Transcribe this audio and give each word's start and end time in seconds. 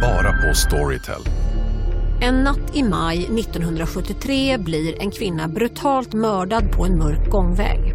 Bara 0.00 0.32
på 0.32 0.54
Storytel. 0.54 1.22
En 2.20 2.34
natt 2.34 2.76
i 2.76 2.82
maj 2.82 3.18
1973 3.18 4.58
blir 4.58 5.02
en 5.02 5.10
kvinna 5.10 5.48
brutalt 5.48 6.12
mördad 6.12 6.72
på 6.72 6.84
en 6.84 6.98
mörk 6.98 7.30
gångväg. 7.30 7.94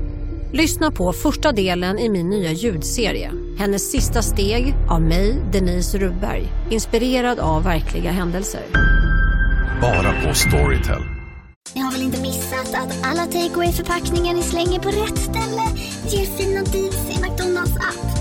Lyssna 0.54 0.92
på 0.92 1.14
första 1.14 1.52
delen 1.52 2.00
i 2.00 2.10
min 2.10 2.29
nya 2.29 2.52
ljudserie. 2.52 3.32
Hennes 3.58 3.92
sista 3.92 4.22
steg 4.22 4.76
av 4.90 5.02
mig, 5.02 5.42
Denise 5.52 5.98
Rubberg. 5.98 6.48
Inspirerad 6.70 7.40
av 7.40 7.64
verkliga 7.64 8.12
händelser. 8.12 8.62
Bara 9.81 10.28
på 10.28 10.33
Storytel. 10.33 11.02
Ni 11.76 11.81
har 11.81 11.92
väl 11.92 12.02
inte 12.02 12.22
missat 12.22 12.74
att 12.74 13.06
alla 13.06 13.26
takeaway 13.26 13.72
förpackningar 13.72 14.33
ni 14.33 14.42
slänger 14.42 14.79
på 14.79 14.90
rätt 14.90 15.18
ställe 15.18 15.63
ger 16.08 16.26
fina 16.26 16.63
deals 16.63 17.09
i 17.09 17.22
McDonalds 17.22 17.76
app. 17.76 18.20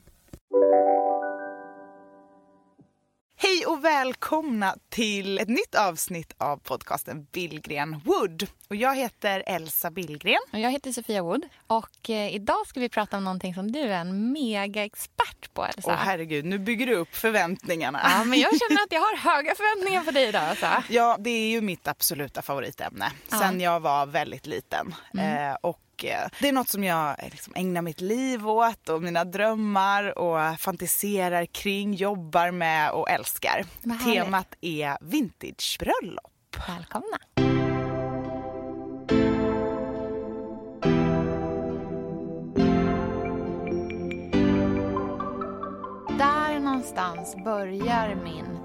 Hej 3.43 3.65
och 3.65 3.85
välkomna 3.85 4.75
till 4.89 5.39
ett 5.39 5.47
nytt 5.47 5.75
avsnitt 5.75 6.33
av 6.37 6.57
podcasten 6.57 7.27
Billgren 7.31 7.99
Wood. 8.05 8.47
Och 8.69 8.75
jag 8.75 8.95
heter 8.95 9.43
Elsa 9.45 9.91
Billgren. 9.91 10.39
Och 10.53 10.59
jag 10.59 10.71
heter 10.71 10.91
Sofia 10.91 11.23
Wood 11.23 11.45
och 11.67 12.09
eh, 12.09 12.35
idag 12.35 12.67
ska 12.67 12.79
vi 12.79 12.89
prata 12.89 13.17
om 13.17 13.23
någonting 13.23 13.53
som 13.53 13.71
du 13.71 13.79
är 13.79 14.01
en 14.01 14.31
mega 14.31 14.85
expert 14.85 15.53
på 15.53 15.65
Elsa. 15.65 15.91
Åh 15.91 15.95
herregud, 15.95 16.45
nu 16.45 16.59
bygger 16.59 16.87
du 16.87 16.95
upp 16.95 17.15
förväntningarna. 17.15 17.99
Ja, 18.03 18.23
men 18.23 18.39
jag 18.39 18.51
känner 18.59 18.83
att 18.83 18.91
jag 18.91 19.01
har 19.01 19.17
höga 19.17 19.55
förväntningar 19.55 20.03
på 20.03 20.11
dig 20.11 20.27
idag. 20.27 20.49
Elsa. 20.49 20.83
Ja, 20.89 21.17
det 21.19 21.29
är 21.29 21.49
ju 21.49 21.61
mitt 21.61 21.87
absoluta 21.87 22.41
favoritämne 22.41 23.11
sen 23.29 23.59
jag 23.61 23.79
var 23.79 24.05
väldigt 24.05 24.47
liten. 24.47 24.95
Eh, 25.17 25.53
och 25.61 25.80
det 26.39 26.47
är 26.47 26.51
något 26.51 26.69
som 26.69 26.83
jag 26.83 27.23
eh, 27.23 27.29
liksom 27.31 27.53
ägnar 27.55 27.81
mitt 27.81 28.01
liv 28.01 28.47
åt 28.47 28.89
och 28.89 29.01
mina 29.01 29.23
drömmar 29.23 30.19
och 30.19 30.59
fantiserar 30.59 31.45
kring, 31.45 31.93
jobbar 31.93 32.51
med 32.51 32.91
och 32.91 33.09
älskar. 33.09 33.65
Temat 34.05 34.55
är 34.61 34.97
vintagebröllop. 35.01 36.57
Välkomna. 36.67 37.17
Där 46.17 46.59
någonstans 46.59 47.35
börjar 47.45 48.15
min 48.15 48.60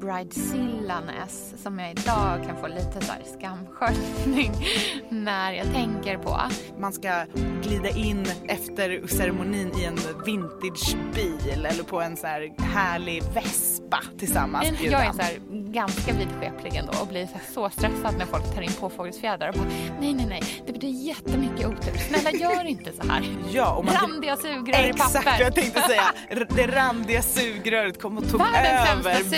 bridezillaness 0.00 1.54
som 1.62 1.78
jag 1.78 1.90
idag 1.90 2.44
kan 2.46 2.56
få 2.60 2.66
lite 2.66 3.00
så 3.06 3.12
här 3.12 3.22
skamsköljning 3.38 4.52
när 5.08 5.52
jag 5.52 5.66
tänker 5.72 6.18
på. 6.18 6.40
Man 6.78 6.92
ska 6.92 7.24
glida 7.62 7.88
in 7.88 8.26
efter 8.48 9.06
ceremonin 9.06 9.72
i 9.78 9.84
en 9.84 9.98
vintagebil 10.26 11.64
eller 11.64 11.84
på 11.84 12.00
en 12.00 12.16
så 12.16 12.26
här 12.26 12.54
härlig 12.58 13.22
vespa 13.34 14.00
tillsammans. 14.18 14.80
Jag 14.80 15.06
är 15.06 15.12
så 15.12 15.22
här 15.22 15.38
ganska 15.72 16.12
vidskeplig 16.12 16.74
ändå 16.76 16.92
och 17.00 17.06
blir 17.06 17.26
så, 17.26 17.32
här 17.32 17.42
så 17.54 17.70
stressad 17.70 18.18
när 18.18 18.26
folk 18.26 18.54
tar 18.54 18.62
in 18.62 18.72
påfågelsfjädrar 18.72 19.48
och 19.48 19.54
bara 19.54 19.68
nej, 20.00 20.14
nej, 20.14 20.26
nej, 20.28 20.42
det 20.66 20.72
betyder 20.72 20.98
jättemycket 20.98 21.66
otur. 21.66 21.96
Snälla 22.08 22.30
gör 22.30 22.64
inte 22.64 22.92
så 22.92 23.08
här. 23.08 23.22
Ja, 23.52 23.74
och 23.74 23.84
man 23.84 23.94
Randiga 23.94 24.36
sugrör 24.36 24.84
i 24.86 24.88
Exakt 24.88 25.14
vad 25.14 25.24
papper. 25.24 25.40
jag 25.40 25.54
tänkte 25.54 25.80
säga. 25.80 26.02
Det 26.48 26.66
randiga 26.66 27.22
sugröret 27.22 28.02
kom 28.02 28.18
och 28.18 28.30
tog 28.30 28.40
Världens 28.40 29.06
över 29.06 29.14
sämsta 29.14 29.36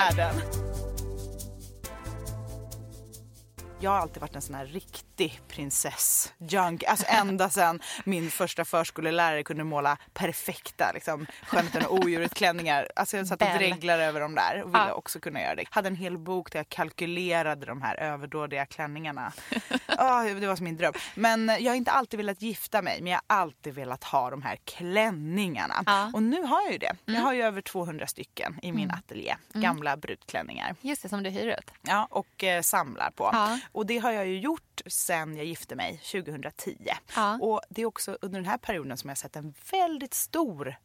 världen. 0.00 0.34
Jag 3.80 3.90
har 3.90 3.98
alltid 3.98 4.20
varit 4.20 4.34
en 4.34 4.42
sån 4.42 4.54
här 4.54 4.66
riktig 4.66 5.09
prinsess. 5.28 6.32
Junk. 6.38 6.84
Alltså 6.84 7.06
ända 7.08 7.50
sedan 7.50 7.80
min 8.04 8.30
första 8.30 8.64
förskolelärare 8.64 9.42
kunde 9.42 9.64
måla 9.64 9.96
perfekta 10.12 10.90
liksom, 10.94 11.26
skönheten 11.46 11.86
och 11.86 11.94
odjuret 11.94 12.34
klänningar. 12.34 12.88
Alltså 12.96 13.16
jag 13.16 13.26
satt 13.26 13.42
och 13.42 13.48
dreglade 13.48 14.04
över 14.04 14.20
dem 14.20 14.34
där 14.34 14.62
och 14.62 14.68
ville 14.74 14.86
Ja. 14.88 14.92
också 14.92 15.20
kunna 15.20 15.40
göra 15.42 15.54
det. 15.54 15.64
Hade 15.70 15.88
en 15.88 15.96
hel 15.96 16.18
bok 16.18 16.52
där 16.52 16.58
jag 16.58 16.68
kalkylerade 16.68 17.66
de 17.66 17.82
här 17.82 17.96
överdådiga 18.00 18.66
klänningarna. 18.66 19.32
Ah, 19.86 20.22
det 20.22 20.46
var 20.46 20.56
som 20.56 20.64
min 20.64 20.76
dröm. 20.76 20.92
Men 21.14 21.48
jag 21.58 21.70
har 21.72 21.76
inte 21.76 21.90
alltid 21.90 22.16
velat 22.18 22.42
gifta 22.42 22.82
mig 22.82 22.98
men 23.02 23.12
jag 23.12 23.20
har 23.26 23.36
alltid 23.36 23.74
velat 23.74 24.04
ha 24.04 24.30
de 24.30 24.42
här 24.42 24.56
klänningarna. 24.64 25.82
Ja. 25.86 26.10
Och 26.14 26.22
nu 26.22 26.42
har 26.42 26.62
jag 26.62 26.72
ju 26.72 26.78
det. 26.78 26.92
Jag 27.04 27.20
har 27.20 27.32
ju 27.32 27.42
över 27.42 27.60
200 27.60 28.06
stycken 28.06 28.58
i 28.62 28.72
min 28.72 28.90
ateljé. 28.90 29.36
Gamla 29.52 29.96
brudklänningar. 29.96 30.74
Just 30.80 31.02
det, 31.02 31.08
som 31.08 31.22
du 31.22 31.30
hyr 31.30 31.46
ut. 31.58 31.70
Ja, 31.82 32.06
och 32.10 32.44
eh, 32.44 32.62
samlar 32.62 33.10
på. 33.10 33.30
Ja. 33.32 33.58
Och 33.72 33.86
det 33.86 33.98
har 33.98 34.12
jag 34.12 34.26
ju 34.26 34.38
gjort 34.40 34.80
sen 35.10 35.36
jag 35.36 35.46
gifte 35.46 35.76
mig 35.76 36.00
2010. 36.12 36.76
Ja. 37.16 37.38
Och 37.40 37.60
det 37.68 37.82
är 37.82 37.86
också 37.86 38.18
under 38.22 38.38
den 38.40 38.48
här 38.48 38.58
perioden 38.58 38.96
som 38.96 39.08
jag 39.08 39.10
har 39.10 39.16
sett 39.16 39.36
en 39.36 39.54
väldigt 39.70 40.14
stor 40.14 40.76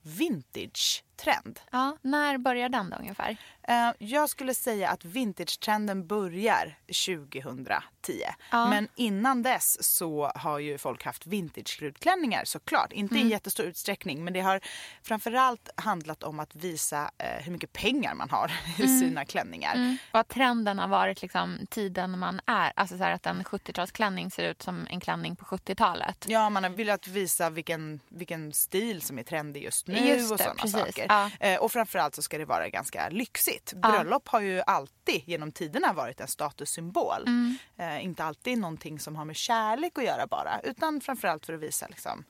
vintage-trend. 1.19 1.59
Ja, 1.71 1.97
när 2.01 2.37
börjar 2.37 2.69
den 2.69 2.89
då 2.89 2.97
ungefär? 2.97 3.37
Eh, 3.67 3.91
Jag 3.99 4.29
skulle 4.29 4.53
säga 4.53 4.89
att 4.89 5.05
vintage-trenden 5.05 6.07
börjar 6.07 6.75
2010. 6.87 8.21
Ja. 8.51 8.69
Men 8.69 8.87
innan 8.95 9.43
dess 9.43 9.83
så 9.97 10.31
har 10.35 10.59
ju 10.59 10.77
folk 10.77 11.03
haft 11.05 11.25
vintage-brudklänningar 11.27 12.45
såklart. 12.45 12.91
Inte 12.93 13.15
Mm. 13.15 13.27
i 13.27 13.31
jättestor 13.31 13.65
utsträckning 13.65 14.23
men 14.23 14.33
det 14.33 14.39
har 14.41 14.59
framförallt 15.03 15.69
handlat 15.75 16.23
om 16.23 16.39
att 16.39 16.55
visa 16.55 17.11
eh, 17.17 17.43
hur 17.43 17.51
mycket 17.51 17.73
pengar 17.73 18.13
man 18.15 18.29
har 18.29 18.51
i 18.77 18.87
sina 18.99 19.25
klänningar. 19.25 19.97
Vad 20.11 20.27
trenden 20.27 20.79
har 20.79 20.87
varit 20.87 21.21
liksom 21.21 21.57
tiden 21.69 22.19
man 22.19 22.41
är. 22.45 22.71
Alltså 22.75 22.97
så 22.97 23.03
att 23.03 23.25
en 23.25 23.43
70-talsklänning 23.43 24.29
ser 24.29 24.43
ut 24.51 24.61
som 24.61 24.87
en 24.89 24.99
klänning 24.99 25.35
på 25.35 25.45
70-talet. 25.45 26.25
Ja, 26.27 26.49
man 26.49 26.63
har 26.63 26.69
velat 26.71 27.07
visa 27.07 27.49
vilken, 27.49 27.99
vilken 28.09 28.53
stil 28.53 29.01
som 29.01 29.19
är 29.19 29.23
trendig 29.23 29.63
just 29.63 29.87
nu 29.87 29.95
Just 29.97 30.31
och 30.31 30.37
det, 30.37 30.43
sådana 30.43 30.61
precis. 30.61 30.79
saker. 30.79 31.04
Ja. 31.09 31.31
Eh, 31.39 31.59
och 31.59 31.71
framförallt 31.71 32.15
så 32.15 32.21
ska 32.21 32.37
det 32.37 32.45
vara 32.45 32.69
ganska 32.69 33.09
lyxigt. 33.09 33.73
Bröllop 33.73 34.27
har 34.27 34.41
ju 34.41 34.61
alltid 34.61 35.21
genom 35.25 35.51
tiderna 35.51 35.93
varit 35.93 36.21
en 36.21 36.27
statussymbol. 36.27 37.23
Mm. 37.27 37.57
Eh, 37.77 38.05
inte 38.05 38.23
alltid 38.23 38.57
någonting 38.57 38.99
som 38.99 39.15
har 39.15 39.25
med 39.25 39.35
kärlek 39.35 39.97
att 39.97 40.03
göra 40.03 40.27
bara, 40.27 40.59
utan 40.63 41.01
framförallt 41.01 41.45
för 41.45 41.53
att 41.53 41.59
visa 41.59 41.87
liksom 41.87 42.23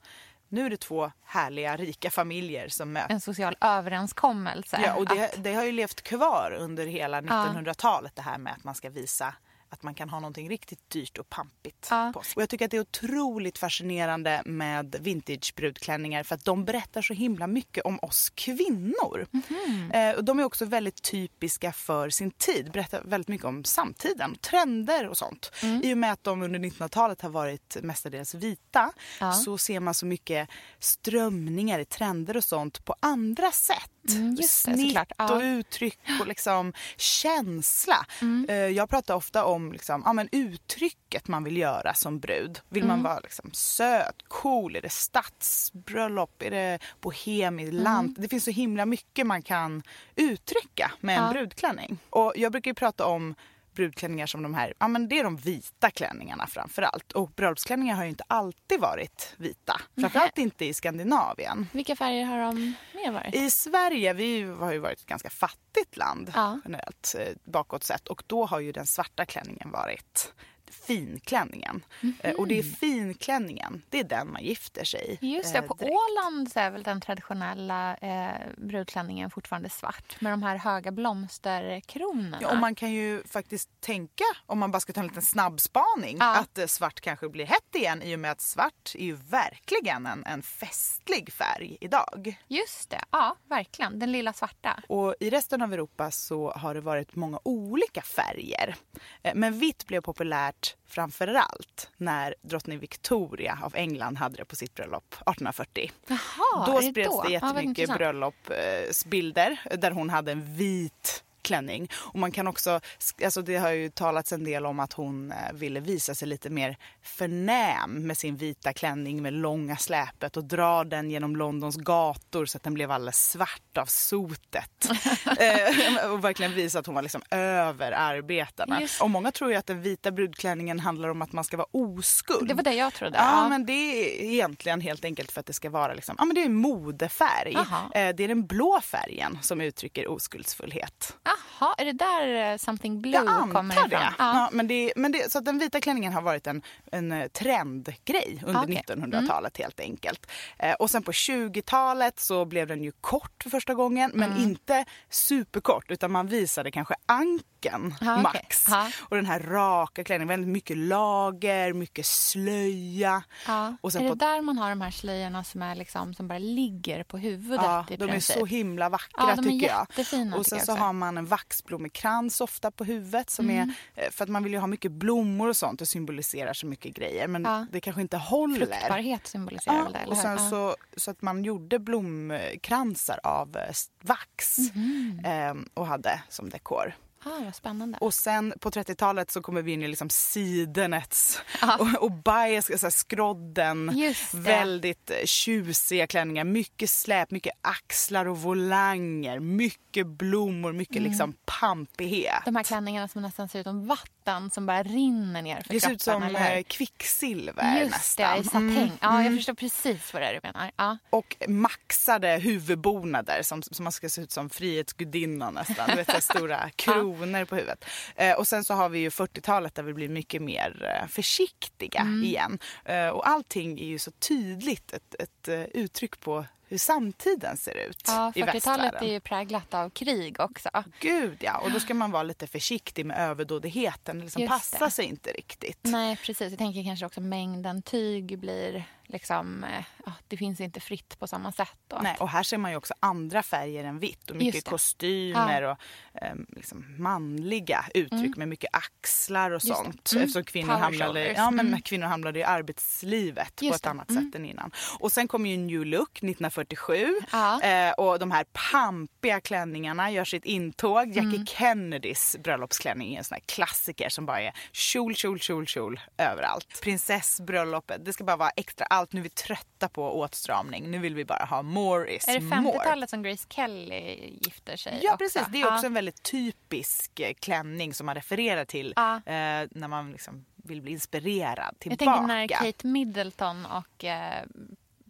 nu 0.48 0.66
är 0.66 0.70
det 0.70 0.76
två 0.76 1.12
härliga 1.24 1.76
rika 1.76 2.10
familjer 2.10 2.68
som 2.68 2.92
möts. 2.92 3.10
En 3.10 3.20
social 3.20 3.56
överenskommelse. 3.60 4.80
Ja, 4.84 4.94
och 4.94 5.06
det, 5.06 5.24
Att- 5.24 5.44
det 5.44 5.54
har 5.54 5.64
ju 5.64 5.72
levt 5.72 6.02
kvar 6.02 6.56
under 6.60 6.86
hela 6.86 7.20
1900-talet 7.20 8.16
det 8.16 8.22
här 8.22 8.38
med 8.38 8.52
att 8.52 8.64
man 8.64 8.74
ska 8.74 8.90
visa 8.90 9.34
att 9.70 9.82
man 9.82 9.94
kan 9.94 10.08
ha 10.10 10.20
någonting 10.20 10.48
riktigt 10.50 10.90
dyrt 10.90 11.18
och 11.18 11.28
pampigt 11.30 11.86
Ja. 11.90 12.10
på 12.14 12.22
sig. 12.22 12.32
Och 12.36 12.42
jag 12.42 12.48
tycker 12.48 12.64
att 12.64 12.70
det 12.70 12.76
är 12.76 12.80
otroligt 12.80 13.58
fascinerande 13.58 14.42
med 14.44 14.96
vintagebrudklänningar 15.00 16.22
för 16.22 16.34
att 16.34 16.44
de 16.44 16.64
berättar 16.64 17.02
så 17.02 17.14
himla 17.14 17.46
mycket 17.46 17.84
om 17.84 17.98
oss 18.02 18.30
kvinnor. 18.34 19.26
Mhm. 19.30 19.90
Eh, 19.90 20.14
och 20.16 20.24
de 20.24 20.38
är 20.38 20.44
också 20.44 20.64
väldigt 20.64 21.02
typiska 21.02 21.72
för 21.72 22.10
sin 22.10 22.30
tid, 22.30 22.70
berättar 22.72 23.02
väldigt 23.04 23.28
mycket 23.28 23.44
om 23.46 23.64
samtiden, 23.64 24.36
trender 24.40 25.08
och 25.08 25.16
sånt. 25.18 25.52
Mm. 25.62 25.82
I 25.84 25.94
och 25.94 25.98
med 25.98 26.12
att 26.12 26.24
de 26.24 26.42
under 26.42 26.58
1900-talet 26.58 27.20
har 27.20 27.30
varit 27.30 27.76
mestadels 27.82 28.34
vita 28.34 28.92
Ja. 29.20 29.32
så 29.32 29.58
ser 29.58 29.80
man 29.80 29.94
så 29.94 30.06
mycket 30.06 30.48
strömningar 30.78 31.78
i 31.78 31.84
trender 31.84 32.36
och 32.36 32.44
sånt 32.44 32.84
på 32.84 32.94
andra 33.00 33.50
sätt. 33.52 33.90
Mm, 34.10 34.34
just 34.34 34.66
det, 34.66 34.72
Snitt 34.74 34.86
såklart. 34.88 35.12
Ja. 35.18 35.34
och 35.34 35.42
uttryck 35.42 35.98
och 36.20 36.26
liksom 36.26 36.72
känsla. 36.96 38.06
Mm. 38.20 38.46
Eh, 38.48 38.56
Jag 38.56 38.90
pratar 38.90 39.14
ofta 39.14 39.44
om 39.44 39.72
liksom, 39.72 40.02
ja, 40.04 40.12
men 40.12 40.28
uttrycket 40.32 41.28
man 41.28 41.44
vill 41.44 41.56
göra 41.56 41.94
som 41.94 42.18
brud. 42.18 42.60
Vill 42.68 42.82
Mm. 42.82 42.96
man 42.96 43.02
vara 43.12 43.20
liksom 43.20 43.50
söt, 43.52 44.16
cool? 44.28 44.76
Är 44.76 44.82
det 44.82 44.92
stadsbröllop? 44.92 46.42
Är 46.42 46.50
det 46.50 46.78
bohem 47.00 47.60
i 47.60 47.70
land? 47.70 48.14
Det 48.18 48.28
finns 48.28 48.44
så 48.44 48.50
himla 48.50 48.86
mycket 48.86 49.26
man 49.26 49.42
kan 49.42 49.82
uttrycka 50.16 50.92
med 51.00 51.12
en 51.18 51.22
Mm. 51.24 51.36
Ja. 51.36 51.40
brudklänning. 51.40 51.98
Och 52.10 52.32
jag 52.36 52.52
brukar 52.52 52.72
prata 52.72 53.06
om 53.06 53.34
brudklänningar 53.76 54.26
som 54.26 54.42
de 54.42 54.54
här, 54.54 54.74
ja 54.78 54.88
men 54.88 55.08
det 55.08 55.18
är 55.18 55.24
de 55.24 55.36
vita 55.36 55.90
klänningarna 55.90 56.46
framför 56.46 56.82
allt. 56.82 57.12
Och 57.12 57.30
bröllopsklänningar 57.30 57.96
har 57.96 58.02
ju 58.04 58.10
inte 58.10 58.24
alltid 58.28 58.80
varit 58.80 59.34
vita. 59.38 59.80
Framförallt 60.00 60.38
inte 60.38 60.64
i 60.64 60.74
Skandinavien. 60.74 61.66
Vilka 61.72 61.96
färger 61.96 62.24
har 62.24 62.38
de 62.38 62.74
mer 62.94 63.12
varit? 63.12 63.34
I 63.34 63.50
Sverige, 63.50 64.12
vi 64.12 64.42
har 64.42 64.72
ju 64.72 64.78
varit 64.78 64.98
ett 64.98 65.06
ganska 65.06 65.30
fattigt 65.30 65.96
land 65.96 66.32
Ja. 66.34 66.60
generellt 66.64 67.14
eh, 67.18 67.28
bakåt 67.44 67.84
sett 67.84 68.08
och 68.08 68.22
då 68.26 68.44
har 68.46 68.60
ju 68.60 68.72
den 68.72 68.86
svarta 68.86 69.24
klänningen 69.24 69.70
varit 69.70 70.32
finklänningen. 70.70 71.84
Eh, 72.20 72.34
och 72.34 72.48
det 72.48 72.58
är 72.58 72.62
finklänningen, 72.62 73.82
det 73.90 74.00
är 74.00 74.04
den 74.04 74.32
man 74.32 74.42
gifter 74.44 74.84
sig. 74.84 75.18
Just 75.20 75.52
det, 75.52 75.58
eh, 75.58 75.64
på. 75.64 75.74
Åland 75.80 76.52
så 76.52 76.60
är 76.60 76.70
väl 76.70 76.82
den 76.82 77.00
traditionella 77.00 77.96
eh, 77.96 78.40
brudklänningen 78.56 79.30
fortfarande 79.30 79.70
svart 79.70 80.20
med 80.20 80.32
de 80.32 80.42
här 80.42 80.56
höga 80.56 80.90
blomsterkronorna. 80.90 82.38
Ja, 82.40 82.50
och 82.50 82.56
man 82.56 82.74
kan 82.74 82.92
ju 82.92 83.22
faktiskt 83.24 83.80
tänka, 83.80 84.24
om 84.46 84.58
man 84.58 84.70
bara 84.70 84.80
ska 84.80 84.92
ta 84.92 85.00
en 85.00 85.06
liten 85.06 85.22
snabbspaning, 85.22 86.16
Ja. 86.20 86.36
att 86.36 86.58
eh, 86.58 86.66
svart 86.66 87.00
kanske 87.00 87.28
blir 87.28 87.46
hett 87.46 87.74
igen 87.74 88.02
i 88.02 88.14
och 88.14 88.18
med 88.18 88.30
att 88.30 88.40
svart 88.40 88.92
är 88.94 89.04
ju 89.04 89.14
verkligen 89.14 90.06
en, 90.06 90.24
en 90.26 90.42
festlig 90.42 91.32
färg 91.32 91.76
idag. 91.80 92.36
Just 92.48 92.90
det, 92.90 93.00
ja 93.10 93.36
verkligen. 93.48 93.98
Den 93.98 94.12
lilla 94.12 94.32
svarta. 94.32 94.82
Och 94.88 95.14
i 95.20 95.30
resten 95.30 95.62
av 95.62 95.72
Europa 95.72 96.10
så 96.10 96.50
har 96.50 96.74
det 96.74 96.80
varit 96.80 97.14
många 97.16 97.38
olika 97.44 98.02
färger. 98.02 98.76
Eh, 99.22 99.32
Men 99.34 99.58
vitt 99.58 99.86
blev 99.86 100.00
populärt 100.00 100.55
framför 100.86 101.34
allt 101.34 101.90
när 101.96 102.34
drottning 102.42 102.78
Victoria 102.78 103.58
av 103.62 103.76
England 103.76 104.16
hade 104.16 104.36
det 104.36 104.44
på 104.44 104.56
sitt 104.56 104.74
bröllop 104.74 105.14
1840. 105.14 105.92
Jaha, 106.06 106.66
då 106.66 106.78
är 106.78 106.82
det 106.82 106.88
spreds 106.88 107.08
då? 107.08 107.22
det 107.22 107.28
Ja, 107.28 107.30
jättemycket 107.30 107.68
intressant. 107.68 107.98
bröllopsbilder 107.98 109.60
där 109.78 109.90
hon 109.90 110.10
hade 110.10 110.32
en 110.32 110.56
vit 110.56 111.24
klänning. 111.46 111.88
Och 111.94 112.18
man 112.18 112.32
kan 112.32 112.46
också, 112.46 112.80
alltså 113.24 113.42
det 113.42 113.56
har 113.56 113.70
ju 113.70 113.90
talats 113.90 114.32
en 114.32 114.44
del 114.44 114.66
om 114.66 114.80
att 114.80 114.92
hon 114.92 115.32
eh, 115.32 115.52
ville 115.54 115.80
visa 115.80 116.14
sig 116.14 116.28
lite 116.28 116.50
mer 116.50 116.76
förnäm 117.02 118.06
med 118.06 118.16
sin 118.18 118.36
vita 118.36 118.72
klänning 118.72 119.22
med 119.22 119.32
långa 119.32 119.76
släpet 119.76 120.36
och 120.36 120.44
dra 120.44 120.84
den 120.84 121.10
genom 121.10 121.36
Londons 121.36 121.76
gator 121.76 122.46
så 122.46 122.56
att 122.56 122.62
den 122.62 122.74
blev 122.74 122.90
alldeles 122.90 123.28
svart 123.30 123.76
av 123.78 123.86
sotet. 123.86 124.88
eh, 125.38 126.10
och 126.12 126.24
verkligen 126.24 126.52
visa 126.54 126.78
att 126.78 126.86
hon 126.86 126.94
var 126.94 127.02
liksom 127.02 127.22
över 127.30 127.92
arbetarna. 127.92 128.80
Just. 128.80 129.02
Och 129.02 129.10
många 129.10 129.32
tror 129.32 129.50
ju 129.50 129.56
att 129.56 129.66
den 129.66 129.82
vita 129.82 130.10
brudklänningen 130.10 130.80
handlar 130.80 131.08
om 131.08 131.22
att 131.22 131.32
man 131.32 131.44
ska 131.44 131.56
vara 131.56 131.68
oskuld. 131.70 132.48
Det 132.48 132.54
var 132.54 132.62
det 132.62 132.74
jag 132.74 132.94
trodde. 132.94 133.18
Ja, 133.18 133.42
Ja. 133.42 133.48
men 133.48 133.66
det 133.66 133.72
är 133.72 134.22
egentligen 134.32 134.80
helt 134.80 135.04
enkelt 135.04 135.32
för 135.32 135.40
att 135.40 135.46
det 135.46 135.52
ska 135.52 135.70
vara 135.70 135.94
liksom, 135.94 136.14
ja 136.18 136.24
men 136.24 136.34
det 136.34 136.40
är 136.40 136.46
en 136.46 136.54
modefärg. 136.54 137.54
Eh, 137.54 138.14
Det 138.16 138.24
är 138.24 138.28
den 138.28 138.46
blå 138.46 138.80
färgen 138.80 139.38
som 139.42 139.60
uttrycker 139.60 140.08
oskuldsfullhet. 140.08 141.16
Jaha, 141.60 141.74
är 141.78 141.84
det 141.84 141.92
där 141.92 142.52
eh, 142.52 142.56
Something 142.56 143.00
Blue 143.02 143.14
Jag 143.14 143.26
kommer 143.26 143.58
antar 143.58 143.72
ifrån? 143.72 143.88
det. 143.90 143.96
Ja. 143.96 144.12
Ja, 144.18 144.48
men 144.52 144.68
det, 144.68 144.92
men 144.96 145.12
det. 145.12 145.32
Så 145.32 145.40
den 145.40 145.58
vita 145.58 145.80
klänningen 145.80 146.12
har 146.12 146.22
varit 146.22 146.46
en, 146.46 146.62
en 146.92 147.12
eh, 147.12 147.26
trendgrej 147.28 148.42
under 148.46 148.60
Ah, 148.60 148.64
okej. 148.64 148.82
1900-talet 148.88 149.56
helt 149.58 149.80
enkelt. 149.80 150.30
Eh, 150.58 150.72
och 150.72 150.90
sen 150.90 151.02
på 151.02 151.12
20-talet 151.12 152.20
så 152.20 152.44
blev 152.44 152.66
den 152.66 152.82
ju 152.84 152.92
kort 153.00 153.42
för 153.42 153.50
första 153.50 153.74
gången 153.74 154.10
men 154.14 154.30
Mm. 154.30 154.42
inte 154.42 154.84
superkort 155.10 155.90
utan 155.90 156.12
man 156.12 156.26
visade 156.26 156.70
kanske 156.70 156.94
anken 157.06 157.94
Ah, 158.00 158.12
okej. 158.12 158.22
max. 158.22 158.66
Ja. 158.68 158.88
Och 159.00 159.16
den 159.16 159.26
här 159.26 159.40
raka 159.40 160.04
klänningen, 160.04 160.28
väldigt 160.28 160.48
mycket 160.52 160.76
lager, 160.76 161.72
mycket 161.72 162.06
slöja. 162.06 163.22
Ja. 163.46 163.76
Och 163.80 163.92
sen 163.92 164.04
är 164.04 164.08
på 164.08 164.14
det 164.14 164.24
där 164.26 164.40
man 164.40 164.58
har 164.58 164.70
de 164.70 164.80
här 164.80 164.90
slöjorna 164.90 165.44
som, 165.44 165.62
är 165.62 165.74
liksom, 165.74 166.14
som 166.14 166.28
bara 166.28 166.38
ligger 166.38 167.04
på 167.04 167.18
huvudet 167.18 167.64
Ja, 167.64 167.84
de 167.88 167.94
är 168.04 168.08
princip? 168.08 168.38
så 168.38 168.44
himla 168.46 168.88
vackra 168.88 169.08
Ja, 169.28 169.34
de 169.36 169.46
är 169.46 169.50
tycker 169.50 169.66
jag. 169.66 170.38
Och 170.38 170.46
sen 170.46 170.60
så 170.60 170.72
har 170.72 170.92
man 170.92 171.18
en 171.18 171.25
vaxblommekrans 171.26 172.40
ofta 172.40 172.70
på 172.70 172.84
huvudet 172.84 173.30
som 173.30 173.50
Mm. 173.50 173.70
är 173.96 174.02
eh, 174.04 174.10
för 174.10 174.24
att 174.24 174.28
man 174.30 174.44
vill 174.44 174.52
ju 174.52 174.58
ha 174.58 174.66
mycket 174.66 174.92
blommor 174.92 175.48
och 175.48 175.56
sånt 175.56 175.80
och 175.80 175.88
symboliserar 175.88 176.52
så 176.52 176.66
mycket 176.66 176.94
grejer 176.94 177.28
men 177.28 177.42
Ja. 177.44 177.66
det 177.72 177.80
kanske 177.80 178.02
inte 178.02 178.16
håller. 178.16 178.56
Fruktbarhet 178.66 179.26
symboliserar 179.26 179.82
väl 179.84 179.92
det, 179.92 179.98
Ja, 179.98 180.02
eller 180.02 180.12
och 180.12 180.18
sen 180.18 180.32
Ja. 180.38 180.50
så, 180.50 180.76
så 180.96 181.10
att 181.10 181.22
man 181.22 181.44
gjorde 181.44 181.78
blomkransar 181.78 183.20
av 183.22 183.56
eh, 183.56 183.72
vax 184.02 184.58
Mhm. 184.74 185.20
eh, 185.24 185.54
och 185.74 185.86
hade 185.86 186.22
som 186.28 186.50
dekor. 186.50 186.94
Ah, 187.28 187.52
spännande. 187.52 187.98
Och 188.00 188.14
sen 188.14 188.54
på 188.60 188.70
30-talet 188.70 189.30
så 189.30 189.40
kommer 189.42 189.62
vi 189.62 189.72
in 189.72 189.82
i 189.82 189.88
liksom 189.88 190.10
sidenets 190.10 191.40
och, 191.78 192.02
och 192.04 192.12
bias, 192.12 192.66
så 192.80 192.86
här, 192.86 192.90
skrodden. 192.90 193.92
Väldigt 194.34 195.10
eh, 195.10 195.16
tjusiga 195.24 196.06
klänningar, 196.06 196.44
mycket 196.44 196.90
släp, 196.90 197.30
mycket 197.30 197.52
axlar 197.60 198.26
och 198.26 198.38
volanger, 198.42 199.38
mycket 199.40 200.06
blommor, 200.06 200.72
mycket 200.72 200.96
Mm. 200.96 201.08
liksom 201.08 201.34
pampighet. 201.60 202.42
De 202.44 202.56
här 202.56 202.62
klänningarna 202.62 203.08
som 203.08 203.22
nästan 203.22 203.48
ser 203.48 203.58
ut 203.60 203.64
som 203.66 203.86
vatten 203.86 204.15
som 204.52 204.66
bara 204.66 204.82
rinner 204.82 205.42
ner 205.42 205.60
för 205.62 205.74
Det 205.74 205.80
ser 205.80 205.92
ut 205.92 206.02
som 206.02 206.22
eh, 206.22 206.62
kvicksilver 206.62 207.80
Just 207.80 207.90
nästan. 207.92 208.34
det, 208.34 208.40
i 208.40 208.44
satäng. 208.44 208.68
Mm, 208.68 208.88
Ja, 209.00 209.12
jag 209.16 209.20
mm. 209.20 209.36
förstår 209.36 209.54
precis 209.54 210.12
vad 210.12 210.22
det 210.22 210.26
är 210.28 210.34
du 210.34 210.40
menar. 210.42 210.70
Ja. 210.76 210.98
Och 211.10 211.36
maxade 211.48 212.28
huvudbonader 212.28 213.42
som, 213.42 213.62
som 213.62 213.84
man 213.84 213.92
ska 213.92 214.08
se 214.08 214.22
ut 214.22 214.32
som 214.32 214.50
Frihetsgudinnan 214.50 215.54
nästan. 215.54 215.88
Du 215.90 215.94
vet, 215.96 216.10
så 216.12 216.20
stora 216.20 216.70
kronor 216.76 217.44
på 217.44 217.54
huvudet. 217.56 217.84
Eh, 218.16 218.32
och 218.32 218.48
sen 218.48 218.64
så 218.64 218.74
har 218.74 218.88
vi 218.88 218.98
ju 218.98 219.08
40-talet 219.08 219.74
där 219.74 219.82
vi 219.82 219.92
blir 219.94 220.08
mycket 220.08 220.42
mer 220.42 220.98
eh, 221.02 221.08
försiktiga 221.08 222.00
Mm. 222.00 222.24
igen. 222.24 222.58
Eh, 222.84 223.08
och 223.08 223.28
allting 223.28 223.80
är 223.80 223.84
ju 223.86 223.98
så 223.98 224.10
tydligt 224.10 224.92
ett, 224.92 225.14
ett 225.18 225.48
eh, 225.48 225.60
uttryck 225.62 226.20
på 226.20 226.44
hur 226.68 226.78
samtiden 226.78 227.56
ser 227.56 227.76
ut 227.76 228.02
Ja, 228.06 228.32
i 228.34 228.42
40-talet 228.42 228.54
västvärlden. 228.54 229.04
är 229.08 229.12
ju 229.12 229.20
präglat 229.20 229.74
av 229.74 229.90
krig 229.90 230.40
också. 230.40 230.68
Gud 231.00 231.36
ja, 231.40 231.58
och 231.58 231.70
då 231.70 231.80
ska 231.80 231.94
man 231.94 232.10
vara 232.10 232.22
lite 232.22 232.46
försiktig 232.46 233.06
med 233.06 233.18
överdådigheten. 233.18 234.20
Liksom 234.20 234.42
Just 234.42 234.50
passar 234.52 234.86
det. 234.86 234.90
sig 234.90 235.04
inte 235.04 235.30
riktigt. 235.32 235.78
Nej, 235.82 236.16
precis. 236.16 236.50
Jag 236.50 236.58
tänker 236.58 236.84
kanske 236.84 237.06
också 237.06 237.20
mängden 237.20 237.82
tyg 237.82 238.38
blir 238.38 238.84
liksom... 239.06 239.64
eh, 239.64 239.84
Ja, 240.06 240.12
det 240.28 240.36
finns 240.36 240.60
inte 240.60 240.80
fritt 240.80 241.18
på 241.18 241.26
samma 241.26 241.52
sätt. 241.52 241.76
Då. 241.88 241.98
Nej, 242.02 242.16
och 242.20 242.28
här 242.28 242.42
ser 242.42 242.58
man 242.58 242.70
ju 242.70 242.76
också 242.76 242.94
andra 243.00 243.42
färger 243.42 243.84
än 243.84 243.98
vitt 243.98 244.30
och 244.30 244.36
mycket 244.36 244.64
kostymer 244.64 245.62
och 245.62 245.76
ehm, 246.14 246.46
liksom 246.48 246.94
manliga 246.98 247.84
uttryck 247.94 248.36
med 248.36 248.48
mycket 248.48 248.70
axlar 248.72 249.50
och 249.50 249.64
Mm. 249.64 249.68
Just 249.68 249.84
sånt. 249.84 250.12
Mm. 250.12 250.24
Eftersom 250.24 250.44
kvinnor 250.44 250.68
Power 250.68 250.80
hamnade, 250.80 251.04
shoulders. 251.12 251.36
ja, 251.36 251.50
men 251.50 251.66
Mm. 251.66 251.82
kvinnor 251.82 252.06
hamnade 252.06 252.38
i 252.38 252.44
arbetslivet 252.44 253.56
på 253.56 253.64
Just 253.64 253.76
ett 253.76 253.82
det. 253.82 253.90
annat 253.90 254.10
Mm. 254.10 254.24
sätt 254.24 254.34
än 254.34 254.44
innan. 254.44 254.70
Och 254.98 255.12
sen 255.12 255.28
kommer 255.28 255.50
ju 255.50 255.56
New 255.56 255.86
Look 255.86 256.22
1947 256.22 257.14
Ja. 257.32 257.60
eh, 257.62 257.92
och 257.92 258.18
de 258.18 258.30
här 258.30 258.44
pampiga 258.72 259.40
klänningarna 259.40 260.10
gör 260.10 260.24
sitt 260.24 260.44
intåg. 260.44 261.08
Jackie 261.08 261.22
Mm. 261.34 261.46
Kennedys 261.46 262.36
bröllopsklänning 262.44 263.14
är 263.14 263.18
en 263.18 263.24
sån 263.24 263.34
här 263.34 263.42
klassiker 263.46 264.08
som 264.08 264.26
bara 264.26 264.40
är 264.40 264.52
kjol, 264.72 265.14
kjol, 265.14 265.38
kjol, 265.38 265.66
kjol 265.66 266.00
överallt. 266.18 266.80
Prinsessbröllopet, 266.82 268.04
det 268.04 268.12
ska 268.12 268.24
bara 268.24 268.36
vara 268.36 268.50
extra 268.56 268.86
allt. 268.96 269.12
Nu 269.12 269.20
är 269.20 269.22
vi 269.22 269.28
trötta 269.28 269.88
på 269.88 270.18
åtstramning. 270.20 270.90
Nu 270.90 270.98
vill 270.98 271.14
vi 271.14 271.24
bara 271.24 271.44
ha 271.44 271.62
more 271.62 272.14
is 272.16 272.28
Är 272.28 272.40
det 272.40 272.56
more. 272.60 272.78
50-talet 272.78 273.10
som 273.10 273.22
Grace 273.22 273.46
Kelly 273.48 274.38
gifter 274.40 274.76
sig? 274.76 275.00
Ja 275.02 275.14
också? 275.14 275.24
precis, 275.24 275.42
det 275.52 275.60
är 275.60 275.66
också 275.66 275.82
Ja. 275.84 275.86
en 275.86 275.94
väldigt 275.94 276.22
typisk 276.22 277.20
eh, 277.20 277.34
klänning 277.34 277.94
som 277.94 278.06
man 278.06 278.14
refererar 278.14 278.64
till 278.64 278.92
Ja. 278.96 279.16
eh, 279.16 279.68
när 279.70 279.88
man 279.88 280.12
liksom 280.12 280.44
vill 280.56 280.82
bli 280.82 280.92
inspirerad 280.92 281.58
Jag 281.58 281.78
tillbaka. 281.78 282.04
tänker 282.04 282.26
när 282.26 282.48
Kate 282.48 282.86
Middleton 282.86 283.66
och 283.66 284.04
eh, 284.04 284.44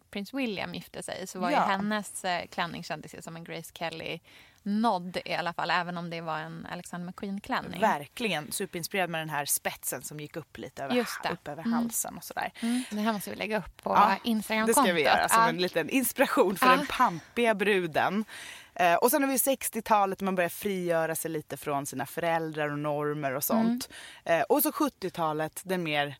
prins 0.09 0.33
William 0.33 0.73
gifte 0.75 1.03
sig 1.03 1.27
så 1.27 1.39
var 1.39 1.51
Ja. 1.51 1.65
ju 1.67 1.71
hennes 1.71 2.25
eh, 2.25 2.45
klänning 2.47 2.83
kändes 2.83 3.15
ju 3.15 3.21
som 3.21 3.35
en 3.35 3.43
Grace 3.43 3.71
Kelly 3.73 4.19
nodd 4.67 5.17
i 5.25 5.33
alla 5.33 5.53
fall, 5.53 5.71
även 5.71 5.97
om 5.97 6.09
det 6.09 6.21
var 6.21 6.39
en 6.39 6.67
Alexander 6.71 7.07
McQueen-klänning. 7.07 7.81
Verkligen 7.81 8.51
superinspirerad 8.51 9.09
med 9.09 9.21
den 9.21 9.29
här 9.29 9.45
spetsen 9.45 10.01
som 10.03 10.19
gick 10.19 10.35
upp 10.35 10.57
lite 10.57 10.83
över, 10.83 10.99
upp 11.31 11.47
över 11.47 11.63
Mm. 11.63 11.73
halsen 11.73 12.17
och 12.17 12.23
sådär. 12.23 12.51
Mm. 12.61 12.83
Det 12.89 12.99
här 12.99 13.13
måste 13.13 13.29
vi 13.29 13.35
lägga 13.35 13.57
upp 13.57 13.83
på 13.83 13.89
Ja, 13.89 14.15
Instagram-kontot. 14.23 14.75
Det 14.75 14.81
ska 14.89 14.93
vi 14.93 15.03
göra 15.03 15.29
som 15.29 15.41
Ja. 15.41 15.49
en 15.49 15.57
liten 15.57 15.89
inspiration 15.89 16.55
för 16.55 16.65
Ja. 16.65 16.75
den 16.75 16.85
pampiga 16.87 17.55
bruden. 17.55 18.25
Eh, 18.75 18.95
och 18.95 19.11
sen 19.11 19.23
har 19.23 19.29
vi 19.29 19.37
60-talet 19.37 20.21
man 20.21 20.35
börjar 20.35 20.49
frigöra 20.49 21.15
sig 21.15 21.31
lite 21.31 21.57
från 21.57 21.85
sina 21.85 22.05
föräldrar 22.05 22.69
och 22.71 22.79
normer 22.79 23.33
och 23.35 23.43
sånt. 23.43 23.89
Mm. 24.25 24.39
Eh, 24.41 24.45
och 24.49 24.63
så 24.63 24.71
70-talet, 24.71 25.61
den 25.65 25.83
mer 25.83 26.15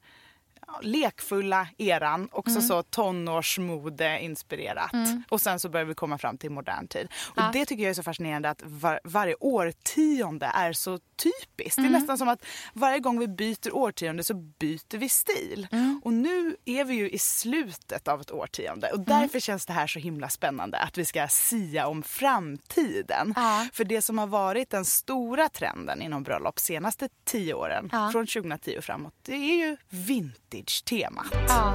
lekfulla 0.81 1.67
eran, 1.77 2.29
också 2.31 2.51
Mm. 2.55 2.61
så 2.61 2.83
tonårsmode 2.83 4.19
inspirerat. 4.19 4.91
Och 5.29 5.41
sen 5.41 5.59
så 5.59 5.69
börjar 5.69 5.85
vi 5.85 5.93
komma 5.95 6.17
fram 6.17 6.37
till 6.37 6.49
modern 6.51 6.87
tid. 6.87 7.07
Och 7.29 7.37
Ja. 7.41 7.49
det 7.53 7.65
tycker 7.65 7.83
jag 7.83 7.89
är 7.89 7.93
så 7.93 8.03
fascinerande 8.03 8.49
att 8.49 8.61
var, 8.65 8.99
varje 9.03 9.35
årtionde 9.39 10.45
är 10.45 10.73
så 10.73 10.99
typiskt. 11.15 11.77
Mm. 11.77 11.91
Det 11.91 11.97
är 11.97 11.99
nästan 11.99 12.17
som 12.17 12.27
att 12.29 12.45
varje 12.73 12.99
gång 12.99 13.19
vi 13.19 13.27
byter 13.27 13.75
årtionde 13.75 14.23
så 14.23 14.33
byter 14.33 14.97
vi 14.97 15.09
stil. 15.09 15.67
Mm. 15.71 16.01
Och 16.05 16.13
nu 16.13 16.55
är 16.65 16.83
vi 16.85 16.93
ju 16.95 17.09
i 17.09 17.19
slutet 17.19 18.07
av 18.07 18.21
ett 18.21 18.31
årtionde 18.31 18.87
och 18.87 18.95
Mm. 19.07 19.21
därför 19.21 19.39
känns 19.39 19.65
det 19.65 19.73
här 19.73 19.87
så 19.87 19.99
himla 19.99 20.29
spännande 20.29 20.77
att 20.77 20.97
vi 20.97 21.05
ska 21.05 21.27
sia 21.27 21.87
om 21.87 22.03
framtiden. 22.03 23.33
Ja. 23.35 23.67
För 23.73 23.83
det 23.83 24.01
som 24.01 24.17
har 24.17 24.27
varit 24.27 24.69
den 24.69 24.85
stora 24.85 25.49
trenden 25.49 26.01
inom 26.01 26.23
bröllop 26.23 26.59
senaste 26.59 27.09
tio 27.25 27.53
åren, 27.53 27.89
Ja. 27.91 28.09
från 28.11 28.27
2010 28.27 28.77
och 28.77 28.83
framåt, 28.83 29.13
det 29.21 29.33
är 29.33 29.67
ju 29.67 29.77
vintage-temat. 30.57 31.25
Ja. 31.47 31.73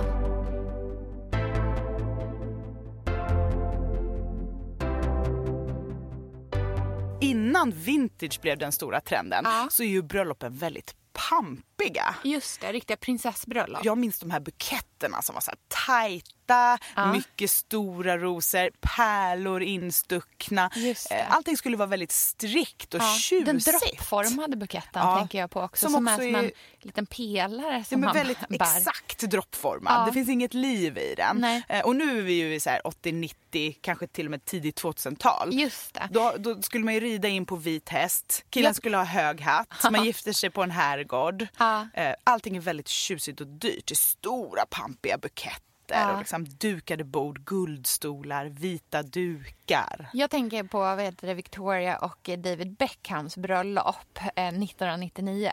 Innan 7.20 7.70
vintage 7.70 8.40
blev 8.42 8.58
den 8.58 8.72
stora 8.72 9.00
trenden 9.00 9.42
Ja. 9.44 9.68
så 9.70 9.82
är 9.82 9.86
ju 9.86 10.02
bröllopen 10.02 10.56
väldigt 10.56 10.94
pampiga 11.30 11.71
droppiga. 11.82 12.14
Just 12.24 12.60
det, 12.60 12.72
riktiga 12.72 12.96
prinsessbröllop. 12.96 13.84
Jag 13.84 13.98
minns 13.98 14.18
de 14.18 14.30
här 14.30 14.40
buketterna 14.40 15.22
som 15.22 15.34
var 15.34 15.40
så 15.40 15.50
här 15.50 15.58
tajta, 15.86 16.78
Ja. 16.96 17.12
mycket 17.12 17.50
stora 17.50 18.18
rosor, 18.18 18.70
pärlor 18.80 19.62
instuckna. 19.62 20.70
Eh, 21.10 21.32
Allting 21.36 21.56
skulle 21.56 21.76
vara 21.76 21.86
väldigt 21.88 22.12
strikt 22.12 22.94
och 22.94 23.00
Ja, 23.00 23.14
tjusigt. 23.18 23.46
den 23.46 23.58
droppformade 23.58 24.56
buketten 24.56 25.02
Ja, 25.02 25.18
tänker 25.18 25.38
jag 25.38 25.50
på 25.50 25.60
också. 25.60 25.86
som 25.86 25.92
Som, 25.92 26.06
också 26.08 26.22
är 26.22 26.26
som 26.32 26.34
en 26.34 26.44
är- 26.44 26.50
liten 26.80 27.06
pelare 27.06 27.78
Ja, 27.78 27.84
som 27.84 28.00
men 28.00 28.06
man 28.06 28.14
väldigt 28.14 28.48
bär. 28.48 28.78
exakt 28.78 29.20
droppformad. 29.20 29.92
Ja. 30.00 30.06
Det 30.06 30.12
finns 30.12 30.28
inget 30.28 30.54
liv 30.54 30.98
i 30.98 31.14
den. 31.16 31.36
Nej. 31.36 31.62
Eh, 31.68 31.80
Och 31.84 31.96
nu 31.96 32.18
är 32.18 32.22
vi 32.22 32.32
ju 32.32 32.54
i 32.54 32.60
så 32.60 32.70
här 32.70 32.86
80, 32.86 33.12
90, 33.12 33.76
kanske 33.80 34.06
till 34.06 34.26
och 34.26 34.30
med 34.30 34.44
tidigt 34.44 34.76
2000-tal. 34.82 35.54
Just 35.54 35.94
det. 35.94 36.08
Då, 36.10 36.34
då 36.38 36.62
skulle 36.62 36.84
man 36.84 36.94
ju 36.94 37.00
rida 37.00 37.28
in 37.28 37.46
på 37.46 37.56
vit 37.56 37.88
häst. 37.88 38.44
Killen 38.50 38.70
Ja. 38.70 38.74
skulle 38.74 38.96
ha 38.96 39.04
hög 39.04 39.40
hatt. 39.40 39.90
Man 39.92 40.04
gifter 40.04 40.32
sig 40.32 40.50
på 40.50 40.62
en 40.62 40.70
herrgård. 40.70 41.46
Ja. 41.58 41.71
Eh, 41.94 42.14
Allting 42.24 42.56
är 42.56 42.60
väldigt 42.60 42.88
tjusigt 42.88 43.40
och 43.40 43.46
dyrt. 43.46 43.86
Det 43.86 43.92
är 43.92 43.96
stora 43.96 44.66
pampiga 44.70 45.18
buketter 45.18 46.12
och 46.12 46.18
liksom 46.18 46.44
dukade 46.44 47.04
bord, 47.04 47.44
guldstolar, 47.44 48.46
vita 48.46 49.02
dukar. 49.02 50.08
Jag 50.12 50.30
tänker 50.30 50.64
på 50.64 50.78
vad 50.78 51.00
heter 51.00 51.26
det, 51.26 51.34
Victoria 51.34 51.96
och 51.98 52.30
David 52.38 52.76
Beckhams 52.76 53.36
bröllop 53.36 54.18
eh, 54.36 54.48
1999 54.48 55.52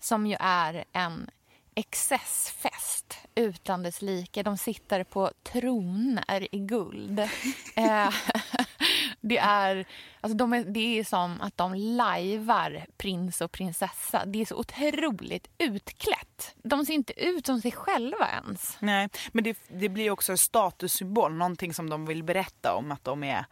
som 0.00 0.26
ju 0.26 0.36
är 0.40 0.84
en 0.92 1.30
excessfest 1.74 3.18
utan 3.34 3.82
dess 3.82 4.02
like. 4.02 4.42
De 4.42 4.58
sitter 4.58 5.04
på 5.04 5.30
troner 5.42 6.54
i 6.54 6.58
guld. 6.58 7.18
Eh, 7.76 8.08
det, 9.20 9.38
är, 9.38 9.84
alltså 10.20 10.36
de 10.36 10.52
är, 10.52 10.64
det 10.64 10.98
är 10.98 11.04
som 11.04 11.40
att 11.40 11.56
de 11.56 11.74
lajvar 11.74 12.86
prins 12.96 13.40
och 13.40 13.52
prinsessa. 13.52 14.24
Det 14.26 14.40
är 14.40 14.44
så 14.44 14.56
otroligt 14.56 15.48
utklätt. 15.58 16.54
De 16.62 16.86
ser 16.86 16.94
inte 16.94 17.24
ut 17.24 17.46
som 17.46 17.60
sig 17.60 17.72
själva 17.72 18.28
ens. 18.28 18.76
Nej, 18.80 19.08
men 19.32 19.44
det, 19.44 19.58
det 19.68 19.88
blir 19.88 20.10
också 20.10 20.32
en 20.32 20.38
statussymbol, 20.38 21.34
någonting 21.34 21.74
som 21.74 21.90
de 21.90 22.06
vill 22.06 22.22
berätta 22.22 22.74
om 22.74 22.92
att 22.92 23.04
de 23.04 23.24
är 23.24 23.44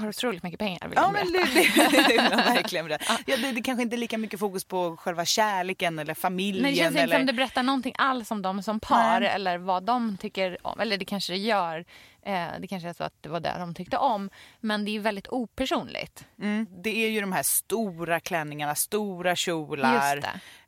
har 0.00 0.08
otroligt 0.08 0.42
mycket 0.42 0.58
pengar 0.58 0.88
vill 0.88 0.96
Ja 0.96 1.10
men 1.12 1.32
det, 1.32 1.38
det, 1.54 2.08
det 2.08 2.36
verkligen 2.36 2.88
det. 2.88 2.98
Ja, 3.26 3.36
det. 3.36 3.52
Det 3.52 3.62
kanske 3.62 3.82
inte 3.82 3.96
är 3.96 3.98
lika 3.98 4.18
mycket 4.18 4.40
fokus 4.40 4.64
på 4.64 4.96
själva 4.96 5.24
kärleken 5.24 5.98
eller 5.98 6.14
familjen. 6.14 6.62
Nej, 6.62 6.72
det 6.72 6.78
känns 6.78 6.90
inte 6.90 7.02
eller... 7.02 7.16
som 7.16 7.26
det 7.26 7.32
berättar 7.32 7.62
någonting 7.62 7.94
alls 7.98 8.30
om 8.30 8.42
dem 8.42 8.62
som 8.62 8.80
par 8.80 9.20
Nej. 9.20 9.28
eller 9.28 9.58
vad 9.58 9.82
de 9.82 10.16
tycker 10.16 10.66
om. 10.66 10.80
Eller 10.80 10.96
det 10.96 11.04
kanske 11.04 11.32
det 11.32 11.38
gör. 11.38 11.84
Eh, 12.22 12.46
det 12.60 12.66
kanske 12.68 12.88
är 12.88 12.92
så 12.92 13.04
att 13.04 13.14
det 13.20 13.28
var 13.28 13.40
det 13.40 13.54
de 13.58 13.74
tyckte 13.74 13.96
om. 13.96 14.30
Men 14.60 14.84
det 14.84 14.96
är 14.96 15.00
väldigt 15.00 15.28
opersonligt. 15.28 16.24
mm, 16.42 16.66
det 16.82 17.04
är 17.04 17.08
ju 17.08 17.20
de 17.20 17.32
här 17.32 17.42
stora 17.42 18.20
klänningarna, 18.20 18.74
stora 18.74 19.36
kjolar, 19.36 20.16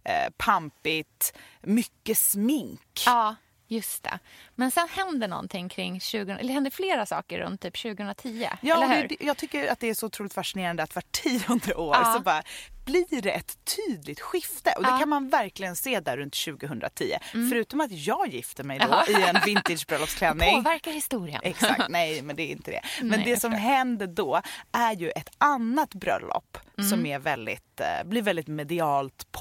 eh, 0.05 0.31
pampigt, 0.37 1.39
mycket 1.61 2.19
smink. 2.19 3.03
Ja, 3.07 3.35
just 3.75 4.03
det. 4.03 4.19
Men 4.55 4.71
sen 4.71 4.89
händer 4.89 5.29
någonting 5.29 5.69
kring 5.69 6.01
20, 6.01 6.33
eller 6.33 6.53
händer 6.55 6.71
flera 6.71 7.07
saker 7.07 7.39
runt 7.39 7.61
typ 7.61 7.83
2010. 7.83 8.49
Ja, 8.61 8.77
eller 8.85 8.97
hur? 9.01 9.09
det, 9.09 9.17
jag 9.21 9.37
tycker 9.37 9.73
att 9.73 9.81
det 9.81 9.89
är 9.89 9.95
så 9.95 10.07
otroligt 10.07 10.35
fascinerande 10.35 10.83
att 10.83 10.95
var 10.95 11.03
tionde 11.11 11.75
år 11.75 11.97
Ja. 11.97 12.13
så 12.17 12.21
bara 12.21 12.43
blir 12.85 13.23
det 13.23 13.31
ett 13.31 13.59
tydligt 13.77 14.21
skifte. 14.21 14.73
Och 14.77 14.83
det 14.83 14.89
Ja. 14.89 14.93
Mm. 14.93 15.01
kan 15.01 15.09
man 15.09 15.29
verkligen 15.29 15.77
se 15.77 16.01
där 16.01 16.17
runt 16.17 16.35
2010. 16.45 17.05
Förutom 17.33 17.81
att 17.81 17.93
jag 17.93 18.29
gifte 18.29 18.63
mig 18.63 18.79
då 18.79 18.87
Ja. 18.91 19.05
i 19.09 19.23
en 19.29 19.37
vintagebröllopsklänning. 19.47 20.55
Påverkar 20.65 20.93
historien. 20.93 21.41
Exakt, 21.45 21.83
nej 21.89 22.23
men 22.23 22.37
det 22.37 22.43
är 22.43 22.51
inte 22.53 22.71
det. 22.71 22.81
Men 23.01 23.09
Nej, 23.09 23.23
det 23.25 23.41
som 23.41 23.53
händer 23.53 24.07
då 24.07 24.41
är 24.73 24.93
ju 24.97 25.11
ett 25.11 25.31
annat 25.39 25.95
bröllop 25.95 26.59
Mm. 26.79 26.91
som 26.91 27.07
är 27.07 27.19
väldigt, 27.19 27.81
eh, 27.81 28.05
blir 28.09 28.23
väldigt 28.23 28.49
medialt 28.49 29.33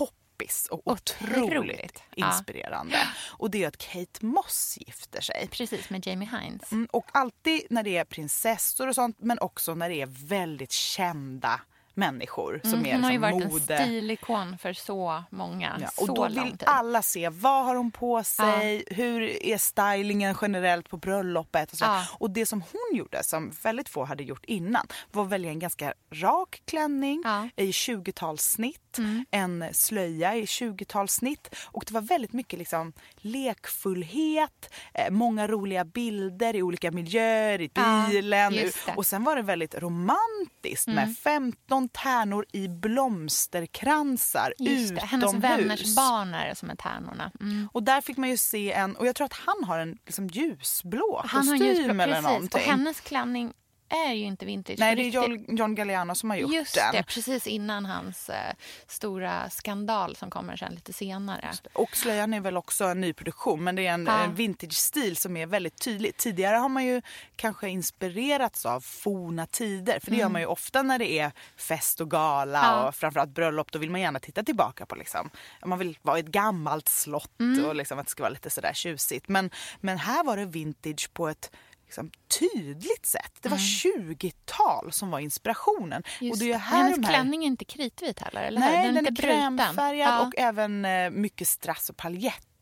poppis 0.41 0.67
och 0.71 0.81
otroligt, 0.87 1.43
Otroligt. 1.43 2.03
Ja. 2.15 2.27
inspirerande. 2.27 2.97
Och 3.29 3.51
det 3.51 3.63
är 3.63 3.67
att 3.67 3.77
Kate 3.77 4.25
Moss 4.25 4.77
gifter 4.81 5.21
sig. 5.21 5.47
Precis, 5.51 5.89
med 5.89 6.07
Jamie 6.07 6.29
Hines. 6.41 6.71
Mm, 6.71 6.87
och 6.91 7.05
alltid 7.13 7.61
när 7.69 7.83
det 7.83 7.97
är 7.97 8.05
prinsessor 8.05 8.87
och 8.87 8.95
sånt 8.95 9.17
men 9.19 9.39
också 9.39 9.75
när 9.75 9.89
det 9.89 10.01
är 10.01 10.27
väldigt 10.27 10.71
kända 10.71 11.61
människor 11.93 12.61
som 12.63 12.73
Mm, 12.73 12.85
är 12.85 12.93
hon 12.93 13.03
har 13.03 13.11
ju 13.11 13.17
liksom 13.19 13.39
varit 13.39 13.51
mode. 13.51 13.75
en 13.77 13.85
stilikon 13.87 14.57
för 14.57 14.73
så 14.73 15.23
många. 15.29 15.77
Ja, 15.81 15.87
så 15.87 16.01
och 16.01 16.07
då 16.15 16.27
lång 16.27 16.45
vill 16.45 16.57
alla 16.65 17.01
se 17.01 17.29
vad 17.29 17.65
har 17.65 17.75
hon 17.75 17.91
på 17.91 18.23
sig, 18.23 18.83
hur 18.87 19.45
är 19.45 19.57
stylingen 19.57 20.35
generellt 20.41 20.89
på 20.89 20.97
bröllopet 20.97 21.71
och 21.71 21.77
så. 21.77 21.85
Ja. 21.85 22.05
Och 22.19 22.31
det 22.31 22.45
som 22.45 22.61
hon 22.61 22.97
gjorde 22.97 23.23
som 23.23 23.51
väldigt 23.63 23.89
få 23.89 24.05
hade 24.05 24.23
gjort 24.23 24.45
innan 24.45 24.87
var 25.11 25.23
att 25.23 25.29
välja 25.29 25.51
en 25.51 25.59
ganska 25.59 25.93
rak 26.13 26.61
klänning 26.65 27.21
Ja. 27.25 27.37
Mm. 27.37 27.49
i 27.55 27.71
20-talssnitt, 27.71 28.97
en 29.31 29.65
slöja 29.71 30.35
i 30.35 30.45
20-talssnitt 30.45 31.55
och 31.65 31.83
det 31.87 31.93
var 31.93 32.01
väldigt 32.01 32.33
mycket 32.33 32.59
liksom 32.59 32.93
lekfullhet, 33.65 34.73
eh, 34.93 35.09
många 35.11 35.47
roliga 35.47 35.85
bilder 35.85 36.55
i 36.55 36.61
olika 36.61 36.91
miljöer, 36.91 37.61
i 37.61 37.69
Ja, 37.73 38.05
bilen 38.09 38.53
och 38.95 39.05
sen 39.05 39.23
var 39.23 39.35
det 39.35 39.41
väldigt 39.41 39.75
romantiskt 39.75 40.87
med 40.87 41.17
15 41.17 41.80
tärnor 41.89 42.45
i 42.53 42.67
blomsterkransar 42.67 44.53
Just 44.57 44.95
det, 44.95 45.01
hennes 45.01 45.33
vänners 45.33 45.95
barn 45.95 46.33
är 46.33 46.49
det 46.49 46.55
som 46.55 46.69
är 46.69 46.75
tärnorna. 46.75 47.31
Mm. 47.39 47.69
Och 47.73 47.83
där 47.83 48.01
fick 48.01 48.17
man 48.17 48.29
ju 48.29 48.37
se 48.37 48.71
en, 48.71 48.95
och 48.95 49.07
jag 49.07 49.15
tror 49.15 49.25
att 49.25 49.33
han 49.33 49.63
har 49.63 49.79
en 49.79 49.97
liksom 50.05 50.27
ljusblå 50.27 51.21
Han 51.25 51.47
har 51.47 51.57
kostym 51.57 51.67
ljusblå, 51.67 52.03
eller 52.03 52.05
precis. 52.05 52.25
Och 52.25 52.31
någonting. 52.31 52.61
hennes 52.61 52.99
klänning 52.99 53.53
är 53.91 54.13
ju 54.13 54.25
inte 54.25 54.45
vintage. 54.45 54.79
Nej, 54.79 54.95
det 54.95 55.01
är. 55.01 55.09
John, 55.11 55.45
John 55.57 55.75
Galliano 55.75 56.15
som 56.15 56.29
har 56.29 56.37
gjort 56.37 56.53
Just 56.53 56.75
den. 56.75 56.91
det, 56.93 57.03
precis 57.03 57.47
innan 57.47 57.85
hans 57.85 58.29
eh, 58.29 58.53
stora 58.87 59.49
skandal 59.49 60.15
som 60.15 60.29
kommer 60.29 60.55
sen 60.57 60.73
lite 60.75 60.93
senare. 60.93 61.51
Och 61.73 61.95
slöjan 61.97 62.33
är 62.33 62.39
väl 62.39 62.57
också 62.57 62.85
en 62.85 63.01
nyproduktion 63.01 63.63
men 63.63 63.75
det 63.75 63.87
är 63.87 63.93
en, 63.93 64.05
Ja. 64.05 64.23
en 64.23 64.35
vintage-stil 64.35 65.17
som 65.17 65.37
är 65.37 65.45
väldigt 65.45 65.81
tydlig. 65.81 66.17
Tidigare 66.17 66.55
har 66.55 66.69
man 66.69 66.85
ju 66.85 67.01
kanske 67.35 67.69
inspirerats 67.69 68.65
av 68.65 68.81
forna 68.81 69.45
tider 69.45 69.99
för 69.99 70.11
det 70.11 70.17
gör 70.17 70.29
man 70.29 70.41
ju 70.41 70.47
ofta 70.47 70.81
när 70.81 70.99
det 70.99 71.11
är 71.19 71.31
fest 71.57 72.01
och 72.01 72.11
gala 72.11 72.59
Mm. 72.59 72.71
Ja. 72.71 72.87
och 72.87 72.95
framförallt 72.95 73.29
bröllop 73.33 73.71
då 73.71 73.79
vill 73.79 73.91
man 73.91 74.01
gärna 74.01 74.19
titta 74.19 74.43
tillbaka 74.43 74.85
på 74.85 74.95
liksom. 74.95 75.29
Man 75.65 75.79
vill 75.79 75.97
vara 76.01 76.17
i 76.17 76.19
ett 76.19 76.27
gammalt 76.27 76.89
slott 76.89 77.39
Mm. 77.39 77.65
och 77.65 77.75
liksom 77.75 77.99
att 77.99 78.05
det 78.05 78.11
ska 78.11 78.23
vara 78.23 78.29
lite 78.33 78.49
sådär 78.49 78.73
tjusigt. 78.73 79.27
Men, 79.27 79.49
men 79.79 79.97
här 79.97 80.23
var 80.23 80.37
det 80.37 80.45
vintage 80.45 81.09
på 81.13 81.27
ett 81.29 81.51
liksom, 81.91 82.11
tydligt 82.39 83.05
sätt. 83.05 83.31
Det 83.41 83.49
var 83.49 83.57
20-tal 83.57 84.91
som 84.91 85.11
var 85.11 85.19
inspirationen. 85.19 85.87
Mm. 85.91 86.03
Just 86.19 86.41
och 86.41 86.47
det 86.47 86.53
är 86.53 86.57
här 86.57 86.77
Hennes 86.77 86.97
de 86.97 87.03
här... 87.03 87.13
klänning 87.13 87.43
är 87.43 87.47
inte 87.47 87.65
kritvit 87.65 88.19
heller, 88.19 88.41
eller? 88.43 88.59
Nej, 88.59 88.85
den, 88.85 88.95
den 88.95 89.05
är 89.05 89.11
bruten. 89.11 89.57
krämfärgad 89.57 90.09
Ja. 90.09 90.27
och 90.27 90.33
även 90.37 90.85
eh, 90.85 91.09
mycket 91.09 91.47
strass 91.47 91.89
och 91.89 91.97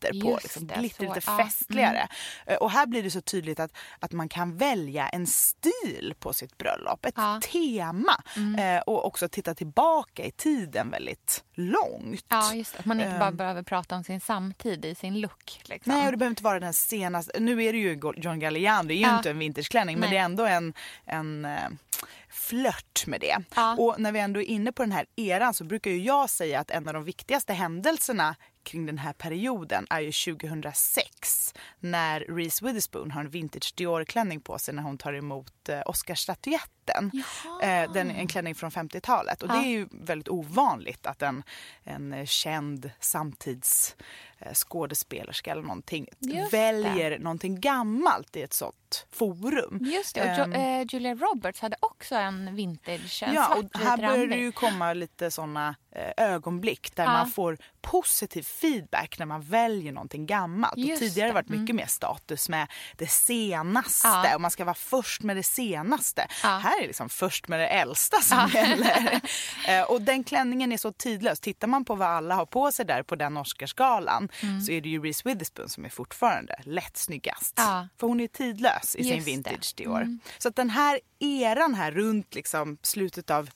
paljetter 0.08 0.20
på. 0.20 0.30
Just 0.30 0.42
Liksom, 0.42 0.66
det, 0.66 0.74
glitter 0.74 1.06
så, 1.06 1.14
lite 1.14 1.20
ja. 1.26 1.32
Mm. 1.34 1.46
festligare. 1.46 2.08
Eh, 2.46 2.56
Och 2.56 2.70
här 2.70 2.86
blir 2.86 3.02
det 3.02 3.10
så 3.10 3.20
tydligt 3.20 3.60
att, 3.60 3.72
att 3.98 4.12
man 4.12 4.28
kan 4.28 4.56
välja 4.56 5.08
en 5.08 5.26
stil 5.26 6.14
på 6.18 6.32
sitt 6.32 6.58
bröllop. 6.58 7.04
Ett 7.06 7.14
Ja. 7.16 7.40
tema. 7.52 8.22
Mm. 8.36 8.76
Eh, 8.76 8.82
och 8.82 9.06
också 9.06 9.28
titta 9.28 9.54
tillbaka 9.54 10.24
i 10.24 10.30
tiden 10.30 10.90
väldigt 10.90 11.44
långt. 11.54 12.24
Ja, 12.28 12.54
just. 12.54 12.76
Att 12.76 12.84
man 12.84 13.00
inte 13.00 13.18
bara 13.18 13.28
Ehm. 13.28 13.36
behöver 13.36 13.62
prata 13.62 13.96
om 13.96 14.04
sin 14.04 14.20
samtid 14.20 14.84
i 14.84 14.94
sin 14.94 15.20
look. 15.20 15.60
Liksom. 15.64 15.92
Nej, 15.92 16.06
och 16.06 16.10
det 16.12 16.16
behöver 16.16 16.30
inte 16.32 16.42
vara 16.44 16.60
den 16.60 16.72
senaste. 16.74 17.40
Nu 17.40 17.64
är 17.64 17.72
det 17.72 17.78
ju 17.78 18.00
John 18.16 18.38
Galliano, 18.40 18.88
det 18.88 18.94
är 18.94 18.96
ju 18.96 19.02
Ja. 19.02 19.16
inte 19.16 19.30
en 19.30 19.38
vintageklänning 19.38 19.98
men 19.98 20.10
det 20.10 20.16
är 20.16 20.24
ändå 20.24 20.46
en, 20.46 20.74
en 21.06 21.46
flört 22.28 23.06
med 23.06 23.20
det. 23.20 23.36
Ja. 23.54 23.76
Och 23.78 24.00
när 24.00 24.12
vi 24.12 24.20
ändå 24.20 24.40
är 24.40 24.44
inne 24.44 24.72
på 24.72 24.82
den 24.82 24.92
här 24.92 25.06
eran 25.16 25.54
så 25.54 25.64
brukar 25.64 25.90
ju 25.90 25.98
jag 26.02 26.30
säga 26.30 26.60
att 26.60 26.70
en 26.70 26.88
av 26.88 26.94
de 26.94 27.04
viktigaste 27.04 27.52
händelserna 27.52 28.36
kring 28.62 28.86
den 28.86 28.98
här 28.98 29.12
perioden 29.12 29.86
är 29.90 30.00
ju 30.00 30.12
2006 30.12 31.54
när 31.80 32.20
Reese 32.20 32.62
Witherspoon 32.62 33.10
har 33.10 33.20
en 33.20 33.30
vintage 33.30 33.74
Dior-klänning 33.76 34.40
på 34.40 34.58
sig 34.58 34.74
när 34.74 34.82
hon 34.82 34.98
tar 34.98 35.12
emot 35.12 35.68
eh, 35.68 35.80
Oscarsstatyetten. 35.86 36.79
Oscarsstatyetten. 36.98 37.22
Eh, 37.86 37.92
den, 37.92 38.10
en 38.10 38.26
klänning 38.28 38.54
från 38.54 38.70
50-talet 38.70 39.42
och 39.42 39.48
det 39.48 39.54
Ja. 39.54 39.64
är 39.64 39.68
ju 39.68 39.88
väldigt 39.90 40.28
ovanligt 40.28 41.06
att 41.06 41.22
en, 41.22 41.42
en 41.84 42.26
känd 42.26 42.90
samtids 43.00 43.96
eh, 44.38 44.52
eller 45.52 45.62
någonting 45.62 46.06
Just 46.18 46.52
väljer 46.52 47.18
någonting 47.18 47.60
gammalt 47.60 48.36
i 48.36 48.42
ett 48.42 48.52
sånt 48.52 49.06
forum. 49.12 49.78
Just 49.80 50.14
det, 50.14 50.20
och 50.20 50.26
Ehm, 50.28 50.52
jo- 50.52 50.58
eh, 50.60 50.86
Julia 50.88 51.14
Roberts 51.14 51.60
hade 51.60 51.76
också 51.80 52.14
en 52.14 52.54
vintage, 52.54 53.22
en 53.26 53.34
Ja, 53.34 53.54
och 53.56 53.80
här 53.80 53.96
börjar 53.96 54.26
det 54.26 54.36
ju 54.36 54.52
komma 54.52 54.92
lite 54.92 55.30
såna 55.30 55.74
eh, 55.92 56.24
ögonblick 56.26 56.96
där 56.96 57.04
Ja. 57.04 57.12
man 57.12 57.30
får 57.30 57.58
positiv 57.80 58.42
feedback 58.42 59.18
när 59.18 59.26
man 59.26 59.42
väljer 59.42 59.92
någonting 59.92 60.26
gammalt. 60.26 60.72
Och 60.72 60.98
tidigare 60.98 61.00
har 61.00 61.08
det 61.08 61.14
det, 61.14 61.20
Mm. 61.22 61.34
varit 61.34 61.48
mycket 61.60 61.76
mer 61.76 61.86
status 61.86 62.48
med 62.48 62.66
det 62.96 63.06
senaste 63.10 64.08
Ja. 64.08 64.34
och 64.34 64.40
man 64.40 64.50
ska 64.50 64.64
vara 64.64 64.74
först 64.74 65.22
med 65.22 65.36
det 65.36 65.42
senaste. 65.42 66.26
Ja. 66.42 66.48
Här 66.80 66.84
är 66.84 66.88
liksom 66.88 67.08
först 67.08 67.48
med 67.48 67.60
det 67.60 67.66
äldsta 67.66 68.20
som 68.20 68.50
gäller. 68.54 69.20
Eh, 69.68 69.82
och 69.82 70.02
den 70.02 70.24
klänningen 70.24 70.72
är 70.72 70.76
så 70.76 70.92
tidlös. 70.92 71.40
Tittar 71.40 71.68
man 71.68 71.84
på 71.84 71.94
vad 71.94 72.08
alla 72.08 72.34
har 72.34 72.46
på 72.46 72.72
sig 72.72 72.84
där 72.86 73.02
på 73.02 73.16
den 73.16 73.36
Oscarsgalan 73.36 74.28
Mm. 74.42 74.60
så 74.60 74.72
är 74.72 74.80
det 74.80 74.88
ju 74.88 75.02
Reese 75.02 75.26
Witherspoon 75.26 75.68
som 75.68 75.84
är 75.84 75.88
fortfarande 75.88 76.60
lätt 76.64 76.96
snyggast. 76.96 77.54
Ja. 77.56 77.88
För 78.00 78.06
hon 78.06 78.20
är 78.20 78.26
tidlös 78.26 78.96
i 78.96 79.04
sin 79.04 79.14
Just 79.16 79.26
det. 79.26 79.32
Mm. 79.32 79.42
vintage 79.42 79.74
Dior. 79.76 80.18
Så 80.38 80.48
att 80.48 80.56
den 80.56 80.70
här 80.70 81.00
eran 81.18 81.74
här 81.74 81.90
runt 81.92 82.34
liksom 82.34 82.78
slutet 82.82 83.30
av 83.30 83.50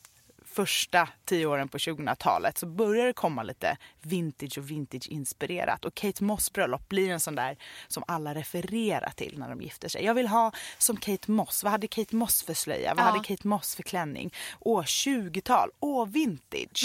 första 0.55 1.09
tio 1.25 1.47
åren 1.47 1.69
på 1.69 1.79
2000-talet 1.79 2.59
så 2.59 2.67
börjar 2.67 3.07
det 3.07 3.13
komma 3.13 3.43
lite 3.43 3.77
vintage 4.03 4.59
och 4.59 4.71
vintage-inspirerat. 4.71 5.85
Och 5.85 5.95
Kate 5.95 6.25
Moss 6.25 6.53
bröllop 6.53 6.89
blir 6.89 7.11
en 7.11 7.21
sån 7.21 7.35
där 7.35 7.57
som 7.89 8.05
alla 8.09 8.35
refererar 8.35 9.11
till 9.17 9.39
när 9.39 9.49
de 9.49 9.61
gifter 9.63 9.89
sig. 9.89 10.05
Jag 10.05 10.15
vill 10.15 10.29
ha 10.29 10.53
som 10.79 10.97
Kate 10.97 11.31
Moss. 11.31 11.63
Vad 11.65 11.71
hade 11.73 11.87
Kate 11.87 12.17
Moss 12.17 12.43
för 12.43 12.55
slöja? 12.55 12.95
Vad 12.95 13.05
Ja. 13.05 13.11
hade 13.11 13.25
Kate 13.25 13.49
Moss 13.49 13.75
för 13.77 13.83
klänning? 13.83 14.33
Åh, 14.61 14.83
20-tal. 14.83 15.71
Åh, 15.81 16.07
vintage. 16.09 16.85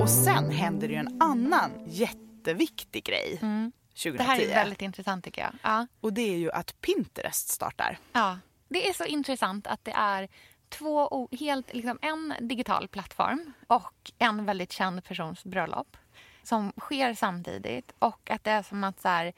Och 0.00 0.08
sen 0.10 0.50
händer 0.50 0.88
det 0.88 0.94
ju 0.94 1.00
en 1.00 1.22
annan 1.22 1.70
jätteviktig 1.86 3.04
grej 3.04 3.40
2010. 3.94 4.08
Mm. 4.08 4.16
Det 4.16 4.24
här 4.24 4.40
är 4.40 4.54
väldigt 4.54 4.82
intressant 4.82 5.24
tycker 5.24 5.42
jag. 5.42 5.52
Ja. 5.62 5.86
Och 6.00 6.12
det 6.12 6.22
är 6.34 6.36
ju 6.36 6.50
att 6.50 6.80
Pinterest 6.80 7.48
startar. 7.48 7.98
Ja, 8.12 8.38
det 8.68 8.88
är 8.88 8.92
så 8.92 9.04
intressant 9.04 9.66
att 9.66 9.84
det 9.84 9.92
är 9.92 10.28
två 10.68 11.28
helt, 11.40 11.74
liksom 11.74 11.98
en 12.02 12.34
digital 12.40 12.88
plattform 12.88 13.52
och 13.66 14.12
en 14.18 14.44
väldigt 14.44 14.72
känd 14.72 15.04
persons 15.04 15.44
bröllop 15.44 15.96
som 16.42 16.72
sker 16.80 17.14
samtidigt 17.14 17.92
och 17.98 18.30
att 18.30 18.44
det 18.44 18.50
är 18.50 18.62
som 18.62 18.84
att 18.84 19.00
så 19.00 19.08
här, 19.08 19.32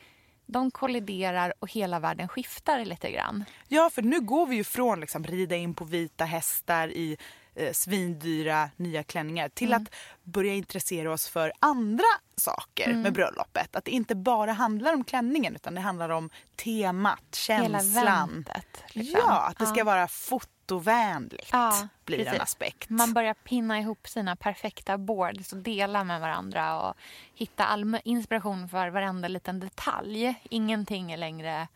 de 0.47 0.71
kolliderar 0.71 1.55
och 1.59 1.73
hela 1.73 2.01
världen 2.01 2.29
skiftar 2.29 2.85
lite 2.85 3.11
grann. 3.11 3.45
Ja, 3.69 3.91
för 3.91 4.03
nu 4.03 4.21
går 4.21 4.47
vi 4.47 4.57
ju 4.57 4.65
från 4.65 5.01
liksom 5.01 5.25
rida 5.25 5.57
in 5.57 5.75
på 5.75 5.85
vita 5.85 6.25
hästar 6.25 6.89
i 6.89 7.17
eh, 7.55 7.73
svindyra 7.73 8.71
nya 8.77 9.03
klänningar 9.03 9.49
till 9.49 9.73
Mm. 9.73 9.83
att 9.83 9.95
börja 10.23 10.55
intressera 10.55 11.13
oss 11.13 11.29
för 11.29 11.53
andra 11.61 12.05
saker 12.37 12.89
Mm. 12.91 13.01
med 13.03 13.13
bröllopet. 13.13 13.77
Att 13.77 13.85
det 13.85 13.91
inte 13.91 14.15
bara 14.15 14.53
handlar 14.53 14.93
om 14.95 15.05
klänningen 15.05 15.55
utan 15.55 15.75
det 15.75 15.81
handlar 15.81 16.09
om 16.09 16.31
temat, 16.57 17.35
känslan. 17.35 18.07
eventet. 18.31 18.83
liksom. 18.89 19.21
Ja, 19.25 19.41
att 19.49 19.59
det 19.59 19.67
ska 19.67 19.85
vara 19.85 20.09
fotovänligt 20.09 21.49
Ja, 21.53 21.89
blir 22.05 22.19
en 22.19 22.25
precis. 22.25 22.41
aspekt. 22.41 22.91
Man 22.91 23.13
börjar 23.13 23.35
pinna 23.35 23.79
ihop 23.81 24.09
sina 24.09 24.37
perfekta 24.37 24.99
boards 24.99 25.53
och 25.53 25.59
dela 25.59 26.05
med 26.05 26.21
varandra 26.21 26.81
och 26.81 26.95
hitta 27.35 27.79
inspiration 28.05 28.69
för 28.69 28.89
varenda 28.89 29.29
liten 29.29 29.61
detalj. 29.61 30.35
Ingenting 30.51 31.13
är 31.13 31.17
längre 31.17 31.69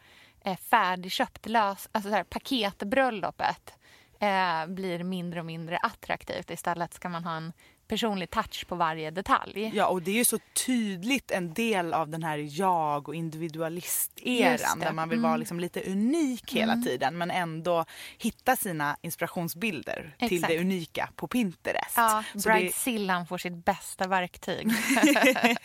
eh, 0.44 0.56
färdigköpt. 0.56 1.46
Lös, 1.48 1.88
alltså 1.92 2.10
så 2.10 2.16
här, 2.16 2.24
paketbröllopet 2.24 3.72
eh, 4.20 4.66
blir 4.66 5.02
mindre 5.04 5.40
och 5.40 5.46
mindre 5.46 5.76
attraktivt. 5.76 6.50
Istället 6.50 6.94
ska 6.94 7.08
man 7.08 7.24
ha 7.24 7.36
en 7.36 7.52
personlig 7.88 8.30
touch 8.30 8.66
på 8.68 8.74
varje 8.74 9.10
detalj. 9.10 9.70
Ja, 9.74 9.86
och 9.86 10.02
det 10.02 10.10
är 10.10 10.14
ju 10.14 10.24
så 10.24 10.38
tydligt 10.66 11.30
en 11.30 11.54
del 11.54 11.94
av 11.94 12.08
den 12.08 12.22
här 12.22 12.60
jag 12.60 13.08
och 13.08 13.14
individualisteran. 13.14 14.72
Mm. 14.72 14.78
där 14.78 14.92
man 14.92 15.08
vill 15.08 15.20
vara 15.20 15.36
liksom 15.36 15.60
lite 15.60 15.82
unik 15.90 16.52
hela 16.52 16.76
tiden 16.76 17.18
men 17.18 17.30
ändå 17.30 17.84
hitta 18.18 18.56
sina 18.56 18.96
inspirationsbilder 19.00 20.14
till 20.18 20.34
Exakt. 20.36 20.52
det 20.52 20.60
unika 20.60 21.08
på 21.16 21.28
Pinterest. 21.28 21.94
Ja, 21.96 22.24
Så 22.32 22.48
det, 22.48 22.54
Bridezillan 22.54 23.26
får 23.26 23.38
sitt 23.38 23.64
bästa 23.64 24.08
verktyg. 24.08 24.68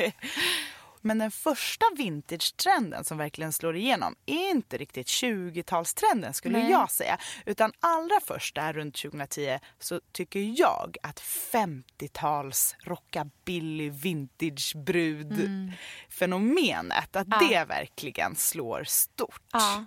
men 1.03 1.17
den 1.17 1.31
första 1.31 1.85
vintage-trenden 1.97 3.03
som 3.03 3.17
verkligen 3.17 3.53
slår 3.53 3.75
igenom 3.75 4.15
är 4.25 4.49
inte 4.51 4.77
riktigt 4.77 5.07
20-talstrenden 5.07 6.31
skulle 6.33 6.59
Nej. 6.59 6.71
jag 6.71 6.91
säga. 6.91 7.17
Utan 7.45 7.71
allra 7.79 8.19
först 8.27 8.55
där 8.55 8.73
runt 8.73 8.95
2010 8.95 9.59
så 9.79 10.01
tycker 10.11 10.39
jag 10.59 10.97
att 11.03 11.19
50-tals 11.21 12.75
rockabilly 12.79 13.89
vintage 13.89 14.73
brud 14.75 15.71
fenomenet 16.09 17.15
att 17.15 17.27
Mm. 17.27 17.39
Ja. 17.41 17.47
det 17.59 17.65
verkligen 17.65 18.35
slår 18.35 18.83
stort. 18.83 19.41
ja. 19.53 19.85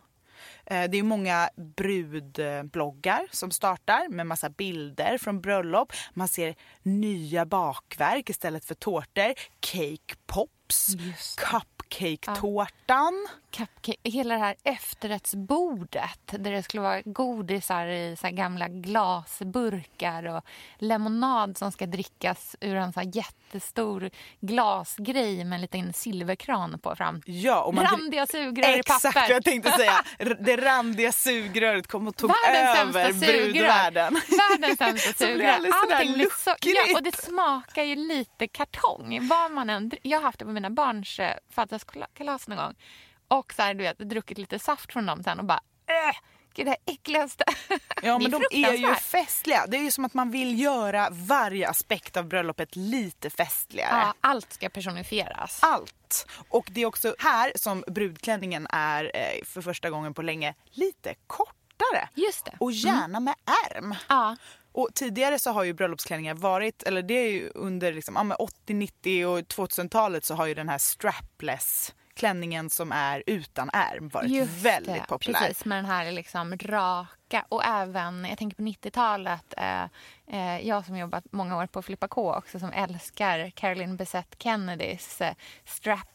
Eh, 0.67 0.91
Det 0.91 0.99
är 0.99 1.03
många 1.03 1.51
brudbloggar 1.57 3.27
som 3.31 3.51
startar 3.51 4.09
med 4.09 4.27
massa 4.27 4.51
bilder 4.51 5.19
från 5.19 5.41
bröllop. 5.41 5.93
Man 6.15 6.29
ser 6.29 6.55
nya 6.83 7.47
bakverk 7.47 8.31
istället 8.31 8.65
för 8.65 8.75
tårtor. 8.75 9.35
Cake 9.61 10.15
pops, 10.27 10.53
Just 10.71 10.99
det. 11.39 11.76
Cupcake-tårtan. 11.89 13.27
Cupcake, 13.51 13.97
hela 14.03 14.35
det 14.35 14.41
här 14.41 14.57
efterrättsbordet 14.65 16.21
där 16.27 16.53
det 16.53 16.63
skulle 16.63 16.83
vara 16.83 17.03
godisar 17.05 17.87
i 17.87 18.17
så 18.21 18.29
gamla 18.31 18.69
glasburkar 18.69 20.25
och 20.27 20.45
lemonad 20.79 21.59
som 21.59 21.73
ska 21.73 21.87
drickas 21.87 22.57
ur 22.61 22.77
en 22.77 22.93
så 22.93 23.03
jättestor 23.03 24.11
glasgrej 24.41 25.45
med 25.45 25.57
en 25.57 25.61
liten 25.61 25.93
silverkran 25.93 26.79
på 26.79 26.97
fram. 26.97 27.23
Ja, 27.27 27.63
och 27.63 27.75
man 27.75 27.85
Randiga 27.85 28.27
sugrör 28.27 28.77
i 28.77 28.79
Exakt 28.79 29.03
papper. 29.03 29.21
vad 29.21 29.31
jag 29.31 29.45
tänkte 29.45 29.71
säga. 29.71 30.05
Det 30.41 30.57
randiga 30.57 31.13
sugröret 31.13 31.87
kom 31.87 32.09
och 32.09 32.17
tog 32.17 32.31
Världens 32.31 32.97
över 32.97 33.13
brudvärlden. 33.13 34.21
Världens 34.51 34.79
sämsta 34.79 35.13
sugrör. 35.27 35.71
Allting 35.73 36.13
blir 36.13 36.45
så, 36.45 36.55
ja, 36.61 36.97
och 36.97 37.03
det 37.03 37.17
smakar 37.17 37.83
ju 37.83 37.97
lite 37.97 38.49
kartong. 38.49 39.29
Vad 39.29 39.51
man 39.53 39.71
än, 39.71 39.91
jag 40.03 40.19
har 40.19 40.23
haft 40.23 40.39
det 40.39 40.45
på 40.45 40.51
mina 40.51 40.71
barns 40.71 41.19
eh, 41.19 41.37
födelsedagskalas 41.79 42.49
någon 42.49 42.59
gång. 42.59 42.75
Och 43.29 43.53
så 43.53 43.63
här, 43.63 43.75
du 43.75 43.83
vet, 43.83 43.99
druckit 43.99 44.39
lite 44.39 44.59
saft 44.59 44.93
från 44.93 45.07
dem 45.07 45.23
sen 45.23 45.39
och 45.39 45.45
bara 45.45 45.61
äh, 45.87 46.17
Gud, 46.55 46.67
det 46.67 46.71
här 46.71 46.79
äckligaste. 46.95 47.45
Ja, 48.03 48.19
men 48.19 48.31
de 48.31 48.43
är 48.51 48.73
ju 48.73 48.95
festliga. 48.95 49.67
Det 49.69 49.77
är 49.77 49.83
ju 49.83 49.91
som 49.91 50.05
att 50.05 50.15
man 50.15 50.31
vill 50.31 50.61
göra 50.61 51.09
varje 51.11 51.69
aspekt 51.69 52.17
av 52.17 52.25
bröllopet 52.29 52.77
lite 52.77 53.31
festligare. 53.31 53.99
Ja, 53.99 54.15
allt 54.21 54.53
ska 54.53 54.69
personifieras. 54.69 55.59
allt. 55.63 56.27
Och 56.49 56.69
det 56.71 56.81
är 56.81 56.87
också 56.87 57.15
här 57.19 57.53
som 57.55 57.85
brudklänningen 57.87 58.67
är 58.71 59.11
eh, 59.15 59.45
för 59.45 59.63
första 59.63 59.91
gången 59.91 60.15
på 60.15 60.23
länge 60.23 60.55
lite 60.71 61.15
kortare. 61.27 62.09
Just 62.15 62.45
det. 62.45 62.57
Och 62.61 62.73
gärna 62.73 63.21
med 63.21 63.35
ärm. 63.71 63.95
Ja, 64.09 64.37
Och 64.77 64.89
tidigare 64.95 65.39
så 65.39 65.51
har 65.51 65.65
ju 65.65 65.73
bröllopsklänningar 65.73 66.35
varit, 66.35 66.83
eller 66.83 67.03
det 67.03 67.15
är 67.15 67.31
ju 67.31 67.51
under 67.55 67.93
liksom, 67.93 68.15
ja, 68.17 68.23
men 68.23 68.37
80, 68.37 68.75
90 68.75 69.27
och 69.27 69.39
2000-talet 69.39 70.25
så 70.25 70.35
har 70.35 70.47
ju 70.47 70.55
den 70.55 70.69
här 70.69 70.79
strapless 70.79 71.95
klänningen 72.15 72.71
som 72.71 72.93
är 72.93 73.23
utan 73.27 73.71
ärm 73.73 74.09
varit 74.09 74.31
just 74.31 74.65
väldigt 74.65 74.95
det. 74.95 75.05
populär. 75.09 75.39
Precis, 75.41 75.65
med 75.65 75.79
den 75.79 75.85
här 75.85 76.13
liksom 76.13 76.59
raka 76.59 77.45
och 77.49 77.65
även, 77.65 78.25
jag 78.25 78.39
tänker 78.39 78.57
på 78.57 78.63
90-talet, 78.63 79.55
eh, 79.57 79.85
eh, 80.27 80.69
jag 80.69 80.85
som 80.85 80.97
jobbat 80.97 81.25
många 81.31 81.57
år 81.57 81.67
på 81.67 81.83
Filippa 81.83 82.09
K 82.09 82.35
också 82.35 82.59
som 82.59 82.73
älskar 82.73 83.51
Caroline 83.51 83.97
Bessette 83.97 84.37
Kennedys 84.39 85.21
eh, 85.21 85.35
strap, 85.65 86.09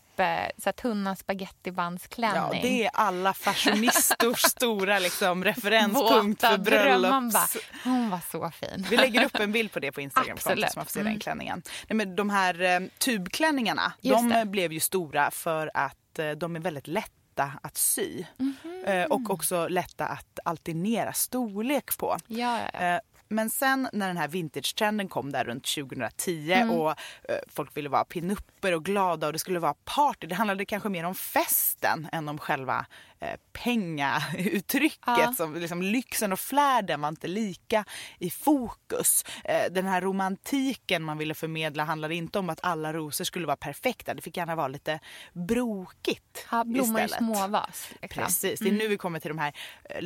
så 0.57 0.65
här 0.65 0.71
tunna 0.71 1.15
spagettibandsklänning. 1.15 2.41
Ja, 2.53 2.59
det 2.61 2.85
är 2.85 2.89
alla 2.93 3.33
fashionistors 3.33 4.41
stora 4.51 4.99
liksom, 4.99 5.43
referenspunkt 5.43 6.43
Våta 6.43 6.49
för 6.51 6.57
bröllops... 6.57 7.33
bara, 7.33 7.47
hon 7.83 8.09
var 8.09 8.19
så 8.31 8.51
fin. 8.51 8.85
Vi 8.89 8.97
lägger 8.97 9.25
upp 9.25 9.35
en 9.35 9.51
bild 9.51 9.71
på 9.71 9.79
det 9.79 9.91
på 9.91 10.01
Instagram 10.01 10.33
Absolut. 10.37 10.71
så 10.71 10.79
man 10.79 10.85
får 10.85 10.91
se 10.91 10.99
Mm. 10.99 11.13
den 11.13 11.19
klänningen. 11.19 11.61
Nej, 11.89 11.95
men 11.97 12.15
de 12.15 12.29
här 12.29 12.61
eh, 12.61 12.79
tubklänningarna, 12.97 13.93
Just 14.01 14.17
de 14.17 14.29
det. 14.29 14.39
eh, 14.39 14.45
blev 14.45 14.73
ju 14.73 14.79
stora 14.79 15.31
för 15.31 15.71
att 15.73 16.19
eh, 16.19 16.29
de 16.31 16.55
är 16.55 16.59
väldigt 16.59 16.87
lätta 16.87 17.51
att 17.63 17.77
sy. 17.77 18.23
Mhm. 18.37 18.83
Eh, 18.87 19.03
och 19.05 19.29
också 19.29 19.67
lätta 19.67 20.05
att 20.05 20.39
alternera 20.45 21.13
storlek 21.13 21.97
på. 21.97 22.17
Ja, 22.27 22.59
ja, 22.59 22.69
ja. 22.73 22.79
Eh, 22.79 22.99
Men 23.31 23.49
sen 23.49 23.89
när 23.93 24.07
den 24.07 24.17
här 24.17 24.27
vintage-trenden 24.27 25.07
kom 25.07 25.31
där 25.31 25.43
runt 25.43 25.63
2010 25.75 26.51
Mm. 26.53 26.71
och 26.71 26.89
eh, 26.89 27.35
folk 27.47 27.77
ville 27.77 27.89
vara 27.89 28.05
pinupper 28.05 28.73
och 28.75 28.85
glada 28.85 29.27
och 29.27 29.33
det 29.33 29.39
skulle 29.39 29.59
vara 29.59 29.73
party. 29.73 30.27
Det 30.27 30.35
handlade 30.35 30.65
kanske 30.65 30.89
mer 30.89 31.03
om 31.03 31.15
festen 31.15 32.07
än 32.11 32.29
om 32.29 32.37
själva 32.37 32.85
eh, 33.19 33.35
pengauttrycket. 33.53 34.99
Ja. 35.05 35.33
Som, 35.37 35.55
liksom, 35.55 35.81
lyxen 35.81 36.31
och 36.33 36.39
flärden 36.39 37.01
var 37.01 37.09
inte 37.09 37.27
lika 37.27 37.85
i 38.19 38.29
fokus. 38.29 39.25
Eh, 39.43 39.71
den 39.71 39.85
här 39.85 40.01
romantiken 40.01 41.03
man 41.03 41.17
ville 41.17 41.33
förmedla 41.33 41.83
handlade 41.83 42.15
inte 42.15 42.39
om 42.39 42.49
att 42.49 42.59
alla 42.63 42.93
rosor 42.93 43.23
skulle 43.25 43.45
vara 43.47 43.57
perfekta. 43.57 44.13
Det 44.13 44.21
fick 44.21 44.37
gärna 44.37 44.55
vara 44.55 44.67
lite 44.67 44.99
brokigt 45.33 46.47
ja 46.51 46.63
blommor 46.63 46.99
i 47.01 47.03
istället. 47.03 47.17
småvas. 47.25 47.89
Liksom. 48.01 48.23
Precis, 48.23 48.59
det 48.59 48.67
är 48.69 48.73
nu 48.73 48.87
vi 48.87 48.97
kommer 48.97 49.19
till 49.19 49.29
de 49.29 49.37
här 49.37 49.53
eh, 49.89 50.01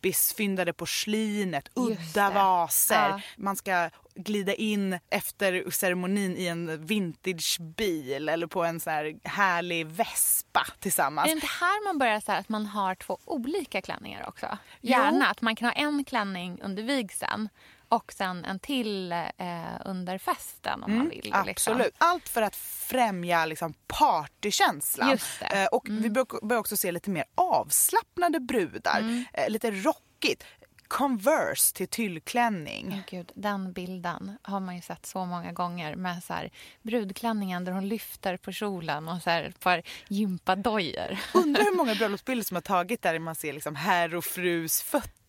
loppisfyndade 0.00 0.72
porslinet, 0.72 1.68
udda 1.74 2.30
vaser. 2.30 2.94
Ja. 2.94 3.20
Man 3.36 3.56
ska 3.56 3.90
glida 4.14 4.54
in 4.54 4.98
efter 5.10 5.70
ceremonin 5.70 6.36
i 6.36 6.46
en 6.46 6.86
vintagebil 6.86 8.28
eller 8.28 8.46
på 8.46 8.64
en 8.64 8.80
så 8.80 8.90
här 8.90 9.14
härlig 9.24 9.86
vespa 9.86 10.60
Är 10.60 10.80
tillsammans. 10.80 11.26
det 11.26 11.32
inte 11.32 11.46
här 11.46 11.84
man 11.84 11.98
börjar 11.98 12.20
så 12.20 12.32
att 12.32 12.48
man 12.48 12.66
har 12.66 12.94
två 12.94 13.18
olika 13.24 13.82
klänningar 13.82 14.28
också? 14.28 14.58
Jo. 14.80 14.90
Gärna 14.90 15.26
att 15.26 15.40
man 15.40 15.56
kan 15.56 15.66
ha 15.68 15.72
en 15.72 16.04
klänning 16.04 16.60
under 16.62 16.82
vigseln 16.82 17.48
och 17.90 18.12
sen 18.12 18.44
en 18.44 18.58
till 18.58 19.12
eh, 19.12 19.26
under 19.84 20.18
festen 20.18 20.82
om 20.82 20.96
man 20.96 21.08
vill. 21.08 21.16
Liksom. 21.24 21.32
Mm, 21.40 21.48
Absolut. 21.50 21.94
Allt 21.98 22.28
för 22.28 22.42
att 22.42 22.56
främja 22.56 23.46
liksom, 23.46 23.74
partykänslan. 23.86 25.18
Mm. 25.40 25.62
Eh, 25.62 25.66
och 25.66 25.86
Vi 25.90 26.10
bör- 26.10 26.46
börjar 26.46 26.60
också 26.60 26.76
se 26.76 26.92
lite 26.92 27.10
mer 27.10 27.24
avslappnade 27.34 28.40
brudar. 28.40 28.98
Mm. 29.00 29.24
Eh, 29.32 29.50
lite 29.50 29.70
rockigt. 29.70 30.44
Converse 30.88 31.74
till 31.74 31.88
tyllklänning. 31.88 32.88
Oh, 32.94 32.98
Gud, 33.10 33.32
den 33.34 33.72
bilden 33.72 34.38
har 34.42 34.60
man 34.60 34.76
ju 34.76 34.82
sett 34.82 35.06
så 35.06 35.24
många 35.24 35.52
gånger 35.52 35.94
med 35.96 36.24
så 36.24 36.32
här, 36.32 36.50
brudklänningen 36.82 37.64
där 37.64 37.72
hon 37.72 37.88
lyfter 37.88 38.36
på 38.36 38.52
kjolen 38.52 39.08
och 39.08 39.22
så 39.22 39.30
här, 39.30 39.42
ett 39.44 39.60
par 39.60 39.82
gympadojor. 40.08 41.18
Undrar 41.34 41.62
hur 41.62 41.76
många 41.76 41.94
bröllopsbilder 41.94 42.44
som 42.44 42.54
har 42.54 42.62
tagit 42.62 43.02
där 43.02 43.18
man 43.18 43.34
ser 43.34 43.52
liksom 43.52 43.74
herr 43.76 44.14
och 44.14 44.24
frus 44.24 44.82
fötter 44.82 45.19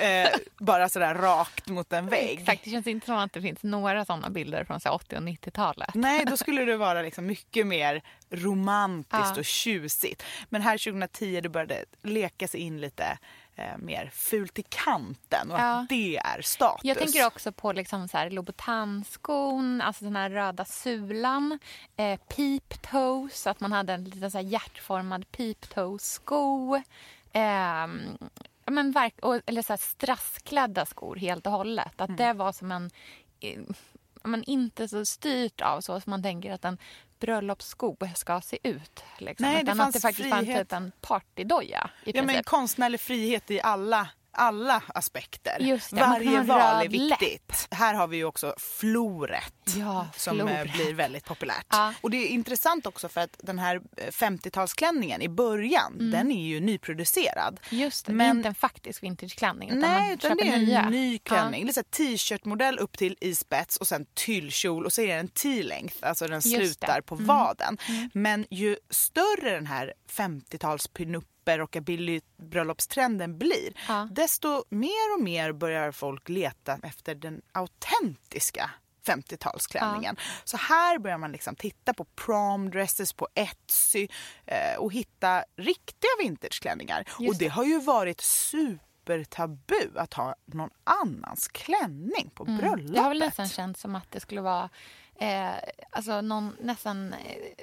eh, 0.00 0.28
bara 0.58 0.88
sådär 0.88 1.14
rakt 1.14 1.68
mot 1.68 1.92
en 1.92 2.08
vägg. 2.08 2.38
Exakt, 2.40 2.64
det 2.64 2.70
känns 2.70 2.86
inte 2.86 3.06
som 3.06 3.16
att 3.16 3.32
det 3.32 3.42
finns 3.42 3.62
några 3.62 4.04
sådana 4.04 4.30
bilder 4.30 4.64
från 4.64 4.80
så 4.80 4.88
här, 4.88 4.94
80 4.96 5.16
och 5.16 5.22
90-talet. 5.22 5.94
Nej, 5.94 6.24
då 6.24 6.36
skulle 6.36 6.64
det 6.64 6.76
vara 6.76 7.02
liksom 7.02 7.26
mycket 7.26 7.66
mer 7.66 8.02
romantiskt 8.30 9.26
Ja. 9.34 9.38
och 9.38 9.44
tjusigt. 9.44 10.22
Men 10.48 10.62
här 10.62 10.78
2010 10.78 11.40
det 11.40 11.48
började 11.48 11.84
leka 12.02 12.48
sig 12.48 12.60
in 12.60 12.80
lite 12.80 13.18
eh, 13.56 13.78
mer 13.78 14.10
fult 14.14 14.58
i 14.58 14.62
kanten 14.68 15.50
och 15.50 15.58
Ja. 15.58 15.80
att 15.80 15.88
det 15.88 16.16
är 16.16 16.42
status. 16.42 16.80
Jag 16.84 16.98
tänker 16.98 17.26
också 17.26 17.52
på 17.52 17.72
liksom 17.72 18.08
så 18.08 18.16
här 18.18 18.30
Louboutin-skon, 18.30 19.80
alltså 19.80 20.04
den 20.04 20.16
här 20.16 20.30
röda 20.30 20.64
sulan, 20.64 21.58
eh, 21.96 22.20
peep 22.36 22.82
toes, 22.90 23.46
att 23.46 23.60
man 23.60 23.72
hade 23.72 23.92
en 23.92 24.04
liten 24.04 24.30
så 24.30 24.38
här 24.38 24.44
hjärtformad 24.44 25.30
peep 25.32 25.68
toe-sko. 25.74 26.82
Ja, 28.68 28.72
men 28.72 28.92
verk, 28.92 29.14
och, 29.22 29.40
eller 29.46 29.62
så 29.62 29.72
här 29.72 29.78
strassklädda 29.78 30.86
skor 30.86 31.16
helt 31.16 31.46
och 31.46 31.52
hållet. 31.52 32.00
Att 32.00 32.16
det 32.16 32.32
var 32.32 32.52
som 32.52 32.72
en... 32.72 32.90
Men 34.22 34.44
inte 34.44 34.88
så 34.88 35.04
styrt 35.06 35.60
av 35.60 35.80
så 35.80 36.00
som 36.00 36.10
man 36.10 36.22
tänker 36.22 36.52
att 36.52 36.64
en 36.64 36.78
bröllopssko 37.20 37.96
ska 38.14 38.40
se 38.40 38.58
ut. 38.62 39.04
Liksom. 39.18 39.46
Nej, 39.46 39.54
det 39.56 39.62
Utan 39.62 39.80
att 39.80 39.84
fanns 39.84 39.94
det 39.94 40.00
faktiskt 40.00 40.34
frihet. 40.34 40.58
typ 40.68 40.72
en 40.72 40.92
partydoja 41.00 41.90
i 42.04 42.10
Ja, 42.10 42.12
princip. 42.12 42.24
men 42.34 42.42
konstnärlig 42.44 43.00
frihet 43.00 43.50
i 43.50 43.60
alla 43.60 44.08
alla 44.38 44.82
aspekter. 44.94 45.56
Det, 45.58 46.00
Varje 46.00 46.42
val 46.42 46.60
är 46.60 46.82
röd 46.82 46.92
läpp. 46.92 47.22
viktigt. 47.22 47.68
Här 47.70 47.94
har 47.94 48.06
vi 48.06 48.16
ju 48.16 48.24
också 48.24 48.54
floret 48.58 49.52
Ja, 49.76 50.06
som 50.16 50.40
eh, 50.40 50.46
floret. 50.46 50.72
blir 50.72 50.94
väldigt 50.94 51.24
populärt. 51.24 51.66
Ja. 51.70 51.94
Och 52.00 52.10
det 52.10 52.16
är 52.16 52.26
intressant 52.28 52.86
också 52.86 53.08
för 53.08 53.20
att 53.20 53.36
den 53.42 53.58
här 53.58 53.76
eh, 53.96 54.06
50-talsklänningen 54.06 55.22
i 55.22 55.28
början, 55.28 55.92
Mm. 55.94 56.10
den 56.10 56.32
är 56.32 56.46
ju 56.46 56.60
nyproducerad. 56.60 57.60
Just 57.70 58.06
det, 58.06 58.12
det 58.12 58.16
Men- 58.16 58.26
är 58.26 58.30
inte 58.30 58.48
en 58.48 58.54
faktisk 58.54 59.02
vintageklänning. 59.02 59.68
Utan 59.68 59.80
Nej, 59.80 60.00
man 60.00 60.12
utan 60.12 60.36
det 60.36 60.48
är 60.48 60.58
nya. 60.58 60.80
en 60.82 60.90
ny 60.92 61.18
klänning. 61.18 61.66
Ja. 61.66 61.72
Det 61.74 61.90
t-shirt-modell 61.90 62.78
upp 62.78 62.98
till 62.98 63.16
i 63.20 63.34
spets 63.34 63.76
och 63.76 63.88
sen 63.88 64.06
tyllkjol 64.14 64.84
och 64.86 64.92
så 64.92 65.02
är 65.02 65.06
det 65.06 65.12
en 65.12 65.28
T-length, 65.28 65.94
alltså 66.00 66.26
den 66.26 66.34
Just 66.34 66.50
det. 66.50 66.56
Mm. 66.56 66.66
slutar 66.66 67.00
på 67.00 67.14
vaden. 67.14 67.78
Men 68.12 68.46
ju 68.50 68.76
större 68.90 69.50
den 69.50 69.66
här 69.66 69.92
50-tals 70.12 70.88
pinupper 71.48 71.58
rockabilly 71.58 72.20
bröllopstrenden 72.36 73.38
blir, 73.38 73.72
Ja. 73.88 74.08
desto 74.10 74.64
mer 74.70 75.14
och 75.16 75.22
mer 75.22 75.52
börjar 75.52 75.92
folk 75.92 76.28
leta 76.28 76.78
efter 76.82 77.14
den 77.14 77.42
autentiska 77.52 78.70
50-talsklänningen. 79.06 80.16
Så 80.44 80.56
här 80.56 80.98
börjar 80.98 81.18
man 81.18 81.32
liksom 81.32 81.56
titta 81.56 81.94
på 81.94 82.04
prom 82.04 82.70
dresses 82.70 83.12
på 83.12 83.28
Etsy 83.34 84.08
eh, 84.46 84.78
och 84.78 84.92
hitta 84.92 85.44
riktiga 85.56 86.10
vintageklänningar. 86.22 87.04
Just 87.18 87.34
Och 87.34 87.38
det 87.38 87.48
har 87.48 87.64
ju 87.64 87.80
varit 87.80 88.20
supertabu 88.20 89.90
att 89.96 90.14
ha 90.14 90.34
någon 90.46 90.70
annans 90.84 91.48
klänning 91.48 92.30
på 92.34 92.44
bröllopet. 92.44 92.80
Mm. 92.80 92.92
Det 92.92 93.00
har 93.00 93.08
väl 93.08 93.18
nästan 93.18 93.48
känts 93.48 93.80
som 93.80 93.96
att 93.96 94.10
det 94.10 94.20
skulle 94.20 94.40
vara 94.40 94.70
eh, 95.20 95.50
alltså 95.90 96.20
någon, 96.20 96.56
nästan 96.60 97.12
eh, 97.12 97.18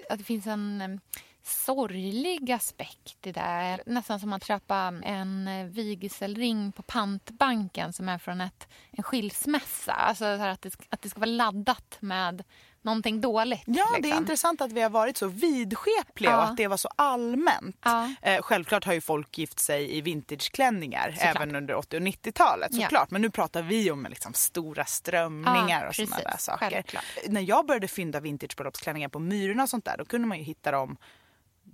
att 0.10 0.18
det 0.18 0.24
finns 0.26 0.48
en 0.48 0.82
eh, 0.82 1.00
sorglig 1.48 2.52
aspekt 2.52 3.28
i 3.28 3.32
det. 3.32 3.40
där. 3.40 3.82
Nästan 3.86 4.20
som 4.20 4.34
att 4.34 4.46
köpa 4.46 4.76
en 5.04 5.48
eh, 5.48 5.66
vigselring 5.66 6.72
på 6.72 6.82
pantbanken 6.84 7.94
som 7.94 8.10
är 8.10 8.18
från 8.18 8.42
ett, 8.42 8.68
en 8.92 9.04
skilsmässa. 9.04 9.94
Alltså 9.94 10.26
att, 10.26 10.62
det, 10.62 10.76
att 10.90 11.02
det 11.02 11.10
ska 11.10 11.20
vara 11.20 11.30
laddat 11.30 11.98
med 12.00 12.44
någonting 12.82 13.22
dåligt. 13.22 13.64
Ja, 13.66 13.86
det 13.94 13.98
är 13.98 14.02
liksom. 14.02 14.18
intressant 14.22 14.62
att 14.62 14.72
vi 14.72 14.82
har 14.82 14.90
varit 14.90 15.18
så 15.18 15.28
vidskepliga 15.28 16.32
Ja. 16.32 16.38
och 16.38 16.44
att 16.44 16.58
det 16.58 16.68
var 16.68 16.78
så 16.78 16.90
allmänt. 16.96 17.78
Ja. 17.84 18.10
Eh, 18.22 18.42
självklart 18.42 18.84
har 18.86 18.94
ju 18.94 19.02
folk 19.02 19.38
gift 19.38 19.60
sig 19.60 19.98
i 19.98 20.02
vintageklänningar 20.02 21.12
Såklart. 21.12 21.36
även 21.36 21.56
under 21.56 21.76
80 21.76 21.98
och 21.98 22.02
90-talet 22.04 22.70
Ja. 22.72 22.82
såklart. 22.82 23.12
Men 23.12 23.22
nu 23.22 23.30
pratar 23.30 23.62
vi 23.62 23.92
om 23.92 24.06
liksom 24.10 24.34
stora 24.34 24.86
strömningar 24.86 25.82
Ja, 25.84 25.88
och 25.90 25.96
sådana 25.96 26.18
där 26.18 26.38
saker. 26.38 26.70
Självklart. 26.70 27.04
När 27.28 27.42
jag 27.42 27.66
började 27.66 27.88
fynda 27.88 28.20
vintagebröllopsklänningar 28.20 29.10
på 29.10 29.20
Myrorna 29.20 29.64
och 29.64 29.70
sånt 29.70 29.86
där, 29.86 29.98
då 29.98 30.06
kunde 30.06 30.28
man 30.28 30.38
ju 30.38 30.44
hitta 30.44 30.72
dem 30.72 30.98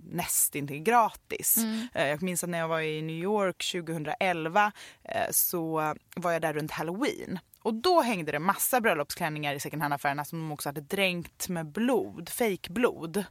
nästintill 0.04 0.82
gratis. 0.82 1.56
Mm. 1.56 1.88
Eh, 1.94 2.06
Jag 2.08 2.22
minns 2.22 2.44
att 2.44 2.50
när 2.50 2.58
jag 2.58 2.68
var 2.68 2.80
i 2.80 3.02
New 3.02 3.16
York 3.16 3.70
2011 3.72 4.72
eh, 5.04 5.30
så 5.30 5.94
var 6.16 6.32
jag 6.32 6.42
där 6.42 6.52
runt 6.52 6.70
halloween. 6.70 7.38
Och 7.62 7.74
då 7.74 8.00
hängde 8.00 8.32
det 8.32 8.38
massa 8.38 8.80
bröllopsklänningar 8.80 9.54
i 9.54 9.60
second 9.60 9.82
hand-affärerna 9.82 10.24
som 10.24 10.38
de 10.38 10.52
också 10.52 10.68
hade 10.68 10.80
dränkt 10.80 11.48
med 11.48 11.66
blod, 11.66 12.28
fejkblod. 12.28 13.24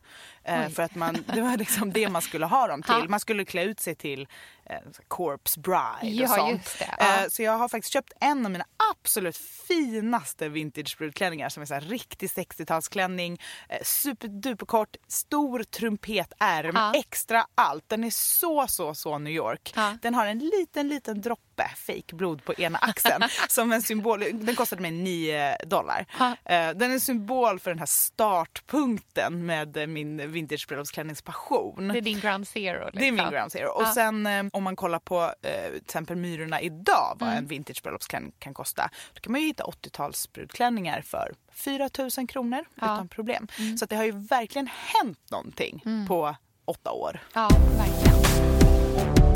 Eh, 0.44 0.70
för 0.70 0.84
att 0.84 0.96
man, 0.96 1.24
det 1.34 1.42
var 1.42 1.58
liksom 1.58 1.92
det 1.94 2.10
man 2.10 2.22
skulle 2.22 2.46
ha 2.46 2.68
dem 2.68 2.84
till. 2.84 3.10
Man 3.10 3.20
skulle 3.20 3.46
klä 3.46 3.64
ut 3.64 3.80
sig 3.80 3.96
till 3.96 4.28
eh, 4.66 4.78
corpse 5.08 5.60
bride 5.60 6.00
Ja, 6.16 6.24
och 6.30 6.36
sånt. 6.36 6.52
just 6.66 6.80
det, 6.80 6.96
ja. 7.00 7.22
Eh, 7.24 7.28
så 7.30 7.44
jag 7.44 7.58
har 7.58 7.70
faktiskt 7.70 7.94
köpt 7.94 8.14
en 8.22 8.46
av 8.46 8.52
mina 8.52 8.66
absolut 8.94 9.38
finaste 9.38 10.50
vintagebrudklänningar 10.50 11.50
som 11.50 11.62
är 11.62 11.66
så 11.68 11.74
här 11.74 11.82
riktig 11.82 12.28
60-talsklänning. 12.30 13.42
Eh, 13.70 13.78
superduperkort, 13.84 14.96
stor 15.08 15.64
trumpetärm, 15.64 16.76
Ja. 16.76 16.94
extra 16.96 17.46
allt. 17.56 17.84
Den 17.90 18.04
är 18.04 18.10
så, 18.10 18.66
så, 18.68 18.96
så 18.96 19.18
New 19.18 19.34
York. 19.34 19.74
Ja. 19.76 19.98
Den 20.02 20.14
har 20.16 20.26
en 20.26 20.40
liten, 20.40 20.88
liten 20.88 21.22
droppe 21.22 21.70
fejkblod 21.78 22.44
på 22.46 22.54
ena 22.54 22.78
axeln 22.78 23.24
som 23.50 23.72
en 23.72 23.82
symbol. 23.82 24.20
Den 24.34 24.56
kostade 24.56 24.82
mig 24.82 24.92
9 24.92 25.58
dollar. 25.66 26.06
Ja. 26.20 26.28
Eh, 26.46 26.70
Den 26.76 26.82
är 26.90 26.94
en 26.94 27.02
symbol 27.02 27.60
för 27.60 27.72
den 27.72 27.80
här 27.80 27.86
startpunkten 27.86 29.46
med 29.46 29.90
min 29.90 30.31
vintagebröllopsklänningspassion. 30.32 31.88
Det 31.88 31.98
är 32.00 32.02
din 32.02 32.20
ground 32.20 32.48
zero. 32.48 32.86
Liksom. 32.86 33.00
Det 33.02 33.08
är 33.08 33.12
min 33.12 33.30
ground 33.32 33.52
zero. 33.52 33.70
Och 33.70 33.84
Ja. 33.84 33.94
sen 33.94 34.26
eh, 34.28 34.44
om 34.54 34.64
man 34.64 34.76
kollar 34.76 35.00
på 35.00 35.22
eh, 35.42 35.70
till 35.72 35.76
exempel 35.86 36.16
Myrorna 36.16 36.62
idag, 36.62 37.18
vad 37.20 37.30
Mm. 37.30 37.38
en 37.44 37.48
vintagebröllopsklänning 37.48 38.32
kan 38.40 38.54
kosta. 38.54 38.90
Då 39.14 39.20
kan 39.22 39.32
man 39.32 39.42
ju 39.42 39.48
hitta 39.48 39.64
80-talsbrudklänningar 39.64 41.02
för 41.02 41.34
4 41.54 41.90
000 42.18 42.28
kronor 42.28 42.66
Ja. 42.76 42.84
Mm. 42.86 42.96
utan 42.96 43.08
problem. 43.08 43.48
Så 43.80 43.84
att 43.86 43.90
det 43.90 43.96
har 43.96 44.04
ju 44.04 44.12
verkligen 44.12 44.68
hänt 44.68 45.20
någonting 45.32 45.84
på 46.08 46.36
åtta 46.66 46.92
år. 46.92 47.20
Ja, 47.34 47.50
verkligen. 47.78 49.31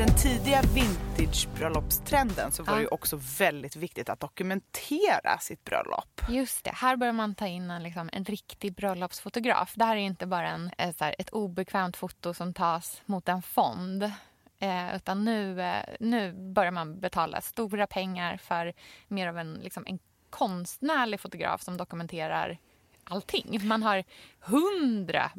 Den 0.00 0.14
tidiga 0.14 0.62
vintagebröllopstrenden 0.62 2.52
så 2.52 2.62
var 2.62 2.72
Ja. 2.72 2.76
det 2.76 2.82
ju 2.82 2.88
också 2.88 3.20
väldigt 3.38 3.76
viktigt 3.76 4.08
att 4.08 4.20
dokumentera 4.20 5.38
sitt 5.38 5.64
bröllop. 5.64 6.22
Just 6.28 6.64
det, 6.64 6.70
här 6.74 6.96
börjar 6.96 7.12
man 7.12 7.34
ta 7.34 7.46
in 7.46 7.70
en, 7.70 7.82
liksom, 7.82 8.10
en 8.12 8.24
riktig 8.24 8.74
bröllopsfotograf. 8.74 9.72
Det 9.76 9.84
här 9.84 9.96
är 9.96 10.00
inte 10.00 10.26
bara 10.26 10.48
en, 10.48 10.70
eh, 10.78 10.94
här, 11.00 11.14
ett 11.18 11.30
obekvämt 11.30 11.96
foto 11.96 12.34
som 12.34 12.54
tas 12.54 13.02
mot 13.06 13.28
en 13.28 13.42
fond. 13.42 14.02
Eh, 14.58 14.96
utan 14.96 15.24
nu, 15.24 15.62
eh, 15.62 15.84
nu 16.00 16.32
börjar 16.32 16.72
man 16.72 17.00
betala 17.00 17.40
stora 17.40 17.86
pengar 17.86 18.36
för 18.36 18.72
mer 19.08 19.28
av 19.28 19.38
en, 19.38 19.54
liksom, 19.54 19.84
en 19.86 19.98
konstnärlig 20.30 21.20
fotograf 21.20 21.62
som 21.62 21.76
dokumenterar 21.76 22.58
allting. 23.04 23.60
Man 23.68 23.82
har 23.82 24.04
hundra 24.40 25.30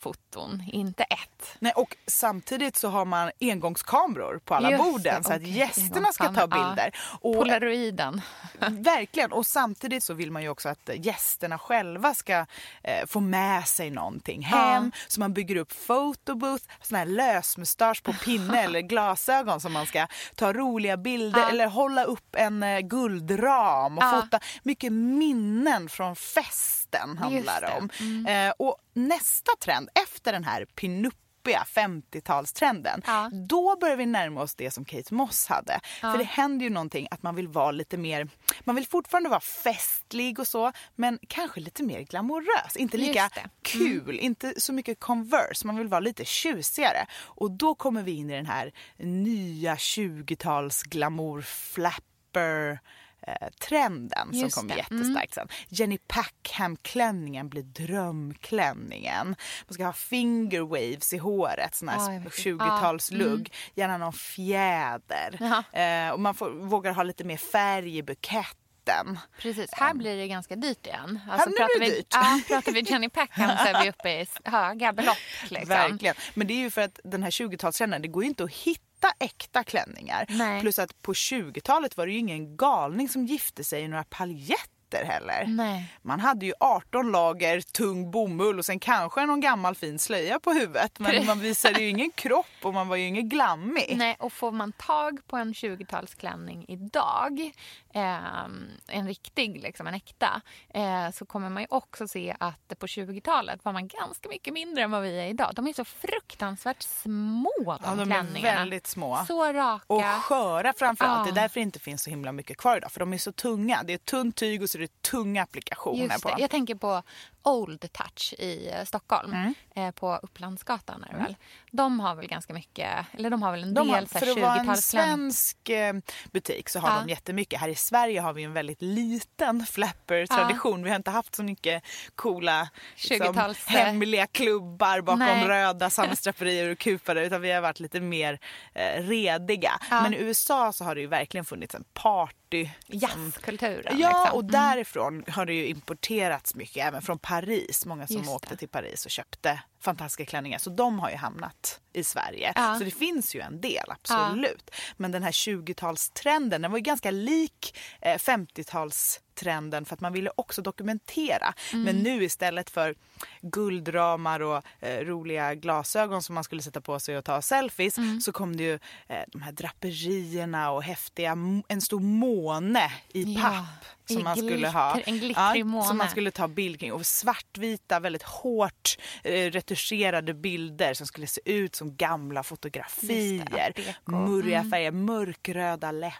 bröllopsfoton, 0.00 0.62
inte 0.72 1.02
ett. 1.04 1.56
Nej, 1.58 1.72
och 1.76 1.96
samtidigt 2.06 2.76
så 2.76 2.88
har 2.88 3.04
man 3.04 3.30
engångskameror 3.40 4.40
på 4.44 4.54
alla 4.54 4.70
Just 4.70 4.84
det, 4.84 4.90
borden 4.90 5.24
så 5.24 5.32
att 5.32 5.40
okej, 5.40 5.50
gästerna 5.58 6.12
ska 6.12 6.32
ta 6.32 6.46
bilder. 6.46 6.90
Och 7.20 7.34
Polaroiden. 7.34 8.20
Verkligen. 8.70 9.32
Och 9.32 9.46
samtidigt 9.46 10.02
så 10.04 10.14
vill 10.14 10.30
man 10.30 10.42
ju 10.42 10.48
också 10.48 10.68
att 10.68 10.90
gästerna 10.94 11.58
själva 11.58 12.14
ska 12.14 12.46
eh, 12.82 13.06
få 13.06 13.20
med 13.20 13.68
sig 13.68 13.90
någonting 13.90 14.42
hem. 14.42 14.92
Så 15.08 15.20
man 15.20 15.32
bygger 15.32 15.56
upp 15.56 15.86
photobooth, 15.86 16.64
sån 16.82 16.98
här 16.98 17.06
lösmustasch 17.06 18.02
på 18.02 18.12
pinne 18.12 18.62
eller 18.64 18.80
glasögon 18.80 19.60
som 19.60 19.72
man 19.72 19.86
ska 19.86 20.06
ta 20.34 20.52
roliga 20.52 20.96
bilder 20.96 21.40
Ja. 21.40 21.48
eller 21.48 21.66
hålla 21.66 22.04
upp 22.04 22.36
en 22.36 22.62
eh, 22.62 22.80
guldram 22.80 23.98
och 23.98 24.04
Ja. 24.04 24.22
fota 24.22 24.40
mycket 24.62 24.92
minnen 24.92 25.88
från 25.88 26.16
festen 26.16 27.18
handlar 27.18 27.60
det 27.60 27.66
det. 27.66 28.04
om. 28.04 28.26
Eh, 28.26 28.52
och 28.58 28.76
nästa 28.92 29.52
trend 29.60 29.88
efter 30.04 30.32
den 30.32 30.44
här 30.44 30.64
pinuppiga 30.64 31.20
50-talstrenden, 31.66 33.02
Ja. 33.06 33.30
då 33.32 33.76
börjar 33.80 33.96
vi 33.96 34.06
närma 34.06 34.42
oss 34.42 34.54
det 34.54 34.70
som 34.70 34.84
Kate 34.84 35.14
Moss 35.14 35.46
hade. 35.46 35.80
För 36.00 36.18
det 36.18 36.24
händer 36.24 36.64
ju 36.64 36.70
någonting 36.70 37.08
att 37.10 37.22
man 37.22 37.34
vill 37.34 37.48
vara 37.48 37.70
lite 37.70 37.96
mer, 37.96 38.28
man 38.60 38.74
vill 38.76 38.86
fortfarande 38.86 39.28
vara 39.28 39.40
festlig 39.40 40.38
och 40.38 40.46
så, 40.46 40.72
men 40.96 41.18
kanske 41.28 41.60
lite 41.60 41.82
mer 41.82 42.00
glamorös. 42.00 42.76
Inte 42.76 42.96
lika. 42.96 43.30
Mm. 43.36 43.50
kul, 43.62 44.18
inte 44.18 44.60
så 44.60 44.72
mycket 44.72 45.00
Converse, 45.00 45.66
man 45.66 45.76
vill 45.76 45.88
vara 45.88 46.00
lite 46.00 46.24
tjusigare. 46.24 47.06
Och 47.24 47.50
då 47.50 47.74
kommer 47.74 48.02
vi 48.02 48.12
in 48.12 48.30
i 48.30 48.36
den 48.36 48.46
här 48.46 48.72
nya 48.98 49.74
20-tals 49.74 50.82
glamour 50.82 51.42
flapper 51.42 52.80
eh, 53.22 53.48
trenden 53.60 54.28
Just 54.32 54.54
som 54.54 54.60
kom 54.60 54.68
det. 54.68 54.76
jättestarkt 54.76 55.34
sen. 55.34 55.48
Jenny 55.68 55.98
Packham-klänningen 56.08 57.48
blir 57.48 57.62
drömklänningen. 57.62 59.26
Man 59.66 59.74
ska 59.74 59.84
ha 59.84 59.92
finger 59.92 60.60
waves 60.60 61.12
i 61.12 61.18
håret, 61.18 61.74
sån 61.74 61.88
här 61.88 62.20
vet. 62.20 62.32
20-talslugg. 62.32 63.52
Gärna 63.74 63.98
någon 63.98 64.12
fjäder. 64.12 65.62
Eh, 65.72 66.10
och 66.10 66.20
man 66.20 66.34
får, 66.34 66.50
vågar 66.50 66.92
ha 66.92 67.02
lite 67.02 67.24
mer 67.24 67.36
färg 67.36 67.96
i 67.98 68.02
buketten. 68.02 69.18
Precis, 69.38 69.70
här 69.72 69.94
blir 69.94 70.16
det 70.16 70.28
ganska 70.28 70.56
dyrt 70.56 70.86
igen. 70.86 71.20
Här 71.26 71.46
blir 71.46 71.54
det 71.54 71.56
pratar 71.56 71.80
vi, 71.80 71.90
dyrt. 71.90 72.06
Ja, 72.10 72.40
pratar 72.48 72.72
vi 72.72 72.80
Jenny 72.80 73.08
Packham 73.08 73.50
så 73.58 73.64
är 73.64 73.82
vi 73.82 73.90
uppe 73.90 74.10
i 74.10 74.26
höga 74.44 74.92
belopp. 74.92 75.16
Liksom. 75.48 75.68
Verkligen. 75.68 76.14
Men 76.34 76.46
det 76.46 76.54
är 76.54 76.58
ju 76.58 76.70
för 76.70 76.80
att 76.80 77.00
den 77.04 77.22
här 77.22 77.30
20-talstrenden, 77.30 77.98
det 77.98 78.08
går 78.08 78.22
ju 78.22 78.28
inte 78.28 78.44
att 78.44 78.52
hitta 78.52 78.84
äkta 79.18 79.64
klänningar. 79.64 80.26
Nej. 80.28 80.60
Plus 80.60 80.78
att 80.78 81.02
på 81.02 81.12
20-talet 81.12 81.96
var 81.96 82.06
det 82.06 82.12
ju 82.12 82.18
ingen 82.18 82.56
galning 82.56 83.08
som 83.08 83.26
gifte 83.26 83.64
sig 83.64 83.82
i 83.82 83.88
några 83.88 84.04
paljetter 84.04 85.04
heller. 85.04 85.44
Nej. 85.46 85.94
Man 86.02 86.20
hade 86.20 86.46
ju 86.46 86.52
18 86.60 87.12
lager 87.12 87.60
tung 87.60 88.10
bomull 88.10 88.58
och 88.58 88.64
sen 88.64 88.78
kanske 88.78 89.26
någon 89.26 89.40
gammal 89.40 89.74
fin 89.74 89.98
slöja 89.98 90.40
på 90.40 90.52
huvudet. 90.52 90.98
Men 90.98 91.26
man 91.26 91.40
visade 91.40 91.80
ju 91.80 91.88
ingen 91.88 92.10
kropp 92.10 92.46
och 92.62 92.74
man 92.74 92.88
var 92.88 92.96
ju 92.96 93.06
ingen 93.06 93.28
glammig. 93.28 93.94
Nej, 93.96 94.16
och 94.18 94.32
får 94.32 94.52
man 94.52 94.72
tag 94.72 95.18
på 95.26 95.36
en 95.36 95.52
20-talsklänning 95.52 96.64
idag, 96.68 97.50
eh, 97.94 98.44
en 98.88 99.06
riktig, 99.06 99.62
liksom, 99.62 99.86
en 99.86 99.94
äkta, 99.94 100.40
eh, 100.74 101.10
så 101.10 101.26
kommer 101.26 101.48
man 101.50 101.62
ju 101.62 101.66
också 101.70 102.08
se 102.08 102.36
att 102.40 102.78
på 102.78 102.86
20-talet 102.86 103.64
var 103.64 103.72
man 103.72 103.88
ganska 103.88 104.28
mycket 104.28 104.54
mindre 104.54 104.82
än 104.82 104.90
vad 104.90 105.02
vi 105.02 105.20
är 105.20 105.26
idag. 105.26 105.50
De 105.54 105.66
är 105.66 105.72
så 105.72 105.84
fruktansvärt 105.84 106.82
små 106.82 107.50
de, 107.66 107.78
Ja, 107.84 107.90
de 107.90 108.00
är 108.00 108.04
klänningarna. 108.04 108.58
väldigt 108.58 108.86
små. 108.86 109.24
Så 109.28 109.52
raka. 109.52 109.84
Och 109.86 110.04
sköra 110.04 110.72
framförallt. 110.72 111.18
Ja. 111.28 111.32
Det 111.34 111.40
är 111.40 111.42
därför 111.42 111.54
det 111.60 111.62
inte 111.62 111.78
finns 111.78 112.02
så 112.02 112.10
himla 112.10 112.32
mycket 112.32 112.56
kvar 112.56 112.76
idag. 112.76 112.92
För 112.92 113.00
de 113.00 113.12
är 113.12 113.18
så 113.18 113.32
tunga. 113.32 113.82
Det 113.82 113.92
är 113.92 113.98
tunt 113.98 114.36
tyg 114.36 114.62
och 114.62 114.70
så 114.70 114.78
är 114.78 114.82
det 114.82 115.02
tunga 115.02 115.42
applikationer 115.42 116.02
Just 116.04 116.22
på. 116.22 116.28
det. 116.28 116.40
Jag 116.40 116.50
tänker 116.50 116.74
på 116.74 117.02
Old 117.42 117.92
Touch 117.92 118.34
i 118.38 118.70
eh, 118.70 118.84
Stockholm, 118.84 119.32
Mm. 119.32 119.54
eh, 119.74 119.90
på 119.90 120.16
Upplandsgatan 120.22 121.04
är 121.04 121.12
det 121.12 121.18
väl. 121.22 121.36
De 121.70 122.00
har 122.00 122.14
väl 122.14 122.26
ganska 122.26 122.52
mycket, 122.54 123.06
eller 123.12 123.30
de 123.30 123.42
har 123.42 123.50
väl 123.50 123.62
en 123.62 123.74
De 123.74 123.88
del 123.88 124.08
så 124.08 124.18
här 124.18 124.26
för 124.26 124.32
att 124.32 124.38
vara 124.42 124.54
en 124.56 124.66
20-talsklänningar. 124.66 124.76
svensk 124.76 125.68
eh, 125.68 125.94
butik 126.32 126.68
så 126.68 126.78
har 126.78 126.88
Ja. 126.90 127.00
de 127.00 127.08
jättemycket. 127.08 127.60
Här 127.60 127.68
i 127.68 127.74
Sverige 127.80 128.20
har 128.20 128.32
vi 128.32 128.42
en 128.42 128.52
väldigt 128.52 128.82
liten 128.82 129.66
flapper-tradition. 129.66 130.80
Ah. 130.80 130.84
Vi 130.84 130.90
har 130.90 130.96
inte 130.96 131.10
haft 131.10 131.34
så 131.34 131.42
mycket 131.42 131.82
coola 132.14 132.68
liksom, 133.10 133.54
hemliga 133.66 134.26
klubbar 134.26 135.00
bakom 135.00 135.18
Nej. 135.18 135.48
röda 135.48 135.90
samhällsdraperier 135.90 136.70
och 136.70 136.78
kupade, 136.78 137.26
utan 137.26 137.40
vi 137.40 137.52
har 137.52 137.60
varit 137.60 137.80
lite 137.80 138.00
mer 138.00 138.38
eh, 138.74 139.02
rediga. 139.02 139.72
Ah. 139.90 140.02
Men 140.02 140.14
i 140.14 140.16
USA 140.16 140.72
så 140.72 140.84
har 140.84 140.94
det 140.94 141.00
ju 141.00 141.06
verkligen 141.06 141.44
funnits 141.44 141.74
en 141.74 141.84
part 141.94 142.34
Liksom. 142.50 142.78
Jazzkulturen. 142.86 143.98
Yes, 143.98 144.00
ja, 144.00 144.22
liksom. 144.22 144.36
och 144.36 144.42
mm. 144.42 144.52
därifrån 144.52 145.24
har 145.28 145.46
det 145.46 145.54
ju 145.54 145.66
importerats 145.66 146.54
mycket, 146.54 146.86
även 146.86 147.02
från 147.02 147.18
Paris. 147.18 147.86
Många 147.86 148.06
som 148.06 148.16
Just 148.16 148.30
åkte 148.30 148.48
det. 148.48 148.56
till 148.56 148.68
Paris 148.68 149.04
och 149.04 149.10
köpte 149.10 149.60
fantastiska 149.80 150.24
klänningar. 150.24 150.58
Så 150.58 150.70
de 150.70 150.98
har 150.98 151.10
ju 151.10 151.16
hamnat 151.16 151.80
i 151.92 152.04
Sverige. 152.04 152.52
Ja. 152.54 152.74
Så 152.78 152.84
det 152.84 152.90
finns 152.90 153.34
ju 153.34 153.40
en 153.40 153.60
del, 153.60 153.84
absolut. 153.88 154.70
Ja. 154.70 154.76
Men 154.96 155.12
den 155.12 155.22
här 155.22 155.30
20-talstrenden, 155.30 156.58
den 156.62 156.70
var 156.70 156.78
ju 156.78 156.82
ganska 156.82 157.10
lik 157.10 157.78
eh, 158.00 158.16
50-tals 158.16 159.20
50-talstrenden 159.40 159.84
för 159.84 159.94
att 159.94 160.00
man 160.00 160.12
ville 160.12 160.30
också 160.36 160.62
dokumentera. 160.62 161.54
Mm. 161.72 161.84
Men 161.84 161.96
nu 162.02 162.24
istället 162.24 162.70
för 162.70 162.94
guldramar 163.42 164.40
och 164.40 164.62
eh, 164.80 165.00
roliga 165.04 165.54
glasögon 165.54 166.22
som 166.22 166.34
man 166.34 166.44
skulle 166.44 166.62
sätta 166.62 166.80
på 166.80 167.00
sig 167.00 167.18
och 167.18 167.24
ta 167.24 167.42
selfies 167.42 167.98
Mm. 167.98 168.20
så 168.20 168.32
kom 168.32 168.56
det 168.56 168.62
ju 168.62 168.74
eh, 169.08 169.22
de 169.26 169.42
här 169.42 169.52
draperierna 169.52 170.70
och 170.70 170.82
häftiga, 170.82 171.36
en 171.68 171.80
stor 171.80 172.00
måne 172.00 172.92
i 173.12 173.22
Ja, 173.34 173.40
papp 173.42 173.84
som 174.06 174.18
i 174.20 174.22
man 174.22 174.36
skulle 174.36 174.68
ha. 174.68 175.00
en 175.00 175.18
glittrig 175.18 175.66
måne. 175.66 175.86
Som 175.88 175.96
man 175.98 176.08
skulle 176.10 176.30
ta 176.30 176.48
bild 176.48 176.80
kring. 176.80 176.92
Och 176.92 177.06
svartvita, 177.06 178.00
väldigt 178.00 178.22
hårt 178.22 178.98
eh, 179.24 179.50
retuscherade 179.50 180.34
bilder 180.34 180.94
som 180.94 181.06
skulle 181.06 181.26
se 181.26 181.40
ut 181.44 181.74
som 181.74 181.96
gamla 181.96 182.42
fotografier. 182.42 183.72
det. 183.76 183.94
Murriga 184.12 184.58
Mm. 184.58 184.70
färger, 184.70 184.90
mörkröda 184.90 185.92
läppar. 185.92 186.18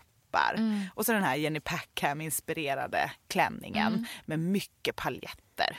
Och 0.94 1.06
så 1.06 1.12
den 1.12 1.22
här 1.24 1.36
Jenny 1.36 1.60
Packham-inspirerade 1.60 3.10
klänningen 3.28 3.86
Mm. 3.92 4.04
med 4.24 4.38
mycket 4.38 4.96
paljetter. 4.96 5.36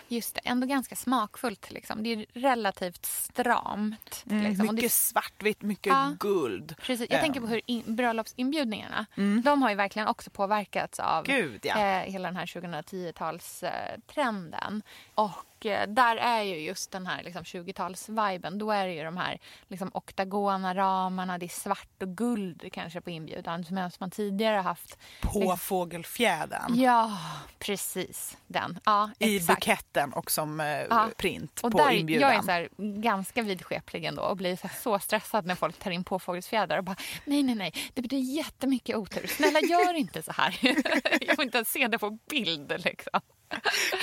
Just 0.08 0.36
det, 0.36 0.42
ändå 0.44 0.68
ganska 0.68 0.96
smakfullt. 0.96 1.72
Liksom. 1.72 2.04
Det 2.04 2.10
är 2.14 2.26
relativt 2.34 3.06
stramt. 3.06 4.24
liksom. 4.26 4.34
Och 4.34 4.40
det 4.56 4.62
Mm, 4.62 4.76
Mycket 4.76 4.92
svartvitt, 4.92 5.62
mycket 5.62 5.94
Ja. 5.94 6.14
guld. 6.20 6.76
Precis. 6.82 7.08
Jag 7.10 7.18
Eh, 7.18 7.22
tänker 7.24 7.42
på 7.42 7.48
hur 7.48 7.62
in, 7.66 7.96
bröllopsinbjudningarna, 7.96 9.06
de 9.44 9.62
har 9.62 9.70
ju 9.70 9.76
verkligen 9.76 10.08
också 10.08 10.30
påverkats 10.30 11.00
av 11.00 11.26
Gud, 11.26 11.60
ja. 11.64 11.80
eh, 11.80 12.12
hela 12.12 12.28
den 12.28 12.36
här 12.38 12.46
2010-talstrenden. 12.46 14.82
och 15.16 15.66
eh, 15.66 15.88
där 15.88 16.16
är 16.18 16.42
ju 16.42 16.56
just 16.60 16.92
den 16.92 17.08
här 17.08 17.24
liksom, 17.24 17.44
20-talsviben, 17.44 18.58
då 18.60 18.72
är 18.72 18.88
det 18.88 18.94
ju 18.94 19.04
de 19.04 19.18
här 19.18 19.40
liksom, 19.68 19.92
oktagona 19.94 20.76
ramarna, 20.76 21.38
det 21.38 21.46
är 21.46 21.48
svart 21.48 22.02
och 22.02 22.18
guld 22.18 22.70
kanske 22.74 23.02
på 23.02 23.10
inbjudan, 23.10 23.66
medan 23.70 23.92
man 24.00 24.12
tidigare 24.12 24.58
haft... 24.58 24.98
På 25.22 25.58
fågelfjädern. 25.58 26.76
Ja, 26.80 27.18
precis 27.60 28.38
den. 28.48 28.80
Ja, 28.86 29.10
I 29.20 29.36
exakt. 29.36 29.50
Buketten 29.72 30.14
och 30.14 30.32
som 30.32 30.60
eh, 30.60 30.66
Ja. 30.90 31.10
print 31.18 31.60
Och 31.64 31.72
på 31.72 31.78
där, 31.78 31.92
inbjudan. 31.92 32.30
jag 32.30 32.38
är 32.38 32.42
så 32.42 32.52
här, 32.52 32.70
ganska 33.02 33.42
vidskeplig 33.42 34.06
ändå 34.06 34.22
och 34.22 34.38
blir 34.38 34.56
så, 34.56 34.70
så 34.84 35.00
stressad 35.00 35.46
när 35.46 35.56
folk 35.56 35.80
tar 35.80 35.92
in 35.92 36.04
påfågelsfjädrar 36.04 36.78
och 36.78 36.84
bara 36.84 36.96
nej, 37.26 37.44
nej, 37.44 37.56
nej, 37.56 37.74
det 37.94 38.02
betyder 38.02 38.24
jättemycket 38.36 38.96
otur. 38.96 39.28
Snälla 39.28 39.60
gör 39.60 39.94
inte 39.94 40.24
så 40.24 40.32
här. 40.32 40.58
jag 41.28 41.38
vill 41.38 41.46
inte 41.46 41.58
ens 41.58 41.72
se 41.72 41.88
det 41.88 42.00
på 42.00 42.18
bild 42.30 42.74
liksom. 42.78 43.22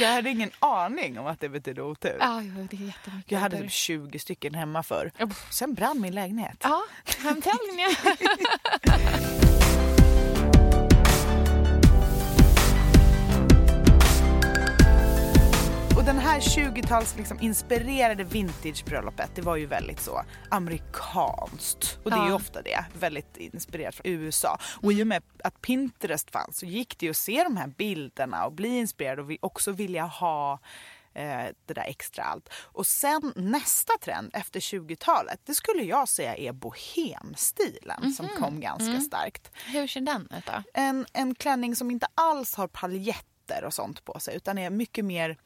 Jag 0.00 0.08
hade 0.12 0.30
ingen 0.30 0.50
aning 0.58 1.18
om 1.18 1.26
att 1.26 1.40
det 1.40 1.48
betydde 1.48 1.82
otur. 1.82 2.16
Ja, 2.20 2.42
det 2.70 2.76
är 2.76 2.86
jättemycket 2.86 3.32
Jag 3.32 3.38
hade 3.38 3.56
otur. 3.56 3.64
typ 3.64 3.72
20 3.72 4.18
stycken 4.18 4.54
hemma 4.54 4.82
för. 4.82 5.12
Sen 5.50 5.74
brann 5.74 6.00
min 6.00 6.14
lägenhet. 6.14 6.56
Ja, 6.62 6.82
I'm 7.04 7.42
telling 7.42 7.80
you. 7.80 7.94
här 16.28 16.40
20-tals 16.40 17.16
liksom 17.16 17.40
inspirerade 17.40 18.24
vintagebröllopet, 18.24 19.30
det 19.34 19.42
var 19.42 19.56
ju 19.56 19.66
väldigt 19.66 20.00
så 20.00 20.22
amerikanskt. 20.50 21.98
Och 22.04 22.10
det 22.10 22.16
är 22.16 22.26
ju 22.26 22.32
ofta 22.32 22.62
det, 22.62 22.84
väldigt 22.98 23.36
inspirerat 23.36 23.94
från 23.94 24.06
USA. 24.06 24.58
Och 24.82 24.92
i 24.92 25.02
och 25.02 25.06
med 25.06 25.22
att 25.44 25.60
Pinterest 25.62 26.30
fanns 26.30 26.58
så 26.58 26.66
gick 26.66 26.98
det 26.98 27.06
ju 27.06 27.10
att 27.10 27.16
se 27.16 27.42
de 27.44 27.56
här 27.56 27.66
bilderna 27.66 28.46
och 28.46 28.52
bli 28.52 28.68
inspirerad 28.68 29.18
och 29.18 29.30
vi 29.30 29.38
också 29.40 29.72
vilja 29.72 30.04
ha 30.04 30.60
eh, 31.14 31.46
det 31.66 31.74
där 31.74 31.84
extra 31.86 32.24
allt. 32.24 32.48
Och 32.52 32.86
sen 32.86 33.32
nästa 33.36 33.92
trend 34.00 34.30
efter 34.32 34.60
20-talet, 34.60 35.40
det 35.44 35.54
skulle 35.54 35.82
jag 35.82 36.08
säga 36.08 36.36
är 36.36 36.52
bohemstilen 36.52 38.12
som 38.12 38.28
kom 38.28 38.60
ganska 38.60 39.00
starkt. 39.00 39.50
Hur 39.66 39.86
ser 39.86 40.00
den 40.00 40.22
ut 40.22 40.46
då? 40.46 40.62
En, 40.74 41.06
en 41.12 41.34
klänning 41.34 41.76
som 41.76 41.90
inte 41.90 42.06
alls 42.14 42.54
har 42.54 42.68
paljetter 42.68 43.64
och 43.64 43.74
sånt 43.74 44.04
på 44.04 44.20
sig 44.20 44.36
utan 44.36 44.58
är 44.58 44.70
mycket 44.70 45.04
mer 45.04 45.36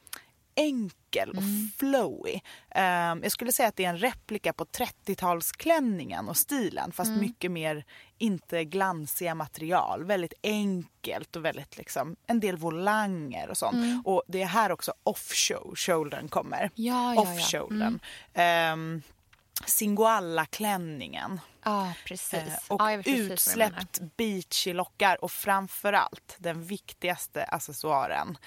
enkel 0.55 1.29
och 1.29 1.43
flowy. 1.77 2.39
Ehm, 2.69 3.19
jag 3.23 3.31
skulle 3.31 3.51
säga 3.51 3.69
att 3.69 3.75
det 3.75 3.85
är 3.85 3.89
en 3.89 3.97
replika 3.97 4.53
på 4.53 4.65
30-talsklänningen 4.65 6.29
och 6.29 6.37
stilen 6.37 6.91
fast 6.91 7.11
mycket 7.11 7.51
mer 7.51 7.85
inte 8.17 8.63
glansiga 8.63 9.35
material. 9.35 10.03
Väldigt 10.05 10.33
enkelt 10.43 11.35
och 11.35 11.45
väldigt 11.45 11.77
liksom 11.77 12.15
en 12.27 12.39
del 12.39 12.57
volanger 12.57 13.49
och 13.49 13.57
sånt. 13.57 14.07
Och 14.07 14.23
det 14.27 14.41
är 14.41 14.45
här 14.45 14.71
också 14.71 14.93
off-shouldern 15.03 16.27
kommer. 16.27 16.69
Ja, 16.75 17.13
ja, 17.13 17.15
ja. 17.15 17.21
Off-shouldern. 17.21 17.99
Ehm, 18.33 19.01
Singoalla-klänningen. 19.65 21.39
Ja. 21.63 21.85
Eh, 21.85 21.91
Och 22.67 22.91
jag 22.91 22.97
vet 22.97 23.05
precis 23.05 23.05
vad 23.05 23.05
du 23.05 23.11
menar. 23.11 23.33
utsläppt 23.33 23.99
beachy 24.17 24.73
lockar 24.73 25.23
och 25.23 25.31
framförallt 25.31 26.35
den 26.37 26.63
viktigaste 26.63 27.43
accessoaren 27.43 28.37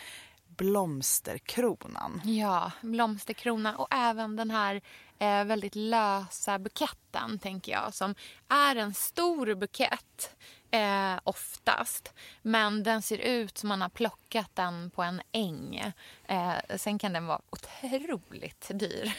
blomsterkronan. 0.57 2.21
Ja, 2.25 2.73
blomsterkrona 2.83 3.77
och 3.77 3.89
även 3.91 4.37
den 4.37 4.51
här 4.51 4.81
eh, 5.19 5.45
väldigt 5.45 5.75
lösa 5.75 6.59
buketten, 6.59 7.39
tänker 7.39 7.73
jag, 7.73 7.95
som 7.95 8.15
är 8.49 8.77
en 8.77 8.95
stor 8.95 9.55
bukett 9.55 10.37
eh, 10.71 11.21
oftast, 11.25 12.15
men 12.43 12.83
den 12.83 13.03
ser 13.03 13.19
ut 13.19 13.59
som 13.59 13.69
man 13.69 13.83
har 13.83 13.89
plockat 13.89 14.51
den 14.55 14.91
på 14.91 15.03
en 15.03 15.23
äng. 15.33 15.93
Eh, 16.25 16.53
sen 16.77 16.99
kan 16.99 17.13
den 17.13 17.27
vara 17.27 17.41
otroligt 17.51 18.71
dyr 18.75 19.13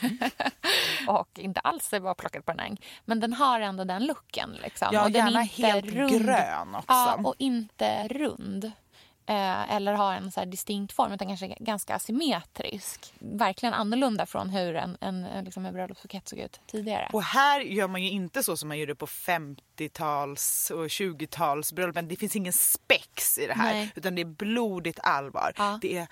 och 1.07 1.39
inte 1.39 1.59
alls 1.59 1.91
vara 1.91 2.15
plockat 2.15 2.45
på 2.45 2.51
en 2.51 2.59
äng, 2.59 2.81
men 3.05 3.19
den 3.19 3.33
har 3.33 3.59
ändå 3.59 3.83
den 3.83 4.05
looken. 4.05 4.57
Liksom. 4.61 4.87
Ja, 4.91 5.03
och 5.03 5.11
den 5.11 5.25
gärna 5.25 5.41
helt 5.41 5.85
rund. 5.85 6.11
grön 6.11 6.75
också. 6.75 6.85
Ja, 6.87 7.15
och 7.23 7.35
inte 7.37 8.07
rund. 8.07 8.71
Eh, 9.27 9.75
eller 9.75 9.93
ha 9.93 10.13
en 10.13 10.31
så 10.31 10.45
distinkt 10.45 10.93
form 10.93 11.11
utan 11.11 11.27
kanske 11.27 11.47
ganska 11.59 11.95
asymmetrisk. 11.95 13.13
Verkligen 13.19 13.73
annorlunda 13.73 14.25
från 14.25 14.49
hur 14.49 14.75
en, 14.75 14.97
en, 15.01 15.25
en, 15.25 15.45
liksom 15.45 15.65
en 15.65 15.73
bröllopsbukett 15.73 16.27
såg 16.27 16.39
ut 16.39 16.59
tidigare. 16.67 17.09
Och 17.13 17.23
här 17.23 17.59
gör 17.59 17.87
man 17.87 18.03
ju 18.03 18.09
inte 18.09 18.43
så 18.43 18.57
som 18.57 18.67
man 18.67 18.79
gjorde 18.79 18.95
på 18.95 19.05
50-tals 19.05 20.71
och 20.71 20.87
20-tals 20.87 21.73
bröllopen. 21.73 22.07
Det 22.07 22.15
finns 22.15 22.35
ingen 22.35 22.53
spex 22.53 23.37
i 23.37 23.47
det 23.47 23.53
här 23.53 23.73
Nej. 23.73 23.91
utan 23.95 24.15
det 24.15 24.21
är 24.21 24.25
blodigt 24.25 24.99
allvar. 25.03 25.53
Ja. 25.57 25.79
Det 25.81 25.97
är 25.97 26.07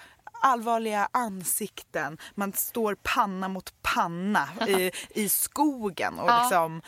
allvarliga 0.45 1.09
ansikten. 1.11 2.17
Man 2.35 2.53
står 2.53 2.95
panna 3.03 3.47
mot 3.47 3.73
panna 3.81 4.49
i, 4.67 4.91
i 5.09 5.29
skogen 5.29 6.19
och 6.19 6.29
Ja. 6.29 6.41
liksom 6.41 6.81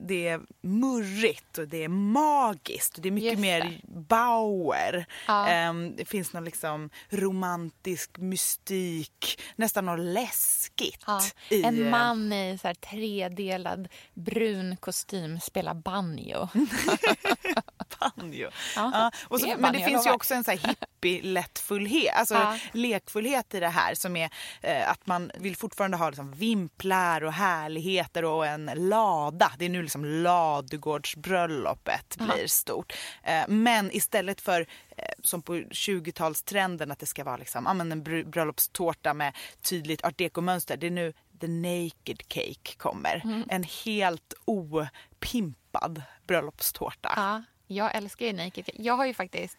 det 0.00 0.28
är 0.28 0.40
murrigt 0.62 1.58
och 1.58 1.68
det 1.68 1.84
är 1.84 1.88
magiskt. 1.88 2.96
och 2.96 3.02
Det 3.02 3.08
är 3.08 3.12
mycket 3.12 3.30
Just 3.30 3.40
mer 3.40 3.60
det. 3.60 4.00
Bauer. 4.00 5.06
Ja. 5.26 5.48
Ehm, 5.48 5.96
det 5.96 6.04
finns 6.04 6.32
någon 6.32 6.44
liksom 6.44 6.90
romantisk 7.10 8.18
mystik, 8.18 9.40
nästan 9.56 9.86
något 9.86 10.00
läskigt. 10.00 11.02
Ja, 11.06 11.20
i, 11.50 11.62
en 11.64 11.84
eh, 11.84 11.90
man 11.90 12.32
i 12.32 12.58
så 12.62 12.72
tredelad 12.74 13.88
brun 14.14 14.76
kostym 14.76 15.40
spelar 15.40 15.74
banjo. 15.74 16.48
banjo. 18.00 18.50
Ja, 18.76 19.10
och 19.28 19.40
så, 19.40 19.54
men 19.58 19.72
det 19.72 19.84
finns 19.84 20.06
ju 20.06 20.10
också 20.10 20.34
en 20.34 20.44
så 20.44 20.50
här 20.50 20.74
hippie-lättfullhet, 21.04 22.14
alltså 22.14 22.34
Ja. 22.34 22.58
lekfullhet 22.72 23.54
i 23.54 23.60
det 23.60 23.68
här 23.68 23.94
som 23.94 24.16
är 24.16 24.30
eh, 24.62 24.90
att 24.90 25.06
man 25.06 25.30
vill 25.34 25.56
fortfarande 25.56 25.96
ha 25.96 26.08
liksom 26.08 26.32
vimplar 26.32 27.24
och 27.24 27.32
härligheter 27.32 28.24
och 28.24 28.46
en 28.46 28.70
lada. 28.74 29.52
Det 29.58 29.64
är 29.64 29.68
nu 29.68 29.82
liksom 29.82 30.04
ladugårdsbröllopet 30.04 32.16
blir 32.16 32.46
stort. 32.46 32.92
Eh, 33.22 33.44
men 33.48 33.90
istället 33.96 34.40
för 34.40 34.60
eh, 34.96 35.04
som 35.22 35.42
på 35.42 35.54
20-talstrenden 35.54 36.92
att 36.92 36.98
det 36.98 37.06
ska 37.06 37.24
vara 37.24 37.36
liksom, 37.36 37.64
men 37.64 37.92
en 37.92 38.04
br- 38.04 38.30
bröllopstårta 38.30 39.14
med 39.14 39.36
tydligt 39.62 40.04
art 40.04 40.18
deco-mönster. 40.18 40.76
Det 40.76 40.86
är 40.86 40.90
nu 40.90 41.12
the 41.40 41.48
naked 41.48 42.28
cake 42.28 42.74
kommer. 42.76 43.20
Mm. 43.24 43.44
En 43.48 43.64
helt 43.84 44.34
opimpad 44.44 46.02
bröllopstårta. 46.26 47.12
Ja, 47.16 47.42
jag 47.66 47.94
älskar 47.94 48.26
ju 48.26 48.32
Naked 48.32 48.66
Cake. 48.66 48.82
Jag 48.82 48.94
har 48.96 49.06
ju 49.06 49.14
faktiskt 49.14 49.58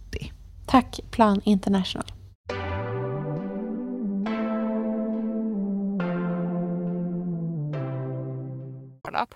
Tack 0.71 1.01
Plan 1.11 1.41
International. 1.45 2.05
Up. 9.13 9.35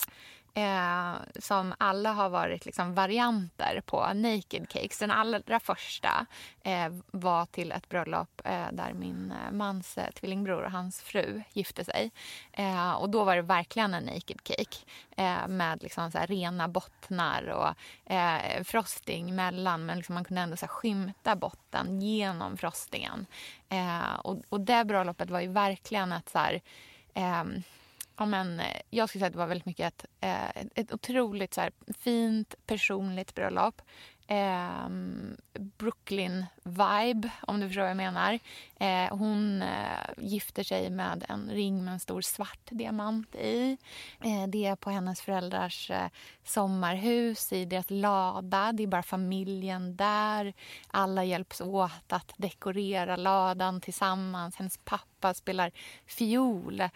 Eh, 0.57 1.15
som 1.39 1.73
alla 1.77 2.11
har 2.11 2.29
varit 2.29 2.65
liksom 2.65 2.93
varianter 2.93 3.81
på 3.85 4.13
naked 4.13 4.69
cakes. 4.69 4.99
Den 4.99 5.11
allra 5.11 5.59
första 5.59 6.25
eh, 6.63 6.93
var 7.11 7.45
till 7.45 7.71
ett 7.71 7.89
bröllop 7.89 8.41
eh, 8.45 8.67
där 8.71 8.93
min 8.93 9.31
eh, 9.31 9.51
mans 9.51 9.97
eh, 9.97 10.11
tvillingbror 10.11 10.63
och 10.63 10.71
hans 10.71 11.01
fru 11.01 11.41
gifte 11.53 11.85
sig. 11.85 12.11
Eh, 12.51 12.91
och 12.91 13.09
då 13.09 13.23
var 13.23 13.35
det 13.35 13.41
verkligen 13.41 13.93
en 13.93 14.03
naked 14.03 14.43
cake 14.43 14.77
eh, 15.17 15.47
med 15.47 15.83
liksom 15.83 16.11
så 16.11 16.17
här 16.17 16.27
rena 16.27 16.67
bottnar 16.67 17.47
och 17.47 18.11
eh, 18.13 18.63
frosting 18.63 19.35
mellan 19.35 19.85
men 19.85 19.97
liksom 19.97 20.15
man 20.15 20.23
kunde 20.23 20.41
ändå 20.41 20.57
så 20.57 20.67
skymta 20.67 21.35
botten 21.35 22.01
genom 22.01 22.57
frostingen. 22.57 23.25
Eh, 23.69 24.15
och, 24.23 24.41
och 24.49 24.61
det 24.61 24.85
bröllopet 24.85 25.29
var 25.29 25.39
ju 25.39 25.47
verkligen 25.47 26.11
ett 26.11 26.29
så 26.29 26.39
här 26.39 26.61
ehm, 27.13 27.63
Ja, 28.17 28.25
men, 28.25 28.59
eh, 28.59 28.81
jag 28.89 29.09
skulle 29.09 29.19
säga 29.19 29.27
att 29.27 29.33
det 29.33 29.39
var 29.39 29.47
väldigt 29.47 29.65
mycket 29.65 29.87
ett, 29.93 30.05
eh, 30.21 30.49
ett, 30.49 30.67
ett 30.75 30.93
otroligt 30.93 31.53
så 31.53 31.61
här, 31.61 31.71
fint 31.99 32.55
personligt 32.65 33.35
bröllop. 33.35 33.81
Eh, 34.27 34.89
Brooklyn-vibe, 35.77 37.29
om 37.41 37.59
du 37.59 37.67
förstår 37.67 37.81
vad 37.81 37.89
jag 37.89 37.97
menar. 37.97 38.39
Eh, 38.79 39.17
hon 39.17 39.61
eh, 39.61 40.09
gifter 40.17 40.63
sig 40.63 40.89
med 40.89 41.25
en 41.29 41.49
ring 41.49 41.85
med 41.85 41.93
en 41.93 41.99
stor 41.99 42.21
svart 42.21 42.69
diamant 42.69 43.35
i. 43.35 43.77
Eh, 44.21 44.47
det 44.47 44.65
är 44.65 44.75
på 44.75 44.89
hennes 44.89 45.21
föräldrars 45.21 45.91
eh, 45.91 46.07
sommarhus, 46.43 47.53
i 47.53 47.65
deras 47.65 47.89
lada. 47.89 48.71
Det 48.71 48.83
är 48.83 48.87
bara 48.87 49.03
familjen 49.03 49.95
där. 49.95 50.53
Alla 50.87 51.23
hjälps 51.23 51.61
åt 51.61 52.13
att 52.13 52.33
dekorera 52.37 53.15
ladan 53.15 53.81
tillsammans. 53.81 54.55
Hennes 54.55 54.77
pappa 54.77 55.33
spelar 55.33 55.71
fiol 56.05 56.81
eh, 56.81 56.89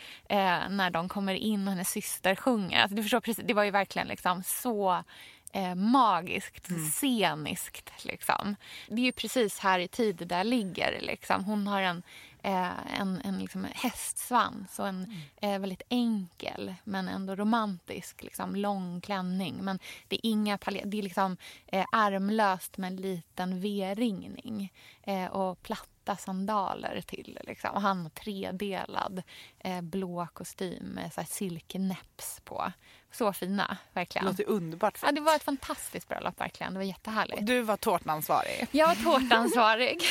när 0.69 0.89
de 0.89 1.09
kommer 1.09 1.34
in 1.34 1.67
och 1.67 1.73
hennes 1.73 1.89
syster 1.89 2.36
sjunger. 2.36 2.82
Alltså, 2.82 2.95
du 2.95 3.03
förstår 3.03 3.19
precis, 3.19 3.45
det 3.47 3.53
var 3.53 3.63
ju 3.63 3.71
verkligen 3.71 4.07
liksom 4.07 4.43
så 4.43 5.03
eh, 5.52 5.76
magiskt, 5.76 6.68
sceniskt. 6.93 8.06
Liksom. 8.06 8.56
Det 8.88 9.02
är 9.02 9.06
ju 9.06 9.12
precis 9.12 9.60
här 9.60 9.80
i 9.80 9.88
tid 9.88 10.16
det 10.16 10.26
där 10.26 10.43
ligger. 10.43 11.02
Liksom. 11.02 11.45
Hon 11.45 11.68
har 11.68 11.82
en, 11.82 12.04
eh, 12.43 13.00
en, 13.00 13.22
en 13.24 13.39
liksom 13.39 13.68
hästsvans 13.72 14.80
och 14.80 14.88
en 14.88 15.22
eh, 15.41 15.60
väldigt 15.60 15.82
enkel 15.89 16.76
men 16.84 17.08
ändå 17.08 17.36
romantisk 17.36 18.24
liksom, 18.24 18.56
lång 18.56 19.02
klänning. 19.02 19.56
Men 19.64 19.80
det 20.08 20.16
är 20.16 20.30
inga 20.30 20.58
det 20.86 20.97
är 21.00 21.04
liksom 21.04 21.38
eh, 21.68 21.86
armlöst 21.91 22.78
med 22.78 22.88
en 22.88 22.95
liten 22.95 23.62
V-ringning 23.62 24.74
eh, 25.04 25.26
och 25.26 25.62
platta 25.62 26.16
sandaler 26.16 27.02
till. 27.02 27.39
Liksom. 27.47 27.70
Och 27.70 27.82
han 27.82 28.02
har 28.02 28.10
tredelad 28.10 29.24
eh, 29.60 29.82
blå 29.82 30.28
kostym 30.34 30.84
med 30.84 31.14
så 31.14 31.22
här 31.22 31.28
silkenäpps 31.28 32.41
på. 32.43 32.72
Så 33.12 33.34
fina, 33.34 33.78
verkligen. 33.93 34.26
Det 34.26 34.32
låter 34.32 34.49
underbart. 34.49 34.99
Ja, 35.03 35.12
det 35.12 35.22
var 35.22 35.36
ett 35.36 35.43
fantastiskt 35.43 36.07
bröllop 36.07 36.41
verkligen. 36.41 36.74
Det 36.74 36.80
var 36.80 36.86
jättehärligt. 36.86 37.39
Och 37.39 37.43
du 37.43 37.62
var 37.62 37.78
tårtansvarig. 37.78 38.68
Jag 38.72 38.88
var 38.88 38.95
tårtansvarig 38.95 40.01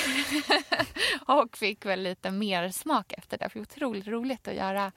och 1.27 1.57
fick 1.57 1.87
väl 1.87 2.03
lite 2.03 2.31
mer 2.31 2.71
smak 2.71 3.13
efter 3.13 3.39
det. 3.39 3.49
För 3.49 3.59
det 3.59 3.61
är 3.61 3.63
otroligt 3.63 4.07
roligt 4.07 4.49
att 4.49 4.55
göra 4.55 4.93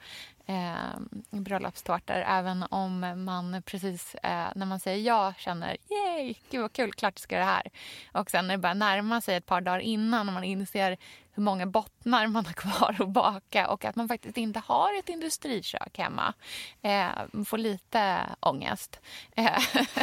eh, 0.46 1.00
bröllopstårtor 1.30 2.24
även 2.26 2.62
om 2.62 3.24
man 3.24 3.62
precis 3.62 4.14
eh, 4.14 4.48
när 4.54 4.66
man 4.66 4.80
säger 4.80 4.98
ja 5.06 5.34
känner 5.38 5.76
yay, 5.90 6.34
gud 6.50 6.60
vad 6.60 6.72
kul, 6.72 6.92
klart 6.92 7.18
ska 7.18 7.38
det 7.38 7.44
här. 7.44 7.70
Och 8.12 8.30
sen 8.30 8.46
när 8.46 8.54
det 8.54 8.58
börjar 8.58 8.74
närma 8.74 9.20
sig 9.20 9.36
ett 9.36 9.46
par 9.46 9.60
dagar 9.60 9.80
innan 9.80 10.28
och 10.28 10.34
man 10.34 10.44
inser 10.44 10.96
hur 11.34 11.42
många 11.42 11.66
bottnar 11.66 12.26
man 12.26 12.46
har 12.46 12.52
kvar 12.52 12.96
att 12.98 13.08
baka 13.08 13.68
och 13.68 13.84
att 13.84 13.96
man 13.96 14.08
faktiskt 14.08 14.36
inte 14.36 14.60
har 14.60 14.98
ett 14.98 15.08
industrikök 15.08 15.98
hemma. 15.98 16.34
Eh, 16.82 17.08
man 17.32 17.44
får 17.44 17.58
lite 17.58 18.20
ångest 18.40 19.00
eh, 19.36 19.44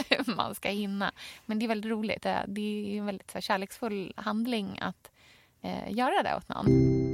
hur 0.10 0.36
man 0.36 0.56
ska 0.56 0.70
hinna. 0.70 1.12
Men 1.46 1.60
det 1.60 1.66
är 1.66 1.68
väldigt 1.68 1.92
roligt. 1.92 2.26
Eh, 2.26 2.38
det 2.48 2.62
är 2.62 3.00
en 3.00 3.06
väldigt 3.06 3.32
så 3.32 3.36
här, 3.36 3.42
kärleksfull 3.42 4.14
handling 4.18 4.80
att 4.82 5.12
eh, 5.62 5.92
göra 5.92 6.24
det 6.24 6.36
åt 6.36 6.50
någon. 6.50 7.09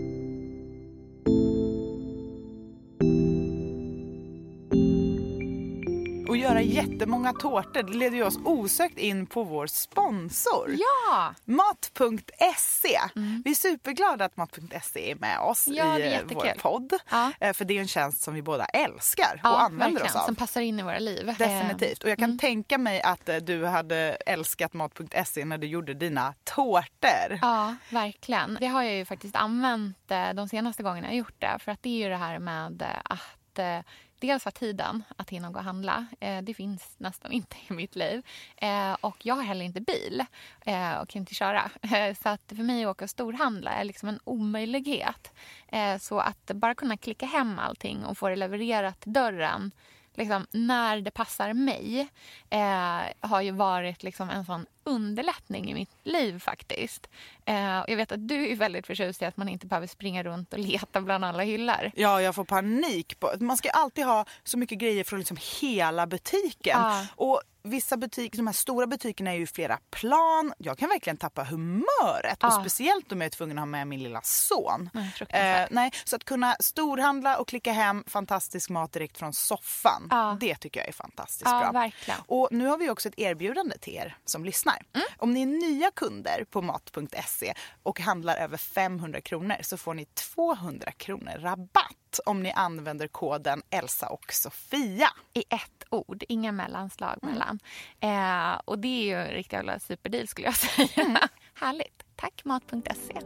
Och 6.27 6.37
göra 6.37 6.61
jättemånga 6.61 7.33
tårtor. 7.33 7.83
Det 7.83 7.93
leder 7.97 8.17
ju 8.17 8.23
oss 8.23 8.37
osökt 8.45 8.97
in 8.97 9.25
på 9.25 9.43
vår 9.43 9.67
sponsor. 9.67 10.75
Ja! 10.77 11.33
Mat.se. 11.45 12.99
Vi 13.45 13.51
är 13.51 13.55
superglada 13.55 14.25
att 14.25 14.37
Mat.se 14.37 15.11
är 15.11 15.15
med 15.15 15.39
oss 15.39 15.67
Ja, 15.67 15.99
i 15.99 16.13
eh, 16.13 16.19
vår 16.25 16.53
podd. 16.59 16.93
Ja. 17.11 17.31
Eh, 17.39 17.53
För 17.53 17.65
det 17.65 17.77
är 17.77 17.81
en 17.81 17.87
tjänst 17.87 18.21
som 18.23 18.33
vi 18.33 18.41
båda 18.41 18.65
älskar 18.65 19.41
och 19.43 19.61
använder 19.61 19.85
verkligen. 19.85 20.05
oss 20.05 20.15
av. 20.15 20.25
Som 20.25 20.35
passar 20.35 20.61
in 20.61 20.79
i 20.79 20.83
våra 20.83 20.99
liv. 20.99 21.29
Eh, 21.29 21.37
Definitivt. 21.37 22.03
Och 22.03 22.09
jag 22.09 22.17
kan 22.19 22.37
tänka 22.37 22.77
mig 22.77 23.01
att 23.01 23.29
du 23.41 23.65
hade 23.65 23.97
älskat 24.25 24.73
Mat.se 24.73 25.45
när 25.45 25.57
du 25.57 25.67
gjorde 25.67 25.93
dina 25.93 26.33
tårtor. 26.43 27.39
Ja, 27.41 27.75
verkligen. 27.89 28.57
Det 28.59 28.67
har 28.67 28.83
jag 28.83 28.93
ju 28.95 29.05
faktiskt 29.05 29.35
använt 29.35 29.97
de 30.35 30.49
senaste 30.49 30.83
gångerna 30.83 31.07
jag 31.07 31.15
gjort 31.17 31.35
det. 31.41 31.57
För 31.59 31.71
att 31.71 31.83
det 31.83 31.89
är 31.89 32.03
ju 32.03 32.09
det 32.09 32.17
här 32.17 32.39
med 32.39 32.83
att 33.05 33.85
dels 34.25 34.45
har 34.45 34.51
tiden 34.51 35.03
att 35.17 35.29
hinna 35.29 35.49
gå 35.49 35.59
och 35.59 35.65
handla. 35.65 36.05
Eh, 36.19 36.41
det 36.41 36.53
finns 36.53 36.95
nästan 36.97 37.31
inte 37.39 37.55
i 37.69 37.73
mitt 37.73 37.95
liv. 37.95 38.25
Eh, 38.57 38.93
och 38.93 39.25
jag 39.25 39.35
har 39.35 39.43
heller 39.43 39.65
inte 39.65 39.81
bil 39.81 40.23
eh, 40.65 40.93
och 40.93 41.09
kan 41.09 41.19
inte 41.19 41.35
köra. 41.35 41.71
Eh, 41.81 42.15
så 42.23 42.29
att 42.29 42.41
för 42.47 42.63
mig 42.63 42.85
att 42.85 42.89
åka 42.89 43.05
och 43.05 43.09
storhandla 43.09 43.71
är 43.71 43.83
liksom 43.83 44.09
en 44.09 44.19
omöjlighet. 44.23 45.31
Eh, 45.67 45.97
så 45.97 46.19
att 46.19 46.51
bara 46.53 46.75
kunna 46.75 46.97
klicka 46.97 47.25
hem 47.25 47.59
allting 47.59 48.05
och 48.05 48.17
få 48.17 48.29
det 48.29 48.35
levererat 48.35 48.99
till 48.99 49.13
dörren 49.13 49.71
liksom, 50.17 50.47
när 50.51 51.01
det 51.01 51.11
passar 51.11 51.53
mig 51.53 52.07
eh, 52.49 52.99
har 53.19 53.41
ju 53.41 53.51
varit 53.51 54.03
liksom 54.03 54.29
en 54.29 54.45
sån 54.45 54.65
underlättning 54.83 55.71
i 55.71 55.73
mitt 55.73 55.89
liv 56.03 56.39
faktiskt. 56.39 57.09
Eh, 57.45 57.83
jag 57.87 57.95
vet 57.97 58.11
att 58.11 58.27
du 58.27 58.51
är 58.51 58.55
väldigt 58.55 58.87
förtjust 58.87 59.21
i 59.21 59.25
att 59.25 59.37
man 59.37 59.49
inte 59.49 59.67
behöver 59.67 59.87
springa 59.87 60.23
runt 60.23 60.53
och 60.53 60.59
leta 60.71 61.01
bland 61.01 61.25
alla 61.25 61.43
hyllor. 61.43 61.91
Ja, 61.95 62.21
jag 62.21 62.35
får 62.35 62.45
panik. 62.45 63.19
På. 63.19 63.31
Man 63.39 63.57
ska 63.57 63.69
alltid 63.69 64.05
ha 64.05 64.25
så 64.43 64.57
mycket 64.57 64.77
grejer 64.77 65.03
från 65.03 65.19
liksom 65.19 65.37
hela 65.61 66.07
butiken. 66.07 66.79
Ja. 66.79 67.07
Och 67.15 67.41
vissa 67.65 67.97
butiker, 67.97 68.37
de 68.37 68.47
här 68.47 68.53
stora 68.53 68.87
butikerna 68.87 69.31
är 69.33 69.37
ju 69.37 69.47
flera 69.47 69.77
plan. 69.91 70.53
Jag 70.57 70.77
kan 70.77 70.89
verkligen 70.89 71.17
tappa 71.17 71.43
humöret. 71.43 72.43
Och 72.43 72.49
Ja. 72.49 72.59
speciellt 72.61 73.11
om 73.11 73.21
jag 73.21 73.25
är 73.25 73.29
tvungen 73.29 73.57
att 73.57 73.61
ha 73.61 73.65
med 73.65 73.87
min 73.87 74.03
lilla 74.03 74.21
son. 74.23 74.89
Nej, 74.93 75.11
fruktansvärt. 75.15 75.71
nej, 75.71 75.91
så 76.05 76.15
att 76.15 76.23
kunna 76.23 76.55
storhandla 76.59 77.37
och 77.37 77.47
klicka 77.47 77.71
hem 77.71 78.03
fantastisk 78.07 78.69
mat 78.69 78.91
direkt 78.93 79.17
från 79.17 79.33
soffan. 79.33 80.07
Ja. 80.11 80.37
Det 80.39 80.55
tycker 80.55 80.79
jag 80.79 80.89
är 80.89 80.93
fantastiskt 80.93 81.41
Ja, 81.51 81.59
bra. 81.59 81.71
verkligen. 81.71 82.19
Och 82.27 82.47
nu 82.51 82.65
har 82.67 82.77
vi 82.77 82.89
också 82.89 83.09
ett 83.09 83.19
erbjudande 83.19 83.77
till 83.77 83.93
er 83.95 84.17
som 84.25 84.45
lyssnar. 84.45 84.81
Mm. 84.93 85.07
Om 85.17 85.33
ni 85.33 85.41
är 85.41 85.45
nya 85.45 85.91
kunder 85.91 86.45
på 86.49 86.61
mat.se 86.61 87.53
och 87.83 87.99
handlar 87.99 88.37
över 88.37 88.57
500 88.57 89.21
kronor 89.21 89.55
så 89.61 89.77
får 89.77 89.93
ni 89.93 90.05
200 90.05 90.91
kronor 90.91 91.31
rabatt 91.39 91.91
om 92.25 92.43
ni 92.43 92.51
använder 92.51 93.07
koden 93.07 93.61
Elsa 93.69 94.07
och 94.09 94.33
Sofia. 94.33 95.07
I 95.33 95.39
ett 95.49 95.83
ord, 95.89 96.23
inga 96.29 96.51
mellanslag 96.51 97.19
Mm. 97.23 97.33
mellan. 97.35 97.59
Eh, 97.99 98.61
och 98.65 98.79
det 98.79 98.87
är 98.87 99.03
ju 99.03 99.21
en 99.21 99.27
riktig 99.33 99.57
jävla 99.57 99.79
superdeal 99.79 100.27
skulle 100.27 100.47
jag 100.47 100.55
säga. 100.55 100.87
Mm. 100.95 101.17
Härligt. 101.53 102.03
Tack 102.15 102.45
mat.se. 102.45 103.21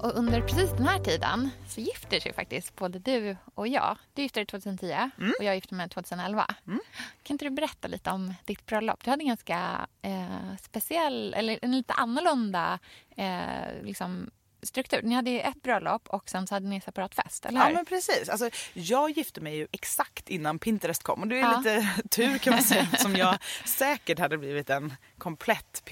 Och 0.00 0.14
under 0.14 0.40
precis 0.40 0.70
den 0.70 0.86
här 0.88 0.98
tiden 0.98 1.50
så 1.68 1.80
gifter 1.80 2.20
sig 2.20 2.32
faktiskt 2.32 2.76
både 2.76 2.98
du 2.98 3.36
och 3.54 3.68
jag. 3.68 3.96
Du 4.14 4.22
gifte 4.22 4.40
dig 4.40 4.46
2010 4.46 4.86
Mm. 5.18 5.32
och 5.38 5.44
jag 5.44 5.54
gifte 5.54 5.74
mig 5.74 5.88
2011. 5.88 6.46
Kan 6.64 7.34
inte 7.34 7.44
du 7.44 7.50
berätta 7.50 7.88
lite 7.88 8.10
om 8.10 8.34
ditt 8.44 8.66
bröllop? 8.66 9.04
Du 9.04 9.10
hade 9.10 9.22
en 9.22 9.28
ganska 9.28 9.86
eh, 10.02 10.56
speciell, 10.62 11.34
eller 11.34 11.58
en 11.62 11.72
lite 11.72 11.92
annorlunda 11.92 12.78
eh, 13.16 13.82
liksom, 13.82 14.30
struktur. 14.62 15.02
Ni 15.02 15.14
hade 15.14 15.30
ju 15.30 15.40
ett 15.40 15.62
bröllop 15.62 16.08
och 16.08 16.30
sen 16.30 16.46
så 16.46 16.54
hade 16.54 16.66
ni 16.68 16.80
separat 16.80 17.14
fest, 17.14 17.46
eller 17.46 17.60
Ja 17.60 17.66
hur? 17.66 17.74
men 17.74 17.84
precis. 17.84 18.28
Alltså, 18.28 18.50
jag 18.74 19.10
gifte 19.10 19.40
mig 19.40 19.56
ju 19.56 19.66
exakt 19.72 20.28
innan 20.28 20.58
Pinterest 20.58 21.02
kom 21.02 21.20
och 21.22 21.28
det 21.28 21.36
är 21.36 21.40
Ja. 21.40 21.56
lite 21.58 21.86
tur 22.10 22.38
kan 22.38 22.52
man 22.54 22.62
säga 22.62 22.86
som 22.98 23.16
jag 23.16 23.38
säkert 23.64 24.18
hade 24.18 24.38
blivit 24.38 24.70
en 24.70 24.94
komplett 25.18 25.82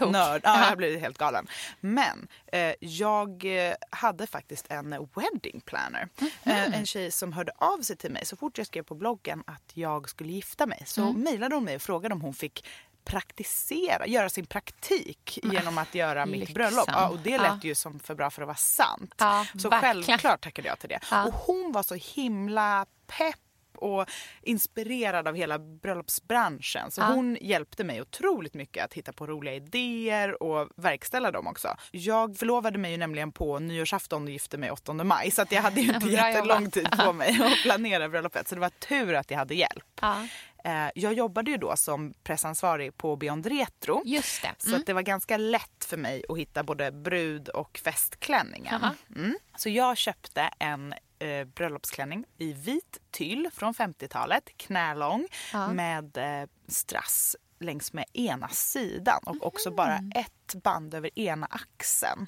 Pinterest-nörd. 0.00 0.40
Ja, 0.44 0.68
jag 0.68 0.78
blivit 0.78 1.00
helt 1.00 1.18
galen. 1.18 1.46
Men 1.80 2.28
eh, 2.52 2.74
jag 2.80 3.44
eh, 3.68 3.74
hade 3.90 4.26
faktiskt 4.26 4.66
en 4.70 4.90
wedding 5.14 5.60
planner. 5.60 6.08
Mhm. 6.18 6.30
Eh, 6.44 6.78
en 6.78 6.86
tjej 6.86 7.10
som 7.10 7.32
hörde 7.32 7.52
av 7.58 7.78
sig 7.82 7.96
till 7.96 8.10
mig 8.10 8.26
så 8.26 8.36
fort 8.36 8.58
jag 8.58 8.66
skrev 8.66 8.82
på 8.82 8.94
bloggen 8.94 9.42
att 9.46 9.70
jag 9.74 10.08
skulle 10.08 10.32
gifta 10.32 10.66
mig 10.66 10.82
så 10.86 11.02
Mm. 11.02 11.20
mejlade 11.22 11.54
hon 11.54 11.64
mig 11.64 11.76
och 11.76 11.82
frågade 11.82 12.14
om 12.14 12.20
hon 12.20 12.34
fick 12.34 12.64
praktisera, 13.04 14.06
göra 14.06 14.28
sin 14.28 14.46
praktik 14.46 15.38
genom 15.42 15.78
att 15.78 15.94
göra 15.94 16.26
mitt 16.26 16.36
lyxen. 16.40 16.54
bröllop. 16.54 16.84
Ja, 16.86 17.08
och 17.08 17.18
det 17.18 17.38
lät 17.38 17.46
Ja. 17.46 17.58
ju 17.62 17.74
som 17.74 17.98
för 18.00 18.14
bra 18.14 18.30
för 18.30 18.42
att 18.42 18.46
vara 18.48 18.56
sant. 18.56 19.14
Ja, 19.18 19.46
så 19.58 19.68
verkligen. 19.68 20.02
självklart 20.04 20.40
tackade 20.44 20.68
jag 20.68 20.78
till 20.78 20.88
det. 20.88 21.00
Ja. 21.10 21.24
Och 21.26 21.34
hon 21.34 21.72
var 21.72 21.82
så 21.82 21.94
himla 21.94 22.86
pepp 23.06 23.36
och 23.82 24.06
inspirerad 24.42 25.28
av 25.28 25.34
hela 25.34 25.58
bröllopsbranschen. 25.58 26.90
Så 26.90 27.00
Ja. 27.00 27.04
hon 27.06 27.38
hjälpte 27.40 27.84
mig 27.84 28.00
otroligt 28.02 28.54
mycket 28.54 28.84
att 28.84 28.94
hitta 28.94 29.12
på 29.12 29.26
roliga 29.26 29.54
idéer 29.54 30.42
och 30.42 30.68
verkställa 30.76 31.30
dem 31.30 31.46
också. 31.46 31.76
Jag 31.90 32.36
förlovade 32.36 32.78
mig 32.78 32.90
ju 32.90 32.96
nämligen 32.96 33.32
på 33.32 33.58
nyårsafton 33.58 34.24
och 34.24 34.30
gifte 34.30 34.58
mig 34.58 34.70
8 34.70 34.92
maj 34.94 35.30
så 35.30 35.42
att 35.42 35.52
jag 35.52 35.62
hade 35.62 35.80
ju 35.80 35.94
inte 35.94 36.08
jättelång 36.08 36.70
tid 36.70 36.88
på 37.04 37.12
mig 37.22 37.38
att 37.42 37.62
planera 37.62 38.08
bröllopet. 38.08 38.48
Så 38.48 38.54
det 38.54 38.60
var 38.60 38.68
tur 38.70 39.14
att 39.14 39.30
jag 39.30 39.38
hade 39.38 39.54
hjälp. 39.54 39.84
Ja, 40.00 40.26
Eh, 40.64 40.88
Jag 40.94 41.12
jobbade 41.12 41.50
ju 41.50 41.56
då 41.56 41.76
som 41.76 42.14
pressansvarig 42.22 42.96
på 42.96 43.16
Beyond 43.16 43.46
Retro. 43.46 44.02
just 44.04 44.42
det. 44.42 44.54
Så 44.58 44.68
Mm. 44.68 44.80
att 44.80 44.86
det 44.86 44.92
var 44.92 45.02
ganska 45.02 45.36
lätt 45.36 45.84
för 45.84 45.96
mig 45.96 46.22
att 46.28 46.38
hitta 46.38 46.62
både 46.62 46.92
brud 46.92 47.48
och 47.48 47.80
festklänningen. 47.84 48.84
Mm. 49.16 49.34
Så 49.56 49.68
jag 49.68 49.96
köpte 49.96 50.50
en 50.58 50.94
eh, 51.22 51.44
bröllopsklänning 51.44 52.24
i 52.38 52.52
vit 52.52 52.98
tyll 53.10 53.48
från 53.52 53.74
50-talet, 53.74 54.44
knälång 54.56 55.26
Ja. 55.52 55.68
med 55.72 56.16
eh, 56.16 56.48
strass 56.68 57.36
längs 57.62 57.92
med 57.92 58.04
ena 58.12 58.48
sidan 58.48 59.20
och 59.26 59.46
också 59.46 59.70
bara 59.70 59.98
Mhm. 60.00 60.12
ett 60.14 60.54
band 60.62 60.94
över 60.94 61.18
ena 61.18 61.46
axeln. 61.50 62.26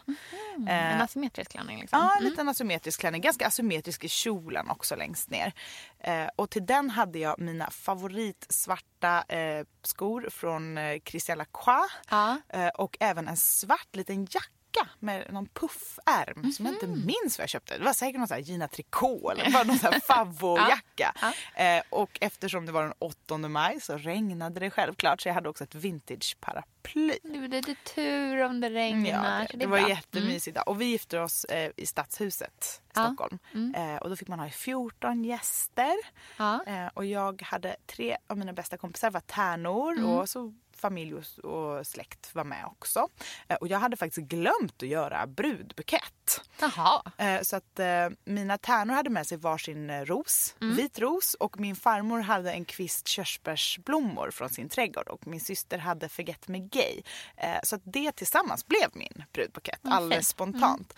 En 0.57 0.69
Eh, 0.69 1.03
asymmetrisk 1.03 1.51
klänning 1.51 1.81
liksom. 1.81 1.99
Ja, 1.99 2.13
en 2.13 2.19
Mm. 2.21 2.31
liten 2.31 2.49
asymmetrisk 2.49 3.01
klänning. 3.01 3.21
Ganska 3.21 3.47
asymmetrisk 3.47 4.05
i 4.05 4.09
kjolen 4.09 4.71
också 4.71 4.97
längst 4.97 5.31
ner. 5.31 5.53
Eh, 5.99 6.27
och 6.37 6.51
till 6.51 6.67
den 6.67 6.91
hade 6.91 7.19
jag 7.19 7.41
mina 7.41 7.71
favoritsvarta 7.71 9.23
eh, 9.29 9.65
skor 9.83 10.29
från 10.31 10.79
eh, 10.79 11.01
Christian 11.05 11.39
Lacroix. 11.39 11.93
Ja. 12.11 12.37
Eh, 12.49 12.69
och 12.69 12.97
även 13.01 13.29
en 13.29 13.37
svart 13.37 13.97
liten 13.97 14.25
jacka 14.31 14.49
med 14.99 15.33
någon 15.33 15.47
puffärm 15.47 16.53
som 16.53 16.67
jag 16.67 16.75
inte 16.75 16.87
Mhm. 16.87 17.07
minns 17.07 17.39
vad 17.39 17.43
jag 17.43 17.49
köpte. 17.51 17.79
Det 17.79 17.85
var 17.85 17.93
säkert 17.93 18.19
någon 18.19 18.29
sån 18.29 18.35
här 18.35 18.43
Gina 18.43 18.69
Tricot 18.69 19.33
eller 19.33 19.51
bara 19.51 19.63
någon 19.65 19.79
sån 19.79 19.93
här 19.93 20.01
favvojacka. 20.07 21.15
Ja, 21.21 21.33
Eh, 21.55 21.83
och 21.91 22.19
eftersom 22.21 22.67
det 22.67 22.73
var 22.73 22.83
den 22.83 22.93
8 22.99 23.39
maj 23.49 23.81
så 23.81 23.97
regnade 23.99 24.61
det 24.61 24.71
självklart 24.71 25.21
så 25.21 25.29
jag 25.29 25.35
hade 25.35 25.49
också 25.49 25.65
ett 25.65 25.75
vintage 25.75 26.37
paraply. 26.41 27.19
Nu 27.23 27.49
blir 27.49 27.63
det 27.63 27.85
tur 27.85 28.43
om 28.45 28.61
det 28.61 28.71
regnar. 28.71 29.41
Ja, 29.41 29.47
det, 29.51 29.57
det 29.59 29.65
är 29.65 29.69
var 29.69 29.79
bra. 29.81 29.89
jättemysigt. 29.89 30.59
Och 30.67 30.81
vi 30.81 30.85
gifte 30.85 31.21
oss 31.21 31.45
eh, 31.45 31.71
i 31.77 31.87
Stadshuset 31.87 32.81
i 32.85 32.91
Ja. 32.95 33.05
Stockholm. 33.07 33.39
Eh, 33.77 33.97
och 33.97 34.11
då 34.11 34.17
fick 34.17 34.29
man 34.29 34.39
ha 34.41 34.49
14 34.51 35.25
gäster. 35.25 35.95
Ja. 36.37 36.65
Eh, 36.67 36.87
och 36.95 37.05
jag 37.05 37.43
hade 37.43 37.77
tre 37.87 38.17
av 38.27 38.39
mina 38.39 38.53
bästa 38.53 38.77
kompisar 38.77 39.11
var 39.11 39.21
tärnor 39.21 39.93
Mm. 39.93 40.05
och 40.11 40.29
så 40.29 40.55
familj 40.83 41.15
och, 41.43 41.87
släkt 41.87 42.35
var 42.35 42.45
med 42.45 42.65
också. 42.67 43.09
Eh, 43.49 43.57
och 43.57 43.69
jag 43.69 43.79
hade 43.79 43.97
faktiskt 43.97 44.29
glömt 44.29 44.83
att 44.83 44.89
göra 44.89 45.27
brudbukett. 45.27 46.41
Jaha. 46.61 47.03
Eh, 47.19 47.41
så 47.43 47.57
att 47.57 47.79
eh, 47.79 48.09
mina 48.25 48.59
tärnor 48.59 48.95
hade 48.95 49.11
med 49.11 49.27
sig 49.27 49.39
varsin 49.39 50.07
ros, 50.07 50.55
Mm. 50.61 50.77
vit 50.77 50.99
ros 50.99 51.35
och 51.35 51.61
min 51.61 51.77
farmor 51.77 52.21
hade 52.21 52.53
en 52.53 52.65
kvist 52.65 53.09
körsbärsblommor 53.09 54.31
från 54.31 54.49
sin 54.51 54.69
trädgård 54.69 55.09
och 55.09 55.27
min 55.27 55.41
syster 55.41 55.79
hade 55.79 56.09
Forget 56.09 56.49
Me 56.49 56.59
Gay. 56.59 57.03
Så 57.63 57.77
att 57.77 57.83
det 57.85 58.13
tillsammans 58.13 58.67
blev 58.67 58.89
min 58.93 59.25
brudbukett 59.33 59.81
alldeles 59.85 60.17
fint. 60.17 60.27
spontant. 60.27 60.95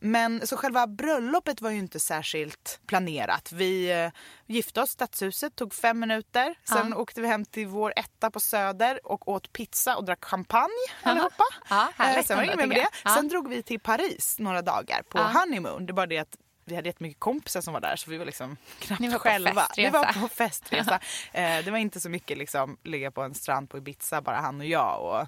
Men 0.00 0.46
så 0.46 0.56
själva 0.56 0.86
bröllopet 0.86 1.60
var 1.60 1.70
ju 1.70 1.78
inte 1.78 2.00
särskilt 2.00 2.80
planerat. 2.86 3.52
Vi 3.52 3.90
eh, 4.04 4.10
gifte 4.46 4.80
oss 4.82 4.90
i 4.90 4.92
Stadshuset, 4.92 5.56
tog 5.56 5.74
fem 5.74 5.98
minuter. 6.00 6.54
Sen 6.64 6.88
Ja. 6.90 6.96
åkte 6.96 7.20
vi 7.20 7.26
hem 7.28 7.44
till 7.44 7.66
vår 7.66 7.92
etta 7.96 8.30
på 8.30 8.40
Söder 8.40 9.00
och 9.06 9.28
åt 9.28 9.52
pizza 9.52 9.96
och 9.96 10.04
drack 10.04 10.24
champagne 10.24 10.68
allihopa. 11.02 11.44
Ja, 11.70 11.88
Eh, 11.98 12.22
Sen 12.24 12.36
var 12.36 12.44
det 12.46 12.56
med 12.56 12.64
tycker 12.70 12.82
det. 12.82 12.88
Ja. 13.04 13.14
Sen 13.14 13.28
drog 13.28 13.48
vi 13.48 13.62
till 13.62 13.80
Paris 13.80 14.36
några 14.38 14.62
dagar 14.62 15.02
på 15.02 15.18
Ja. 15.18 15.22
honeymoon. 15.22 15.86
Det 15.86 15.92
bara 15.92 16.06
det 16.06 16.18
att 16.18 16.36
vi 16.64 16.76
hade 16.76 16.88
jättemycket 16.88 17.20
kompisar 17.20 17.60
som 17.60 17.72
var 17.74 17.80
där 17.80 17.96
så 17.96 18.10
vi 18.10 18.16
var 18.18 18.24
liksom 18.24 18.56
knappt 18.78 19.00
Ni 19.00 19.08
var 19.08 19.18
själva. 19.18 19.66
Vi 19.76 19.88
var 19.88 20.12
på 20.20 20.28
festresa. 20.28 20.94
eh, 21.32 21.64
det 21.64 21.70
var 21.70 21.78
inte 21.78 22.00
så 22.00 22.08
mycket 22.08 22.38
liksom 22.38 22.78
ligga 22.84 23.10
på 23.10 23.22
en 23.22 23.34
strand 23.34 23.70
på 23.70 23.78
Ibiza 23.78 24.20
bara 24.22 24.36
han 24.36 24.60
och 24.60 24.66
jag 24.66 25.02
och 25.04 25.26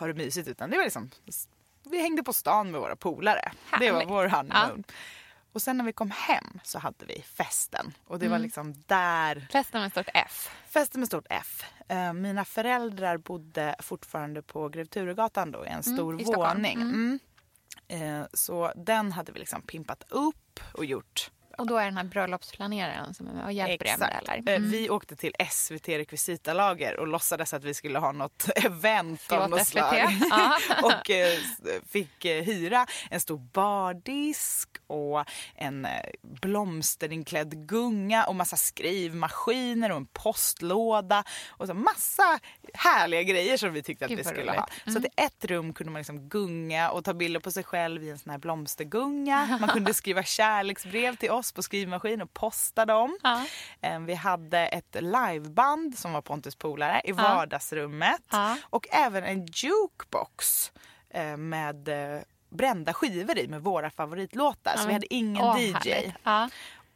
ha 0.00 0.06
det 0.06 0.14
mysigt 0.14 0.48
utan 0.48 0.70
det 0.70 0.76
var 0.76 0.84
liksom 0.84 1.10
vi 1.84 2.02
hängde 2.02 2.22
på 2.22 2.32
stan 2.32 2.70
med 2.70 2.80
våra 2.80 2.96
polare. 2.96 3.52
Det 3.80 3.90
var 3.90 4.04
vår 4.04 4.28
honeymoon. 4.28 4.84
Och 5.52 5.62
sen 5.62 5.76
när 5.76 5.84
vi 5.84 5.92
kom 5.92 6.10
hem 6.10 6.60
så 6.64 6.78
hade 6.78 7.04
vi 7.06 7.22
festen 7.22 7.92
och 8.06 8.18
det 8.18 8.28
var 8.28 8.36
Mm. 8.36 8.42
liksom 8.44 8.74
där 8.86 9.46
Festen 9.52 9.80
med 9.80 9.90
stort 9.90 10.08
F. 10.14 10.50
Festen 10.68 11.00
med 11.00 11.06
stort 11.08 11.26
F. 11.30 11.64
Eh, 11.88 12.12
mina 12.12 12.44
föräldrar 12.44 13.16
bodde 13.16 13.76
fortfarande 13.78 14.42
på 14.42 14.68
Grev 14.68 14.84
Turegatan 14.84 15.50
då 15.52 15.66
i 15.66 15.68
en 15.68 15.82
stor 15.82 16.20
i 16.20 16.24
Stockholm. 16.24 16.56
våning. 16.62 16.80
Mm. 16.80 17.18
Mm. 17.88 18.20
Eh, 18.20 18.26
så 18.32 18.72
den 18.76 19.12
hade 19.12 19.32
vi 19.32 19.38
liksom 19.38 19.62
pimpat 19.62 20.04
upp 20.08 20.60
och 20.74 20.84
gjort 20.84 21.30
Och 21.60 21.66
då 21.66 21.76
är 21.76 21.84
den 21.84 21.96
här 21.96 22.04
bröllopsplaneraren 22.04 23.14
som 23.14 23.28
är 23.28 23.32
med 23.32 23.44
och 23.44 23.52
hjälper 23.52 23.86
er 23.86 23.96
med 23.98 24.22
det? 24.44 24.52
Eh, 24.52 24.56
Mm. 24.60 24.70
Vi 24.70 24.90
åkte 24.90 25.16
till 25.16 25.32
SVT 25.50 25.88
rekvisitalager 25.88 26.96
och 27.00 27.06
låtsades 27.06 27.54
att 27.54 27.64
vi 27.64 27.74
skulle 27.74 27.98
ha 27.98 28.12
något 28.12 28.48
event 28.56 29.20
Förlåt, 29.22 29.44
av 29.44 29.50
något 29.50 29.66
SVT. 29.66 29.72
slag. 29.72 30.12
Och 30.82 31.10
eh, 31.10 31.38
fick 31.88 32.24
eh, 32.24 32.42
hyra 32.44 32.86
en 33.10 33.20
stor 33.20 33.38
bardisk 33.38 34.68
och 34.86 35.24
en 35.54 35.84
eh, 35.84 35.90
blomsterinkledd 36.22 37.68
gunga 37.68 38.24
och 38.24 38.36
massa 38.36 38.56
skrivmaskiner 38.56 39.90
och 39.90 39.96
en 39.96 40.06
postlåda 40.06 41.24
och 41.48 41.66
så 41.66 41.74
massa 41.74 42.38
härliga 42.74 43.22
grejer 43.22 43.56
som 43.56 43.72
vi 43.72 43.82
tyckte 43.82 44.04
att 44.04 44.10
vi 44.10 44.24
skulle 44.24 44.40
roligt. 44.42 44.60
ha. 44.60 44.92
Så 44.92 44.98
att 44.98 45.04
i 45.04 45.08
ett 45.16 45.44
rum 45.44 45.72
kunde 45.72 45.92
man 45.92 46.00
liksom 46.00 46.28
gunga 46.28 46.90
och 46.90 47.04
ta 47.04 47.14
bilder 47.14 47.40
på 47.40 47.50
sig 47.50 47.64
själv 47.64 48.04
i 48.04 48.10
en 48.10 48.18
sån 48.18 48.30
här 48.30 48.38
blomstergunga. 48.38 49.58
Man 49.60 49.68
kunde 49.68 49.94
skriva 49.94 50.22
kärleksbrev 50.22 51.16
till 51.16 51.30
oss 51.30 51.49
på 51.52 51.62
skrivmaskin 51.62 52.22
och 52.22 52.34
posta 52.34 52.86
dem. 52.86 53.18
Ja. 53.22 53.44
Eh, 53.80 54.00
Vi 54.00 54.14
hade 54.14 54.58
ett 54.58 54.96
liveband 55.00 55.98
som 55.98 56.12
var 56.12 56.22
Pontus 56.22 56.56
polare 56.56 57.00
i 57.04 57.12
vardagsrummet. 57.12 58.20
Ja. 58.30 58.56
Och 58.62 58.86
även 58.90 59.24
en 59.24 59.46
jukebox 59.46 60.72
eh, 61.10 61.36
med 61.36 61.88
eh, 61.88 62.20
brända 62.50 62.94
skivor 62.94 63.38
i 63.38 63.48
med 63.48 63.62
våra 63.62 63.90
favoritlåtar. 63.90 64.76
så 64.76 64.86
vi 64.86 64.92
hade 64.92 65.14
ingen 65.14 65.44
Åh, 65.44 65.60
DJ. 65.60 66.12
Ja. 66.22 66.48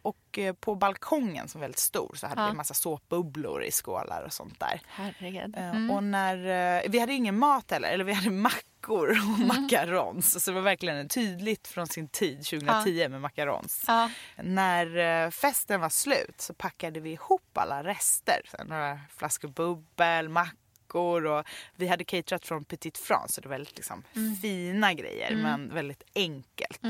Och 0.04 0.38
eh, 0.38 0.52
på 0.54 0.74
balkongen 0.74 1.48
som 1.48 1.60
var 1.60 1.64
väldigt 1.64 1.78
stor 1.80 2.14
så 2.14 2.26
hade 2.26 2.40
Ja. 2.40 2.44
vi 2.46 2.50
en 2.50 2.56
massa 2.56 2.74
såpbubblor 2.74 3.64
i 3.64 3.70
skålar 3.70 4.22
och 4.22 4.32
sånt 4.32 4.60
där. 4.60 4.80
Herregud. 4.88 5.56
Eh, 5.56 5.70
Mm. 5.70 5.90
Och 5.90 6.04
när, 6.04 6.36
eh, 6.84 6.90
vi 6.90 6.98
hade 6.98 7.12
ingen 7.12 7.38
mat 7.38 7.70
heller, 7.70 7.88
eller 7.88 8.04
vi 8.04 8.12
hade 8.12 8.30
mackor 8.30 9.08
och 9.10 9.16
Mm. 9.16 9.48
macarons. 9.48 10.44
Så 10.44 10.50
det 10.50 10.54
var 10.54 10.62
verkligen 10.62 11.08
tydligt 11.08 11.68
från 11.68 11.86
sin 11.86 12.08
tid 12.08 12.44
2010 12.46 13.08
med 13.08 13.20
macarons. 13.20 13.84
Ja. 13.86 14.10
När 14.42 15.30
festen 15.30 15.80
var 15.80 15.88
slut 15.88 16.40
så 16.40 16.54
packade 16.54 17.00
vi 17.00 17.10
ihop 17.12 17.58
alla 17.58 17.84
rester. 17.84 18.40
Så 18.56 18.64
några 18.64 19.00
flaskor 19.16 19.48
bubbel, 19.48 20.28
mackor 20.28 21.26
och 21.26 21.44
vi 21.76 21.86
hade 21.88 22.04
caterat 22.04 22.46
från 22.46 22.64
Petit 22.64 22.98
France 22.98 23.32
så 23.34 23.40
det 23.40 23.48
var 23.48 23.54
väldigt 23.56 23.76
liksom, 23.76 24.02
fina 24.42 24.92
grejer 24.94 25.36
men 25.36 25.74
väldigt 25.74 26.02
enkelt. 26.14 26.80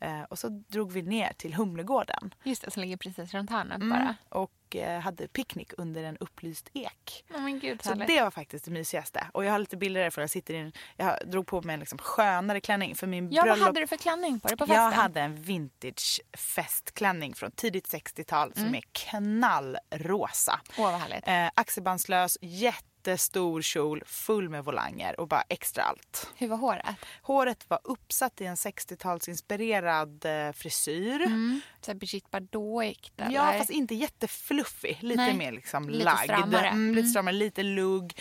Eh, 0.00 0.22
och 0.22 0.38
så 0.38 0.48
drog 0.48 0.92
vi 0.92 1.02
ner 1.02 1.32
till 1.32 1.54
Humlegården 1.54 2.34
Just 2.44 2.62
det, 2.62 2.70
som 2.70 2.80
ligger 2.82 2.96
precis 2.96 3.34
runt 3.34 3.50
hörnet 3.50 3.76
Mm. 3.76 3.88
bara. 3.90 4.16
och 4.28 4.76
eh, 4.76 5.00
hade 5.00 5.28
picknick 5.28 5.72
under 5.78 6.04
en 6.04 6.16
upplyst 6.16 6.68
ek. 6.74 7.24
Oh, 7.34 7.40
men 7.40 7.58
gud, 7.60 7.82
Så 7.82 7.88
härligt. 7.88 8.06
det 8.08 8.22
var 8.22 8.30
faktiskt 8.30 8.64
det 8.64 8.70
mysigaste. 8.70 9.26
Och 9.32 9.44
jag 9.44 9.52
har 9.52 9.58
lite 9.58 9.76
bilder 9.76 10.00
därifrån. 10.00 10.22
Jag, 10.22 10.30
sitter 10.30 10.54
i 10.54 10.58
en, 10.58 10.72
jag 10.96 11.16
drog 11.30 11.46
på 11.46 11.62
mig 11.62 11.74
en 11.74 11.80
liksom 11.80 11.98
skönare 11.98 12.60
klänning 12.60 12.94
för 12.94 13.06
min 13.06 13.30
Ja, 13.32 13.42
vad 13.42 13.44
bröllop. 13.48 13.66
hade 13.66 13.80
du 13.80 13.86
för 13.86 13.96
klänning 13.96 14.40
på 14.40 14.48
dig 14.48 14.56
på 14.56 14.66
festen? 14.66 14.82
Jag 14.84 14.90
hade 14.92 15.20
en 15.20 15.42
vintage 15.42 16.20
festklänning 16.36 17.34
från 17.34 17.50
tidigt 17.50 17.88
60-tal 17.94 18.52
som 18.54 18.74
är 18.74 18.82
knallrosa. 18.92 20.60
Åh, 20.78 20.90
vad 20.92 21.00
härligt. 21.00 21.28
Eh, 21.28 21.46
axelbandslös, 21.54 22.38
jättestor 22.40 23.62
kjol 23.62 24.02
full 24.06 24.48
med 24.48 24.64
volanger 24.64 25.20
och 25.20 25.28
bara 25.28 25.42
extra 25.48 25.82
allt. 25.82 26.30
Hur 26.36 26.48
var 26.48 26.56
håret? 26.56 26.86
Håret 27.22 27.70
var 27.70 27.80
uppsatt 27.84 28.40
i 28.40 28.44
en 28.46 28.54
60-talsinspirerad 28.54 29.85
eh, 30.24 30.52
frisyr. 30.52 31.22
Mm. 31.22 31.60
Så 31.80 31.94
Brigitte 31.94 32.28
Bardot-igt 32.30 33.20
eller? 33.20 33.34
Ja, 33.34 33.52
fast 33.58 33.70
inte 33.70 33.94
jättefluffig. 33.94 34.98
Lite 35.00 35.22
Nej. 35.22 35.34
mer 35.36 35.52
liksom 35.52 35.88
Lite 35.88 36.04
lagd. 36.04 36.30
Mm, 36.30 36.88
lite 36.88 37.00
Mm. 37.00 37.06
stramare, 37.10 37.34
lite 37.34 37.62
lugg. 37.62 38.12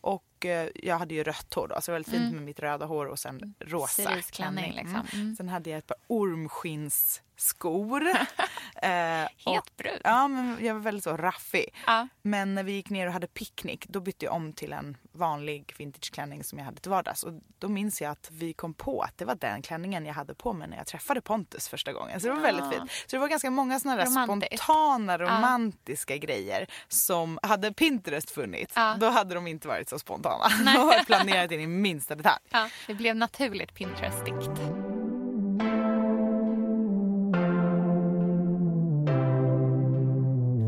Och 0.00 0.24
eh, 0.44 0.68
jag 0.74 0.98
hade 0.98 1.14
ju 1.14 1.24
rött 1.24 1.54
hår 1.54 1.68
då, 1.68 1.80
så 1.80 1.90
det 1.90 1.92
var 1.92 1.94
väldigt 1.94 2.10
fint 2.12 2.22
Mm. 2.22 2.34
med 2.34 2.42
mitt 2.44 2.60
röda 2.60 2.86
hår 2.86 3.06
och 3.06 3.18
sen 3.18 3.54
rosa 3.60 4.02
Cerise-klänning, 4.02 4.72
klänning. 4.72 4.94
liksom. 4.94 5.20
Mm. 5.20 5.36
Sen 5.36 5.48
hade 5.48 5.70
jag 5.70 5.78
ett 5.78 5.86
par 5.86 5.96
ormskinsskor. 6.06 8.02
eh, 8.82 9.24
och, 9.44 9.52
Helt 9.52 9.76
brud. 9.76 10.00
ja, 10.04 10.28
men 10.28 10.58
jag 10.64 10.74
var 10.74 10.80
väldigt 10.80 11.04
så 11.04 11.16
raffig. 11.16 11.74
Ja. 11.86 12.08
Men 12.22 12.54
när 12.54 12.62
vi 12.62 12.72
gick 12.72 12.90
ner 12.90 13.06
och 13.06 13.12
hade 13.12 13.26
picknick 13.26 13.86
då 13.88 14.00
bytte 14.00 14.24
jag 14.24 14.34
om 14.34 14.52
till 14.52 14.72
en 14.72 14.96
vanlig 15.12 15.74
vintageklänning 15.78 16.44
som 16.44 16.58
jag 16.58 16.64
hade 16.64 16.80
till 16.80 16.90
vardags. 16.90 17.22
Och 17.22 17.32
då 17.58 17.68
minns 17.68 18.02
jag 18.02 18.10
att 18.12 18.28
vi 18.32 18.52
kom 18.52 18.74
på 18.74 19.00
att 19.02 19.18
det 19.18 19.24
var 19.24 19.34
den 19.34 19.62
klänningen 19.62 20.06
jag 20.06 20.14
hade 20.14 20.34
på 20.34 20.52
mig 20.52 20.68
när 20.68 20.76
jag 20.76 20.86
träffade 20.86 21.20
Pontus 21.20 21.68
första 21.68 21.92
gången. 21.92 22.20
Så 22.20 22.26
det 22.26 22.32
var 22.34 22.40
väldigt 22.40 22.70
fint. 22.78 22.90
Så 22.90 23.16
det 23.16 23.18
var 23.18 23.28
ganska 23.28 23.50
många 23.50 23.80
sådana 23.80 23.96
där 24.04 24.06
Romantiskt. 24.10 24.62
spontana 24.62 25.18
romantiska 25.18 26.16
grejer 26.16 26.66
som 26.88 27.38
hade 27.42 27.72
Pinterest 27.72 28.30
funnits. 28.30 28.72
Ja. 28.76 28.96
Då 29.00 29.08
hade 29.08 29.34
de 29.34 29.46
inte 29.46 29.68
varit 29.68 29.88
så 29.88 29.98
spontana. 29.98 30.33
De 30.64 30.86
var 30.86 31.04
planerat 31.04 31.52
in 31.52 31.60
i 31.60 31.66
minsta 31.66 32.14
detalj. 32.14 32.42
Ja, 32.50 32.68
det 32.86 32.94
blev 32.94 33.16
naturligt 33.16 33.74
Pinterestigt. 33.74 34.50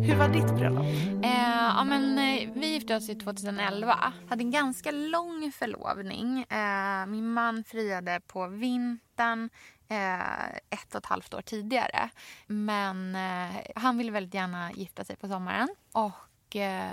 Hur 0.06 0.16
var 0.16 0.28
ditt 0.28 0.54
bröllop? 0.56 0.86
Eh, 1.24 1.66
ja, 1.76 1.84
men, 1.84 2.18
eh, 2.18 2.50
vi 2.54 2.66
gifte 2.66 2.96
oss 2.96 3.10
ju 3.10 3.14
2011. 3.14 4.12
Hade 4.28 4.42
en 4.42 4.50
ganska 4.50 4.90
lång 4.90 5.52
förlovning. 5.52 6.42
Eh, 6.42 7.06
min 7.06 7.32
man 7.32 7.64
friade 7.64 8.20
på 8.26 8.46
vintern 8.46 9.50
eh, 9.88 10.46
ett 10.48 10.94
och 10.94 10.98
ett 10.98 11.06
halvt 11.06 11.34
år 11.34 11.42
tidigare. 11.42 12.08
Men 12.46 13.14
eh, 13.14 13.56
han 13.74 13.98
ville 13.98 14.12
väldigt 14.12 14.34
gärna 14.34 14.72
gifta 14.72 15.04
sig 15.04 15.16
på 15.16 15.28
sommaren. 15.28 15.68
Och 15.92 16.12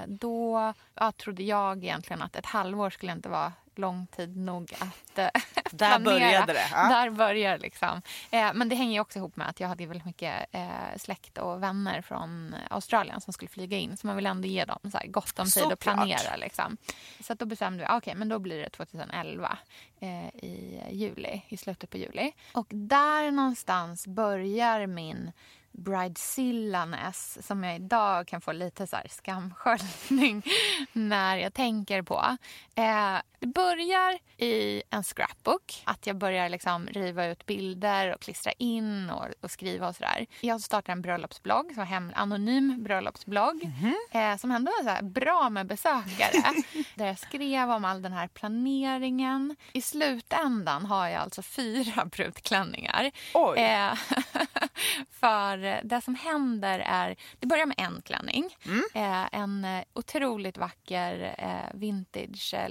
då 0.07 0.73
ja, 0.95 1.11
trodde 1.11 1.43
jag 1.43 1.83
egentligen 1.83 2.21
att 2.21 2.35
ett 2.35 2.45
halvår 2.45 2.89
skulle 2.89 3.11
inte 3.11 3.29
vara 3.29 3.53
lång 3.75 4.07
tid 4.07 4.37
nog 4.37 4.73
att 4.79 5.19
eh, 5.19 5.27
Där 5.71 5.99
planera. 5.99 5.99
började 5.99 6.53
det, 6.53 6.67
ja. 6.71 6.89
Där 6.89 7.09
börjar 7.09 7.57
liksom. 7.57 8.01
Eh, 8.31 8.53
men 8.53 8.69
det 8.69 8.75
hänger 8.75 9.01
också 9.01 9.19
ihop 9.19 9.35
med 9.35 9.49
att 9.49 9.59
jag 9.59 9.67
hade 9.67 9.85
väldigt 9.85 10.05
mycket 10.05 10.45
eh, 10.51 10.67
släkt 10.97 11.37
och 11.37 11.63
vänner 11.63 12.01
från 12.01 12.55
Australien 12.69 13.21
som 13.21 13.33
skulle 13.33 13.49
flyga 13.49 13.77
in. 13.77 13.97
Så 13.97 14.07
man 14.07 14.15
vill 14.15 14.25
ändå 14.25 14.47
ge 14.47 14.65
dem 14.65 14.79
så 14.91 14.97
här 14.97 15.07
gott 15.07 15.39
om 15.39 15.45
tid 15.45 15.53
Såklart. 15.53 15.73
att 15.73 15.79
planera. 15.79 16.35
Liksom. 16.35 16.77
Så 17.19 17.33
att 17.33 17.39
då 17.39 17.45
bestämde 17.45 17.79
vi, 17.83 17.85
ah, 17.89 17.97
okej 17.97 18.15
men 18.15 18.29
då 18.29 18.39
blir 18.39 18.61
det 18.61 18.69
2011 18.69 19.57
eh, 19.99 20.27
i 20.27 20.81
juli, 20.91 21.41
i 21.47 21.57
slutet 21.57 21.89
på 21.89 21.97
juli. 21.97 22.31
Och 22.53 22.67
där 22.69 23.31
någonstans 23.31 24.07
börjar 24.07 24.87
min 24.87 25.31
bridezillaness 25.73 27.47
som 27.47 27.63
jag 27.63 27.75
idag 27.75 28.27
kan 28.27 28.41
få 28.41 28.51
lite 28.51 28.87
så 28.87 28.95
här 28.95 29.07
skamsköljning 29.07 30.43
när 30.93 31.37
jag 31.37 31.53
tänker 31.53 32.01
på. 32.01 32.37
Eh, 32.75 33.17
det 33.43 33.47
börjar 33.47 34.19
i 34.37 34.83
en 34.89 35.03
scrapbook. 35.03 35.81
Att 35.83 36.07
jag 36.07 36.15
börjar 36.15 36.49
liksom 36.49 36.87
riva 36.87 37.25
ut 37.25 37.45
bilder 37.45 38.13
och 38.13 38.21
klistra 38.21 38.51
in 38.51 39.09
och, 39.09 39.25
och 39.41 39.51
skriva 39.51 39.87
och 39.87 39.95
sådär. 39.95 40.25
Jag 40.41 40.61
startar 40.61 40.93
en 40.93 41.01
bröllopsblogg, 41.01 41.75
så 41.75 41.81
hem, 41.81 42.11
anonym 42.15 42.83
bröllopsblogg. 42.83 43.69
Eh, 44.11 44.37
som 44.37 44.51
ändå 44.51 44.71
är 44.87 45.01
bra 45.01 45.49
med 45.49 45.67
besökare. 45.67 46.63
där 46.95 47.05
jag 47.05 47.19
skrev 47.19 47.71
om 47.71 47.85
all 47.85 48.01
den 48.01 48.13
här 48.13 48.27
planeringen. 48.27 49.55
I 49.73 49.81
slutändan 49.81 50.85
har 50.85 51.07
jag 51.07 51.21
alltså 51.21 51.41
fyra 51.41 52.05
brudklänningar. 52.11 53.11
Oj. 53.33 53.59
Eh, 53.59 53.93
för 55.11 55.81
det 55.83 56.01
som 56.01 56.15
händer 56.15 56.79
är... 56.79 57.15
Det 57.39 57.47
börjar 57.47 57.65
med 57.65 57.79
en 57.79 58.01
klänning. 58.01 58.57
Eh, 58.93 59.25
en 59.31 59.67
otroligt 59.93 60.57
vacker 60.57 61.35
eh, 61.37 61.79
vintage 61.79 62.53
eh, 62.53 62.69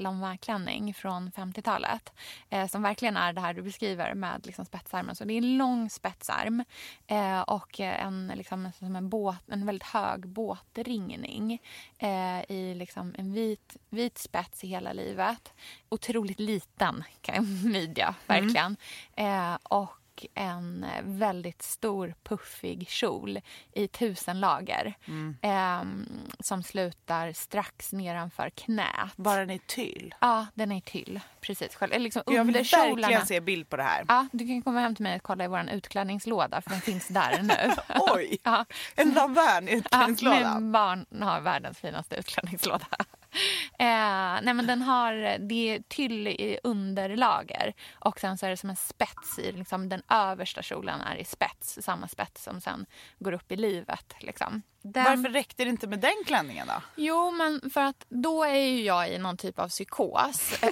longvin-klänning 0.63 0.95
från 0.95 1.31
50-talet. 1.31 2.13
Eh, 2.51 2.67
som 2.67 2.83
verkligen 2.83 3.17
är 3.17 3.33
det 3.33 3.41
här 3.41 3.55
du 3.55 3.63
beskriver 3.63 4.15
med 4.15 4.47
liksom, 4.47 4.65
spetsarmen. 4.65 5.17
Så 5.17 5.25
det 5.25 5.35
är 5.35 5.39
en 5.39 5.57
lång 5.57 5.91
spetsarm 5.91 6.65
eh, 7.07 7.41
och 7.41 7.81
en, 7.81 8.33
liksom, 8.35 8.71
som 8.79 8.97
en, 8.97 9.09
båt, 9.09 9.49
en 9.49 9.67
väldigt 9.67 9.89
hög 9.89 10.29
båtringning 10.29 11.63
eh, 11.99 12.51
i 12.51 12.75
liksom, 12.75 13.15
en 13.19 13.33
vit, 13.33 13.77
vit 13.91 14.19
spets 14.19 14.65
i 14.65 14.69
hela 14.69 14.93
livet. 14.93 15.53
Otroligt 15.89 16.41
liten 16.41 17.05
midja, 17.65 18.15
verkligen. 18.27 18.77
Eh, 19.17 19.55
och 19.63 20.02
en 20.35 20.85
eh, 20.85 21.03
väldigt 21.03 21.63
stor 21.63 22.15
puffig 22.23 22.89
kjol 22.89 23.41
i 23.73 23.89
tusen 23.89 24.41
lager 24.41 24.95
eh, 25.43 25.83
som 26.41 26.63
slutar 26.63 27.33
strax 27.33 27.93
nedanför 27.93 28.51
knät. 28.51 29.17
Bara 29.17 29.41
den 29.41 29.51
i 29.51 29.59
tyll. 29.67 30.15
Ja, 30.21 30.47
den 30.55 30.73
är 30.73 30.81
tyll. 30.81 31.21
Precis. 31.41 31.79
Liksom 31.99 32.23
Jag 32.27 32.45
vill 32.45 32.55
verkligen 32.55 33.27
se 33.27 33.41
bild 33.41 33.69
på 33.69 33.77
det 33.77 33.83
här. 33.83 34.05
Ja, 34.09 34.27
du 34.33 34.47
kan 34.47 34.63
komma 34.63 34.81
hem 34.81 34.95
till 34.95 35.03
mig 35.03 35.17
och 35.17 35.23
kolla 35.23 35.45
i 35.45 35.49
vår 35.49 35.71
utklädningslåda 35.71 36.61
för 36.61 36.71
den 36.71 36.81
finns 36.81 37.09
där 37.09 37.43
nu. 37.43 37.75
Oj! 38.15 38.39
Ja. 38.43 38.65
En 38.95 39.11
lavern 39.11 39.69
i 39.69 39.83
Ja, 39.91 40.07
min 40.07 40.73
barn 40.73 41.23
har 41.23 41.41
världens 41.41 41.79
finaste 41.79 42.17
utklädningslåda. 42.17 42.87
Eh, 43.79 44.39
nej 44.43 44.55
men 44.55 44.67
den 44.67 44.83
har, 44.83 45.39
det 45.39 45.55
är 45.75 45.83
tyll 45.89 46.29
i 46.29 46.59
underlager 46.65 47.75
och 47.93 48.21
sen 48.21 48.39
så 48.39 48.47
är 48.47 48.51
det 48.51 48.57
som 48.57 48.71
en 48.71 48.77
spets 48.77 49.39
i, 49.39 49.53
liksom 49.53 49.89
den 49.89 50.03
översta 50.09 50.63
kjolen 50.63 51.01
är 51.01 51.17
i 51.17 51.25
spets, 51.25 51.79
samma 51.83 52.09
spets 52.09 52.45
som 52.45 52.61
sen 52.61 52.87
går 53.19 53.33
upp 53.33 53.53
i 53.53 53.57
livet. 53.57 54.15
Liksom 54.21 54.63
den... 54.83 55.05
Varför 55.05 55.29
räckte 55.29 55.65
det 55.65 55.71
inte 55.71 55.87
med 55.87 56.01
den 56.01 56.23
klänningen 56.27 56.67
då? 56.67 56.83
Jo, 56.97 57.31
men 57.31 57.71
för 57.71 57.81
att 57.81 58.05
då 58.09 58.45
är 58.45 58.55
ju 58.55 58.83
jag 58.83 59.11
i 59.11 59.19
någon 59.19 59.37
typ 59.37 59.59
av 59.59 59.69
psykos. 59.69 60.53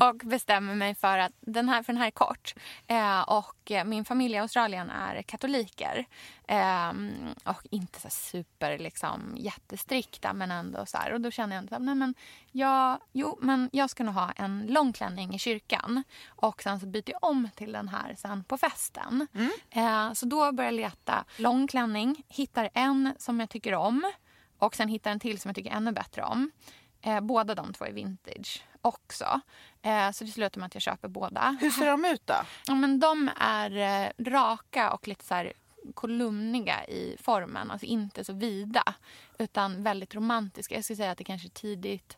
och 0.00 0.16
bestämmer 0.16 0.74
mig 0.74 0.94
för 0.94 1.18
att 1.18 1.32
den 1.40 1.68
här, 1.68 1.82
för 1.82 1.92
den 1.92 2.00
här 2.00 2.06
är 2.06 2.10
kort. 2.10 2.54
Eh, 2.86 3.20
och 3.20 3.72
min 3.86 4.04
familj 4.04 4.34
i 4.34 4.38
Australien 4.38 4.90
är 4.90 5.22
katoliker. 5.22 6.04
Eh, 6.48 6.92
och 7.44 7.66
inte 7.70 8.00
så 8.00 8.10
super 8.10 8.78
liksom, 8.78 9.34
jättestrikta, 9.36 10.32
men 10.32 10.50
ändå 10.50 10.86
så 10.86 10.98
här. 10.98 11.12
Och 11.12 11.20
då 11.20 11.30
känner 11.30 11.56
jag 11.56 11.74
att 11.74 11.82
nej, 11.82 11.94
men 11.94 12.14
jag, 12.52 12.98
jo, 13.12 13.38
men 13.40 13.70
jag 13.72 13.90
ska 13.90 14.04
nog 14.04 14.14
ha 14.14 14.32
en 14.32 14.66
lång 14.66 14.92
klänning 14.92 15.34
i 15.34 15.38
kyrkan. 15.38 16.02
Och 16.28 16.62
sen 16.62 16.80
så 16.80 16.86
byter 16.86 17.10
jag 17.10 17.24
om 17.24 17.48
till 17.54 17.72
den 17.72 17.88
här 17.88 18.14
sen 18.18 18.44
på 18.44 18.58
festen. 18.58 19.26
Mm. 19.34 19.50
Eh, 19.70 20.12
så 20.12 20.26
då 20.26 20.52
börjar 20.52 20.70
jag 20.70 20.76
leta 20.76 21.24
lång 21.36 21.66
klänning. 21.66 22.24
Hittar 22.28 22.70
en 22.74 23.14
som 23.18 23.40
jag 23.40 23.50
tycker 23.50 23.74
om. 23.74 24.12
Och 24.58 24.74
sen 24.74 24.88
hittar 24.88 25.10
en 25.10 25.20
till 25.20 25.40
som 25.40 25.48
jag 25.48 25.56
tycker 25.56 25.70
ännu 25.70 25.92
bättre 25.92 26.22
om. 26.22 26.50
Eh, 27.02 27.20
båda 27.20 27.54
de 27.54 27.72
två 27.72 27.84
är 27.84 27.92
vintage 27.92 28.64
också. 28.82 29.40
Eh, 29.82 30.10
så 30.10 30.24
det 30.24 30.30
slutar 30.30 30.60
med 30.60 30.66
att 30.66 30.74
jag 30.74 30.82
köper 30.82 31.08
båda. 31.08 31.56
Hur 31.60 31.70
ser 31.70 31.86
de 31.86 32.04
ut 32.04 32.26
då? 32.26 32.34
Ja, 32.66 32.74
men 32.74 33.00
de 33.00 33.30
är 33.36 33.76
eh, 33.76 34.24
raka 34.24 34.92
och 34.92 35.08
lite 35.08 35.24
så 35.24 35.34
här 35.34 35.52
kolumniga 35.94 36.84
i 36.84 37.16
formen. 37.20 37.70
Alltså 37.70 37.86
inte 37.86 38.24
så 38.24 38.32
vida, 38.32 38.94
utan 39.38 39.82
väldigt 39.82 40.14
romantiska. 40.14 40.74
Jag 40.74 40.84
skulle 40.84 40.96
säga 40.96 41.10
att 41.10 41.18
det 41.18 41.24
kanske 41.24 41.48
är 41.48 41.50
tidigt 41.50 42.16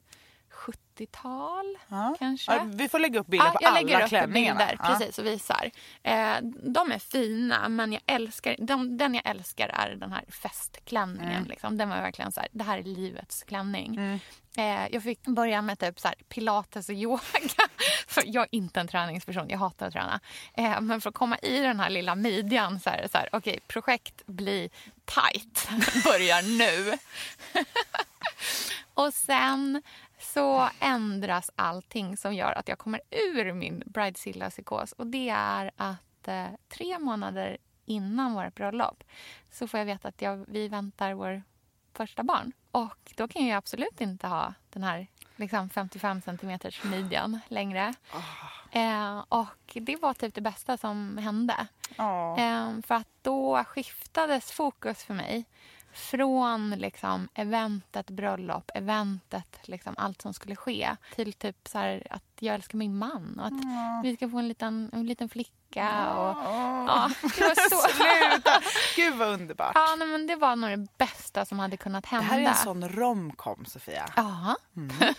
70-tal. 0.53 1.79
Ja. 1.89 2.17
Kanske. 2.19 2.53
Ja, 2.55 2.63
vi 2.67 2.89
får 2.89 2.99
lägga 2.99 3.21
upp 3.21 3.27
bilder 3.27 3.47
Ja, 3.47 3.53
på 3.53 3.59
jag 3.61 3.69
alla 3.69 3.81
lägger 3.81 4.03
upp 4.03 4.09
klänningarna. 4.09 4.59
bilder 4.67 4.77
Ja. 4.83 4.99
precis, 4.99 5.19
och 5.19 5.27
visar. 5.27 5.71
Eh, 6.03 6.37
de 6.63 6.93
är 6.93 6.99
fina, 6.99 7.69
men 7.69 7.93
jag 7.93 8.03
älskar, 8.07 8.57
de, 8.59 8.97
den 8.99 9.15
jag 9.15 9.27
älskar 9.27 9.69
är 9.69 9.97
den 9.97 10.13
här 10.13 10.25
festklänningen. 10.29 11.33
Mm. 11.37 11.49
Liksom. 11.49 11.79
Den 11.79 11.89
var 11.89 11.97
verkligen 11.97 12.33
så 12.33 12.41
här, 12.41 12.49
det 12.53 12.65
här 12.65 12.79
är 12.79 12.83
livets 12.83 13.43
klänning. 13.43 13.97
Mm. 13.97 14.19
Eh, 14.57 14.89
jag 14.93 15.03
fick 15.03 15.27
börja 15.27 15.63
med 15.63 15.79
typ 15.79 16.01
så 16.01 16.09
här, 16.09 16.17
pilates 16.29 16.89
och 16.89 16.95
yoga. 16.95 17.23
För 18.07 18.23
jag 18.27 18.43
är 18.43 18.49
inte 18.51 18.81
en 18.81 18.89
träningsperson, 18.89 19.49
jag 19.49 19.59
hatar 19.59 19.87
att 19.87 19.93
träna. 19.93 20.21
Eh, 20.55 20.81
men 20.81 21.01
för 21.01 21.09
att 21.09 21.15
komma 21.15 21.39
i 21.39 21.59
den 21.61 21.81
här 21.81 21.91
lilla 21.91 22.15
midjan 22.15 22.81
så 22.81 22.91
är 22.91 23.03
det 23.03 23.09
så 23.09 23.19
här, 23.19 23.29
okej, 23.33 23.61
projekt 23.67 24.27
bli 24.27 24.71
tight 25.05 25.69
börjar 26.05 26.43
nu. 26.59 26.99
och 28.95 29.15
sen 29.15 29.83
så 30.23 30.69
ändras 30.81 31.51
allting 31.57 32.17
som 32.17 32.35
gör 32.35 32.53
att 32.53 32.69
jag 32.69 32.79
kommer 32.79 33.01
ur 33.11 33.53
min 33.53 33.83
bridezilla-psykos. 33.87 34.93
Och 34.93 35.07
det 35.07 35.29
är 35.29 35.71
att 35.77 36.29
eh, 36.29 36.47
tre 36.69 36.99
månader 36.99 37.59
innan 37.85 38.35
vårt 38.35 38.55
bröllop 38.55 39.05
så 39.51 39.69
får 39.69 39.79
jag 39.79 39.85
veta 39.85 40.09
att 40.09 40.23
jag, 40.23 40.45
vi 40.49 40.69
väntar 40.69 41.15
vår 41.15 41.43
första 41.95 42.23
barn. 42.23 42.53
Och 42.71 43.13
då 43.17 43.29
kan 43.29 43.47
jag 43.47 43.57
absolut 43.57 44.01
inte 44.01 44.27
ha 44.27 44.55
den 44.71 44.83
här 44.83 45.07
liksom 45.37 45.69
55 45.69 46.21
centimeters 46.21 46.85
midjan 46.85 47.41
längre. 47.49 47.95
Eh, 48.73 49.25
och 49.29 49.73
det 49.75 49.97
var 49.97 50.15
typ 50.15 50.35
det 50.35 50.41
bästa 50.41 50.77
som 50.77 51.19
hände. 51.19 51.67
Ja. 51.97 52.39
Eh, 52.39 52.81
för 52.87 52.95
att 52.95 53.09
då 53.23 53.65
skiftades 53.65 54.53
fokus 54.53 55.05
för 55.05 55.15
mig 55.15 55.45
från 55.93 56.71
liksom 56.71 57.29
eventet 57.35 58.11
bröllop, 58.11 58.71
eventet, 58.75 59.59
liksom 59.63 59.95
allt 59.99 60.23
som 60.23 60.35
skulle 60.35 60.57
ske 60.57 60.97
till 61.15 61.33
typ 61.33 61.69
så 61.69 61.79
här 61.79 62.07
att 62.11 62.23
jag 62.39 62.55
älskar 62.55 62.79
min 62.79 62.99
man 62.99 63.39
och 63.41 63.47
att 63.47 64.05
vi 64.05 64.17
ska 64.17 64.29
få 64.29 64.39
en 64.39 64.49
liten, 64.49 64.91
en 64.93 65.07
liten 65.07 65.29
flicka. 65.29 66.15
Och, 66.15 66.37
ja, 66.89 67.11
det 67.23 67.41
var 67.41 67.69
så... 67.71 67.89
Sluta! 67.93 68.61
Gud 68.97 69.15
vad 69.15 69.29
underbart. 69.29 69.73
Ja, 69.75 69.97
nej, 69.99 70.09
men 70.09 70.27
det 70.27 70.37
var 70.37 70.57
nog 70.57 70.71
det 70.71 70.87
bästa 70.99 71.45
som 71.45 71.59
hade 71.59 71.77
kunnat 71.77 72.05
det 72.05 72.11
hända. 72.11 72.27
här 72.27 72.41
är 72.41 72.45
en 72.49 72.55
sån 72.55 72.89
romcom, 72.89 73.65
Sofia. 73.65 74.09
Ja, 74.17 74.57
Du, 74.73 74.95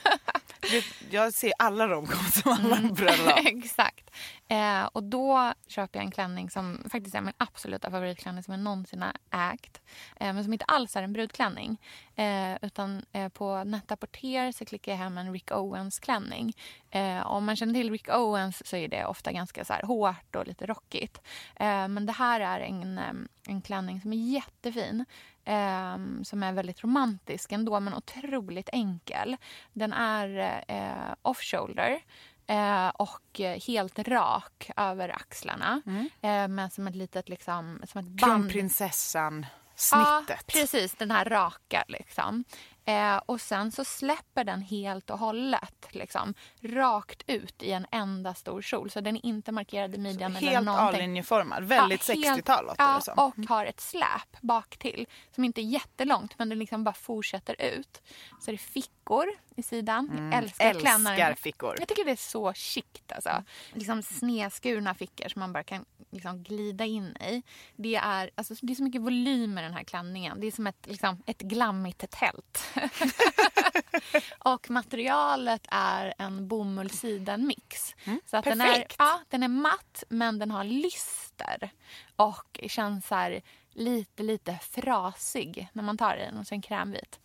Jag 1.09 1.33
ser 1.33 1.53
alla 1.59 1.87
romcom 1.87 2.25
som 2.25 2.51
alla 2.51 2.77
Mm. 2.77 2.93
bröllop. 2.93 3.39
exakt. 3.45 4.09
Eh, 4.47 4.83
och 4.83 5.03
då 5.03 5.53
köper 5.67 5.99
jag 5.99 6.05
en 6.05 6.11
klänning 6.11 6.49
som 6.49 6.83
faktiskt 6.91 7.15
är 7.15 7.21
min 7.21 7.33
absoluta 7.37 7.91
favoritklänning 7.91 8.43
som 8.43 8.51
jag 8.53 8.61
någonsin 8.61 9.01
har 9.01 9.51
ägt. 9.53 9.81
Eh, 10.19 10.33
men 10.33 10.43
som 10.43 10.53
inte 10.53 10.65
alls 10.65 10.95
är 10.95 11.03
en 11.03 11.13
brudklänning. 11.13 11.81
Eh, 12.15 12.55
utan 12.61 13.05
eh, 13.11 13.29
på 13.29 13.63
Net-a-Porter 13.63 14.51
så 14.51 14.65
klickar 14.65 14.91
jag 14.91 14.99
hem 14.99 15.17
en 15.17 15.33
Rick 15.33 15.51
Owens-klänning. 15.51 16.53
Eh, 16.91 17.27
om 17.27 17.45
man 17.45 17.55
känner 17.55 17.73
till 17.73 17.91
Rick 17.91 18.09
Owens 18.09 18.67
så 18.67 18.75
är 18.75 18.87
det 18.87 19.05
ofta 19.05 19.31
ganska 19.31 19.65
så 19.65 19.73
här 19.73 19.83
hårt 19.83 20.35
och 20.35 20.47
lite 20.47 20.65
rockigt. 20.65 21.21
Eh, 21.55 21.87
men 21.87 22.05
det 22.05 22.13
här 22.13 22.39
är 22.39 22.59
en, 22.59 22.99
en 23.47 23.61
klänning 23.61 24.01
som 24.01 24.13
är 24.13 24.17
jättefin. 24.17 25.05
Eh, 25.45 25.97
som 26.23 26.43
är 26.43 26.53
väldigt 26.53 26.83
romantisk 26.83 27.51
ändå, 27.51 27.79
men 27.79 27.93
otroligt 27.93 28.69
enkel. 28.73 29.37
Den 29.73 29.93
är 29.93 30.63
eh, 30.67 31.13
off-shoulder. 31.21 31.99
Eh, 32.47 32.87
och 32.87 33.41
helt 33.67 33.99
rak 33.99 34.69
över 34.77 35.09
axlarna. 35.09 35.81
Eh, 36.21 36.47
med 36.47 36.73
som 36.73 36.87
ett 36.87 36.95
litet 36.95 37.29
liksom, 37.29 37.81
som 37.87 37.99
ett 37.99 38.05
band. 38.07 38.19
Kronprinsessan 38.19 39.45
Ja, 39.91 40.23
snittet. 40.25 40.47
precis. 40.47 40.95
Den 40.95 41.11
här 41.11 41.25
raka 41.25 41.83
liksom. 41.87 42.43
Eh, 42.85 43.17
och 43.25 43.41
sen 43.41 43.71
så 43.71 43.85
släpper 43.85 44.43
den 44.43 44.61
helt 44.61 45.09
och 45.09 45.19
hållet 45.19 45.87
liksom, 45.89 46.33
rakt 46.61 47.23
ut 47.27 47.63
i 47.63 47.71
en 47.71 47.85
enda 47.91 48.33
stor 48.33 48.61
kjol. 48.61 48.89
Så 48.89 49.01
den 49.01 49.15
är 49.15 49.25
inte 49.25 49.51
markerad 49.51 49.95
i 49.95 49.97
midjan 49.97 50.35
Helt. 50.35 50.67
A-linjeformad. 50.69 51.63
Väldigt 51.63 52.09
Ja, 52.09 52.15
helt- 52.15 52.39
60-tal 52.39 52.65
låter 52.65 52.83
ja, 52.83 52.95
det 52.95 53.01
som. 53.01 53.13
Mm. 53.19 53.25
och 53.25 53.49
har 53.49 53.65
ett 53.65 53.81
släp 53.81 54.41
bak 54.41 54.77
till 54.77 55.07
som 55.35 55.43
inte 55.43 55.61
är 55.61 55.63
jättelångt 55.63 56.39
men 56.39 56.49
det 56.49 56.55
liksom 56.55 56.83
bara 56.83 56.93
fortsätter 56.93 57.61
ut. 57.61 58.01
Så 58.39 58.51
är 58.51 58.53
det 58.53 58.57
fickor 58.57 59.25
i 59.55 59.63
sidan. 59.63 60.09
Jag 60.31 60.43
älskar, 60.43 60.65
Mm. 60.65 60.75
Älskar 60.75 60.79
klänningen. 60.79 61.35
fickor. 61.35 61.75
Jag 61.79 61.87
tycker 61.87 62.05
det 62.05 62.11
är 62.11 62.15
så 62.15 62.53
chict. 62.53 63.11
Alltså. 63.11 63.43
Liksom 63.73 64.03
snedskurna 64.03 64.93
fickor 64.95 65.29
som 65.29 65.39
man 65.39 65.53
bara 65.53 65.63
kan 65.63 65.85
liksom 66.11 66.43
glida 66.43 66.85
in 66.85 67.17
i. 67.17 67.43
Det 67.75 67.95
är, 67.95 68.29
alltså, 68.35 68.53
det 68.61 68.73
är 68.73 68.75
så 68.75 68.83
mycket 68.83 69.01
volym 69.01 69.57
i 69.57 69.61
den 69.61 69.73
här 69.73 69.83
klänningen. 69.83 70.39
Det 70.39 70.47
är 70.47 70.51
som 70.51 70.67
ett, 70.67 70.87
liksom, 70.87 71.23
ett 71.25 71.39
glammigt 71.41 72.09
tält. 72.11 72.63
och 74.39 74.69
materialet 74.69 75.65
är 75.71 76.13
en 76.17 76.47
bomull-siden-mix. 76.47 77.95
så 78.25 78.37
att 78.37 78.43
den 78.45 78.61
är, 78.61 78.65
Mm, 78.65 78.73
perfekt. 78.75 78.95
ja, 78.99 79.19
den 79.29 79.43
är 79.43 79.47
matt 79.47 80.03
men 80.09 80.39
den 80.39 80.51
har 80.51 80.63
lyster. 80.63 81.69
Och 82.15 82.59
känns 82.67 83.09
här 83.09 83.41
lite, 83.71 84.23
lite 84.23 84.59
frasig 84.71 85.67
när 85.73 85.83
man 85.83 85.97
tar 85.97 86.15
i 86.15 86.19
den 86.19 86.37
och 86.37 86.47
sen 86.47 86.61
krämvit. 86.61 87.19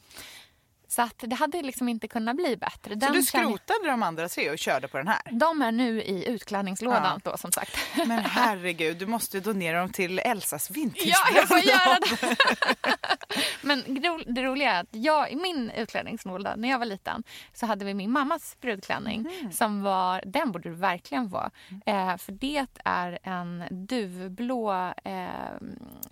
Så 0.90 1.02
att 1.02 1.24
det 1.26 1.34
hade 1.36 1.62
liksom 1.62 1.88
inte 1.88 2.08
kunnat 2.08 2.36
bli 2.36 2.56
bättre. 2.56 2.92
Så 2.92 2.98
Den 2.98 3.12
du 3.12 3.22
känner- 3.22 3.44
skrotade 3.44 3.88
de 3.90 4.02
andra 4.02 4.28
tre 4.28 4.50
och 4.50 4.58
körde 4.58 4.88
på 4.88 4.98
den 4.98 5.08
här? 5.08 5.20
de 5.30 5.62
är 5.62 5.72
nu 5.72 6.02
i 6.02 6.28
utklädningslådan 6.28 7.20
då 7.24 7.36
som 7.36 7.52
sagt. 7.52 7.76
Men 8.06 8.10
herregud, 8.24 8.96
du 8.98 9.06
måste 9.06 9.40
donera 9.40 9.80
dem 9.80 9.90
till 9.90 10.18
Elsas 10.18 10.70
vintage. 10.70 11.02
Ja, 11.06 11.18
jag 11.34 11.48
får 11.48 11.58
göra 11.58 11.98
det. 12.00 12.36
Men 13.62 13.84
det 14.34 14.42
roliga 14.42 14.72
är 14.72 14.80
att 14.80 14.88
jag, 14.90 15.30
i 15.32 15.36
min 15.36 15.70
utklädningslåda 15.70 16.54
när 16.56 16.68
jag 16.68 16.78
var 16.78 16.86
liten 16.86 17.22
så 17.54 17.66
hade 17.66 17.84
vi 17.84 17.94
min 17.94 18.10
mammas 18.10 18.56
brudklänning. 18.60 19.20
Mhm. 19.42 19.52
som 19.52 19.82
var, 19.82 20.22
Den 20.26 20.52
borde 20.52 20.68
du 20.68 20.74
verkligen 20.74 21.30
få. 21.30 21.50
Eh, 21.86 22.16
för 22.16 22.32
det 22.32 22.66
är 22.84 23.18
en 23.22 23.64
duvblå 23.70 24.92
eh, 25.04 25.28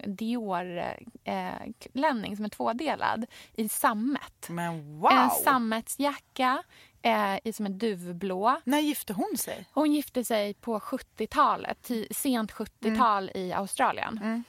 Dior-klänning 0.07 2.37
som 2.37 2.45
är 2.45 2.49
tvådelad 2.49 3.27
i 3.55 3.69
sammet. 3.69 4.47
Men 4.49 4.66
wow! 4.73 5.13
En 5.13 5.31
sammetsjacka 5.31 6.63
eh, 7.03 7.37
i 7.45 7.53
som 7.53 7.67
är 7.67 7.71
duvblå. 7.71 8.61
När 8.65 8.79
gifte 8.79 9.13
hon 9.13 9.37
sig? 9.39 9.67
Hon 9.73 9.93
gifte 9.93 10.25
sig 10.25 10.55
på 10.55 10.79
70-talet, 10.79 11.79
ti- 11.89 12.13
sent 12.15 12.53
70-tal 12.53 13.31
i 13.35 13.53
Australien. 13.53 14.45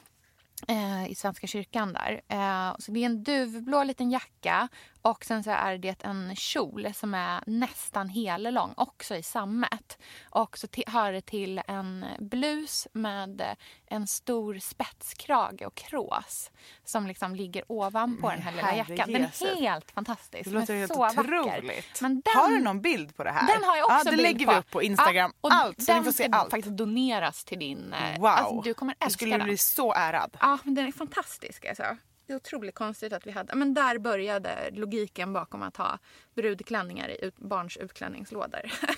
Eh, 0.68 1.08
I 1.12 1.16
Svenska 1.16 1.48
kyrkan 1.48 1.94
där. 1.94 2.22
Eh, 2.28 2.76
så 2.80 2.92
det 2.92 3.00
är 3.00 3.06
en 3.06 3.24
duvblå 3.24 3.84
liten 3.84 4.12
jacka 4.12 4.68
och 5.10 5.26
sen 5.26 5.44
så 5.44 5.52
är 5.52 5.78
det 5.78 6.04
en 6.04 6.36
kjol 6.36 6.94
som 6.94 7.14
är 7.14 7.44
nästan 7.48 8.10
hellång, 8.10 8.74
också 8.78 9.16
i 9.16 9.24
sammet. 9.24 9.98
Och 10.30 10.58
så 10.58 10.68
hör 10.88 11.12
det 11.12 11.22
till 11.22 11.62
en 11.68 12.06
blus 12.20 12.88
med 12.94 13.44
en 13.86 14.08
stor 14.08 14.60
spetskrage 14.60 15.62
och 15.66 15.76
krås 15.76 16.52
som 16.86 17.08
liksom 17.08 17.36
ligger 17.36 17.64
ovanpå 17.72 18.30
den 18.30 18.42
här 18.42 18.52
lilla 18.52 18.76
jackan. 18.76 19.12
Den 19.14 19.24
är 19.24 19.56
helt 19.62 19.92
fantastisk. 19.92 20.44
Det 20.44 20.50
låter 20.60 20.76
helt 20.76 20.94
så 20.94 21.08
otroligt. 21.08 22.02
Men 22.02 22.22
den, 22.22 22.34
Har 22.36 22.50
du 22.50 22.60
någon 22.60 22.82
bild 22.82 23.16
på 23.16 23.24
det 23.24 23.32
här? 23.32 23.48
den 23.48 23.64
har 23.64 23.78
jag 23.78 23.86
också 23.86 24.06
ja, 24.06 24.12
Det 24.12 24.18
lägger 24.24 24.46
på. 24.46 24.52
vi 24.52 24.58
upp 24.58 24.70
på 24.72 24.84
Instagram. 24.84 25.32
Ja, 25.42 25.48
och 25.48 25.54
allt, 25.54 25.82
så 25.84 25.92
den 25.94 26.04
får 26.04 26.12
se 26.12 26.24
ska 26.24 26.36
allt. 26.38 26.52
faktiskt 26.52 26.78
doneras 26.78 27.46
till 27.46 27.60
din... 27.60 27.94
eh, 27.94 28.18
Wow! 28.20 28.26
Alltså, 28.28 28.62
du 28.62 28.74
kommer 28.74 28.96
du 29.00 29.06
älska 29.06 29.18
skulle 29.18 29.38
den. 29.38 29.46
bli 29.46 29.58
så 29.58 29.94
ärad. 29.94 30.38
Ja, 30.42 30.58
men 30.64 30.76
den 30.76 30.88
är 30.88 30.92
fantastisk 30.92 31.66
alltså. 31.66 31.84
Det 32.28 32.34
är 32.34 32.38
otroligt 32.38 32.76
konstigt 32.76 33.14
att 33.14 33.28
vi 33.28 33.32
hade... 33.32 33.56
Men 33.56 33.74
där 33.74 33.98
började 33.98 34.70
logiken 34.72 35.34
bakom 35.34 35.64
att 35.64 35.78
ha 35.78 36.00
brudklänningar 36.36 37.10
i 37.10 37.26
ut, 37.26 37.38
barns 37.38 37.78
utklädningslådor. 37.78 38.72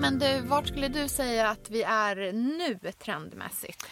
Men 0.00 0.18
du, 0.18 0.40
vart 0.40 0.68
skulle 0.68 0.88
du 0.88 1.08
säga 1.08 1.48
att 1.48 1.70
vi 1.70 1.82
är 1.82 2.32
nu 2.32 2.92
trendmässigt? 2.92 3.86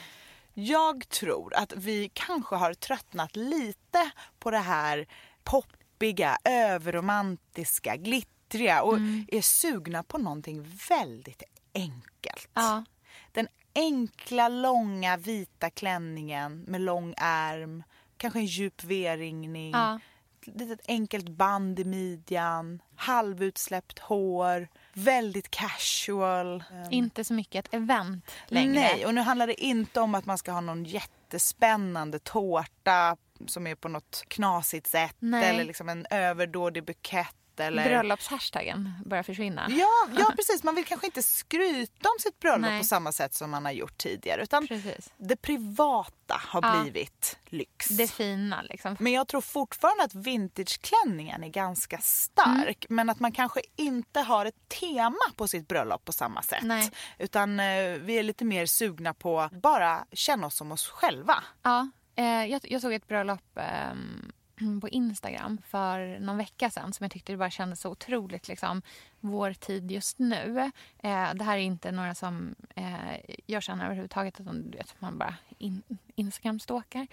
Jag 0.54 1.08
tror 1.08 1.54
att 1.54 1.72
vi 1.76 2.10
kanske 2.14 2.56
har 2.56 2.74
tröttnat 2.74 3.36
lite 3.36 4.10
på 4.38 4.50
det 4.50 4.58
här 4.58 5.06
poppiga, 5.44 6.38
överromantiska, 6.44 7.96
glittriga 7.96 8.82
och 8.82 8.96
Mm. 8.96 9.26
är 9.28 9.40
sugna 9.40 10.02
på 10.02 10.18
någonting 10.18 10.78
väldigt 10.88 11.42
enkelt. 11.74 12.48
Ja. 12.54 12.84
Den 13.32 13.48
enkla, 13.74 14.48
långa 14.48 15.16
vita 15.16 15.70
klänningen 15.70 16.60
med 16.62 16.80
lång 16.80 17.14
ärm, 17.16 17.82
kanske 18.16 18.38
en 18.38 18.46
djup 18.46 18.84
V-ringning, 18.84 19.70
Ja. 19.70 20.00
ett 20.40 20.46
litet 20.60 20.80
enkelt 20.88 21.28
band 21.28 21.80
i 21.80 21.84
midjan, 21.84 22.82
halvutsläppt 22.96 23.98
hår, 23.98 24.68
väldigt 24.92 25.50
casual. 25.50 26.64
Inte 26.90 27.24
så 27.24 27.34
mycket 27.34 27.66
ett 27.66 27.74
event 27.74 28.30
längre. 28.46 28.72
Nej, 28.80 29.06
och 29.06 29.14
nu 29.14 29.20
handlar 29.20 29.46
det 29.46 29.64
inte 29.64 30.00
om 30.00 30.14
att 30.14 30.26
man 30.26 30.38
ska 30.38 30.52
ha 30.52 30.60
någon 30.60 30.84
jättespännande 30.84 32.18
tårta 32.18 33.16
som 33.46 33.66
är 33.66 33.74
på 33.74 33.88
något 33.88 34.24
knasigt 34.28 34.86
sätt 34.86 35.16
Nej. 35.18 35.44
eller 35.44 35.64
liksom 35.64 35.88
en 35.88 36.06
överdådig 36.10 36.84
bukett. 36.84 37.36
Eller... 37.60 37.84
Bröllopshashtagen 37.84 38.92
börjar 39.06 39.22
försvinna. 39.22 39.66
Ja, 39.70 40.08
ja, 40.18 40.32
precis. 40.36 40.62
Man 40.62 40.74
vill 40.74 40.84
kanske 40.84 41.06
inte 41.06 41.22
skryta 41.22 42.08
om 42.08 42.18
sitt 42.20 42.40
bröllop 42.40 42.60
Nej. 42.70 42.78
på 42.80 42.84
samma 42.84 43.12
sätt 43.12 43.34
som 43.34 43.50
man 43.50 43.64
har 43.64 43.72
gjort 43.72 43.98
tidigare. 43.98 44.42
Utan 44.42 44.66
Precis. 44.66 45.12
det 45.16 45.36
privata 45.36 46.40
har 46.48 46.62
Ja. 46.62 46.82
blivit 46.82 47.38
lyx. 47.46 47.88
Det 47.88 48.10
fina 48.10 48.62
liksom. 48.62 48.96
Men 49.00 49.12
jag 49.12 49.28
tror 49.28 49.40
fortfarande 49.40 50.04
att 50.04 50.14
vintageklänningen 50.14 51.44
är 51.44 51.48
ganska 51.48 51.98
stark. 51.98 52.84
Mm. 52.88 52.96
Men 52.96 53.10
att 53.10 53.20
man 53.20 53.32
kanske 53.32 53.60
inte 53.76 54.20
har 54.20 54.46
ett 54.46 54.68
tema 54.80 55.16
på 55.36 55.48
sitt 55.48 55.68
bröllop 55.68 56.04
på 56.04 56.12
samma 56.12 56.42
sätt. 56.42 56.62
Nej. 56.62 56.90
Utan 57.18 57.60
eh, 57.60 57.66
vi 58.00 58.18
är 58.18 58.22
lite 58.22 58.44
mer 58.44 58.66
sugna 58.66 59.14
på 59.14 59.40
att 59.40 59.52
bara 59.52 60.04
känna 60.12 60.46
oss 60.46 60.54
som 60.56 60.72
oss 60.72 60.88
själva. 60.88 61.44
Ja, 61.62 61.88
eh, 62.16 62.24
jag, 62.44 62.60
jag 62.64 62.80
såg 62.80 62.92
ett 62.92 63.08
bröllop 63.08 63.56
ehm, 63.56 64.32
på 64.80 64.88
Instagram 64.88 65.58
för 65.66 66.20
någon 66.20 66.36
vecka 66.36 66.70
sedan 66.70 66.92
som 66.92 67.04
jag 67.04 67.10
tyckte 67.10 67.32
det 67.32 67.36
bara 67.36 67.50
kändes 67.50 67.80
så 67.80 67.90
otroligt 67.90 68.48
liksom, 68.48 68.82
vår 69.20 69.52
tid 69.52 69.90
just 69.90 70.18
nu. 70.18 70.70
Eh, 70.98 71.34
det 71.34 71.44
här 71.44 71.56
är 71.56 71.62
inte 71.62 71.92
några 71.92 72.14
som 72.14 72.54
eh, 72.74 73.36
jag 73.46 73.62
känner 73.62 73.84
överhuvudtaget 73.84 74.40
att 74.40 74.46
de, 74.46 74.70
du 74.70 74.78
vet, 74.78 75.00
man 75.00 75.18
bara 75.18 75.34
in, 75.58 75.82
Instagram-stalkar. 76.16 77.06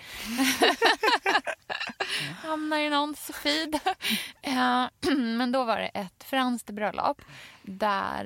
Hamnar 2.43 2.77
i 2.77 2.89
någons 2.89 3.31
feed. 3.33 3.79
Eh, 4.41 4.85
men 5.15 5.51
då 5.51 5.63
var 5.63 5.79
det 5.79 5.87
ett 5.87 6.23
franskt 6.23 6.69
bröllop 6.69 7.21
där 7.63 8.25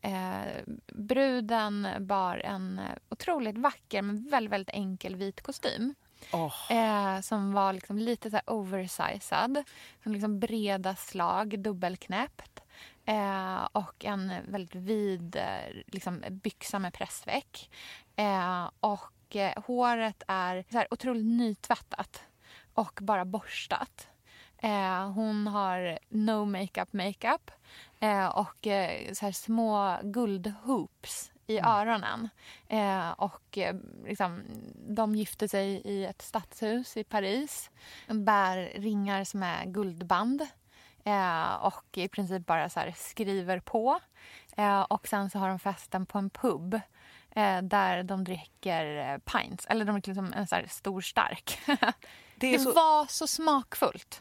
eh, 0.00 0.74
bruden 0.86 1.88
bar 2.00 2.36
en 2.38 2.80
otroligt 3.08 3.58
vacker 3.58 4.02
men 4.02 4.28
väldigt, 4.30 4.52
väldigt 4.52 4.74
enkel 4.74 5.16
vit 5.16 5.42
kostym. 5.42 5.94
Oh. 6.32 6.72
Eh, 6.72 7.20
som 7.20 7.52
var 7.52 7.72
liksom 7.72 7.98
lite 7.98 8.30
så 8.30 8.36
här 8.36 8.50
oversized. 8.50 9.64
Som 10.02 10.12
liksom 10.12 10.40
breda 10.40 10.94
slag, 10.94 11.58
dubbelknäppt. 11.58 12.62
Eh, 13.04 13.68
och 13.72 14.04
en 14.04 14.32
väldigt 14.48 14.74
vid 14.74 15.36
eh, 15.36 15.82
liksom 15.86 16.24
byxa 16.30 16.78
med 16.78 16.94
pressväck. 16.94 17.70
Eh, 18.16 18.70
och 18.80 19.36
eh, 19.36 19.62
håret 19.62 20.22
är 20.28 20.64
så 20.70 20.78
här 20.78 20.88
otroligt 20.90 21.26
nytvättat 21.26 22.22
och 22.74 22.98
bara 23.02 23.24
borstat. 23.24 24.08
Eh, 24.62 25.10
hon 25.10 25.46
har 25.46 25.98
no 26.08 26.44
makeup 26.44 26.92
makeup 26.92 27.50
eh, 28.00 28.26
och 28.26 28.66
eh, 28.66 29.12
så 29.12 29.24
här 29.24 29.32
små 29.32 29.98
guldhoops 30.02 31.30
i 31.48 31.58
öronen. 31.60 32.28
Eh, 32.68 33.10
och 33.10 33.58
eh, 33.58 33.76
liksom, 34.04 34.42
de 34.88 35.14
gifte 35.14 35.48
sig 35.48 35.68
i 35.84 36.04
ett 36.06 36.22
stadshus 36.22 36.96
i 36.96 37.04
Paris. 37.04 37.70
Bär 38.06 38.56
ringar 38.74 39.24
som 39.24 39.42
är 39.42 39.64
guldband. 39.66 40.46
Eh, 41.04 41.54
och 41.54 41.84
i 41.98 42.08
princip 42.08 42.46
bara 42.46 42.68
så 42.68 42.80
här 42.80 42.94
skriver 42.96 43.60
på. 43.60 43.98
Eh, 44.56 44.80
och 44.80 45.08
sen 45.08 45.30
så 45.30 45.38
har 45.38 45.48
de 45.48 45.58
festen 45.58 46.06
på 46.06 46.18
en 46.18 46.30
pub. 46.30 46.74
Eh, 47.30 47.62
där 47.62 48.02
de 48.02 48.24
dricker 48.24 49.12
eh, 49.12 49.18
pints. 49.18 49.66
Eller 49.66 49.84
de 49.84 49.92
dricker 49.92 50.10
liksom 50.10 50.32
en 50.32 50.46
så 50.46 50.56
stor 50.68 51.00
stark. 51.00 51.58
Det 52.40 52.52
Det, 52.52 52.58
så- 52.58 52.72
var 52.72 53.06
så 53.06 53.26
smakfullt. 53.26 54.18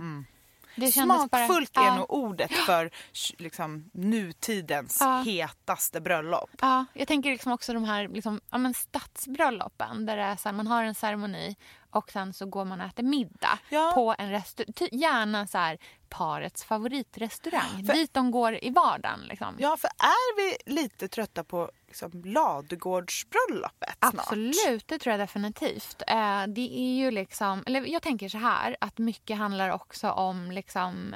Det 0.78 0.92
Smakfullt 0.92 1.74
bara, 1.74 1.84
är 1.84 1.88
ja. 1.88 1.96
nog 1.96 2.12
ordet 2.14 2.52
för 2.52 2.90
liksom, 3.38 3.90
nutidens 3.94 4.98
Ja. 5.02 5.22
hetaste 5.26 6.02
bröllop. 6.02 6.50
Ja, 6.62 6.86
jag 6.94 7.08
tänker 7.08 7.30
liksom 7.30 7.52
också 7.52 7.74
de 7.74 7.84
här 7.84 8.08
liksom, 8.08 8.42
ja, 8.52 8.58
men 8.58 8.74
stadsbröllopen 8.74 10.06
där 10.06 10.18
här, 10.18 10.52
man 10.52 10.68
har 10.68 10.84
en 10.84 10.96
ceremoni 10.96 11.56
och 11.98 12.12
sen 12.12 12.34
så 12.34 12.46
går 12.46 12.66
man 12.66 12.82
och 12.82 12.88
äter 12.88 13.04
middag 13.04 13.60
Ja. 13.70 13.92
på 13.96 14.16
en 14.18 14.32
restaurang. 14.32 14.74
Gärna 14.92 15.48
så 15.48 15.58
här, 15.58 15.78
parets 16.10 16.64
favoritrestaurang. 16.64 17.86
För- 17.86 17.94
Dit 17.94 18.14
de 18.14 18.32
går 18.32 18.64
i 18.66 18.70
vardagen. 18.70 19.20
Liksom. 19.22 19.56
Ja, 19.60 19.78
för 19.78 19.88
är 19.88 20.36
vi 20.38 20.74
lite 20.74 21.08
trötta 21.08 21.44
på 21.44 21.72
liksom, 21.88 22.12
ladugårdsbröllopet 22.26 23.98
snart? 24.00 24.14
Absolut, 24.16 24.88
det 24.88 25.00
tror 25.00 25.12
jag 25.12 25.20
definitivt. 25.20 26.02
Eh, 26.08 26.44
det 26.48 26.80
är 26.80 26.96
ju 26.98 27.12
liksom, 27.12 27.64
eller 27.68 27.86
jag 27.86 28.02
tänker 28.02 28.30
så 28.30 28.38
här 28.38 28.78
att 28.82 28.98
mycket 28.98 29.38
handlar 29.38 29.70
också 29.70 30.10
om 30.12 30.52
liksom 30.52 31.16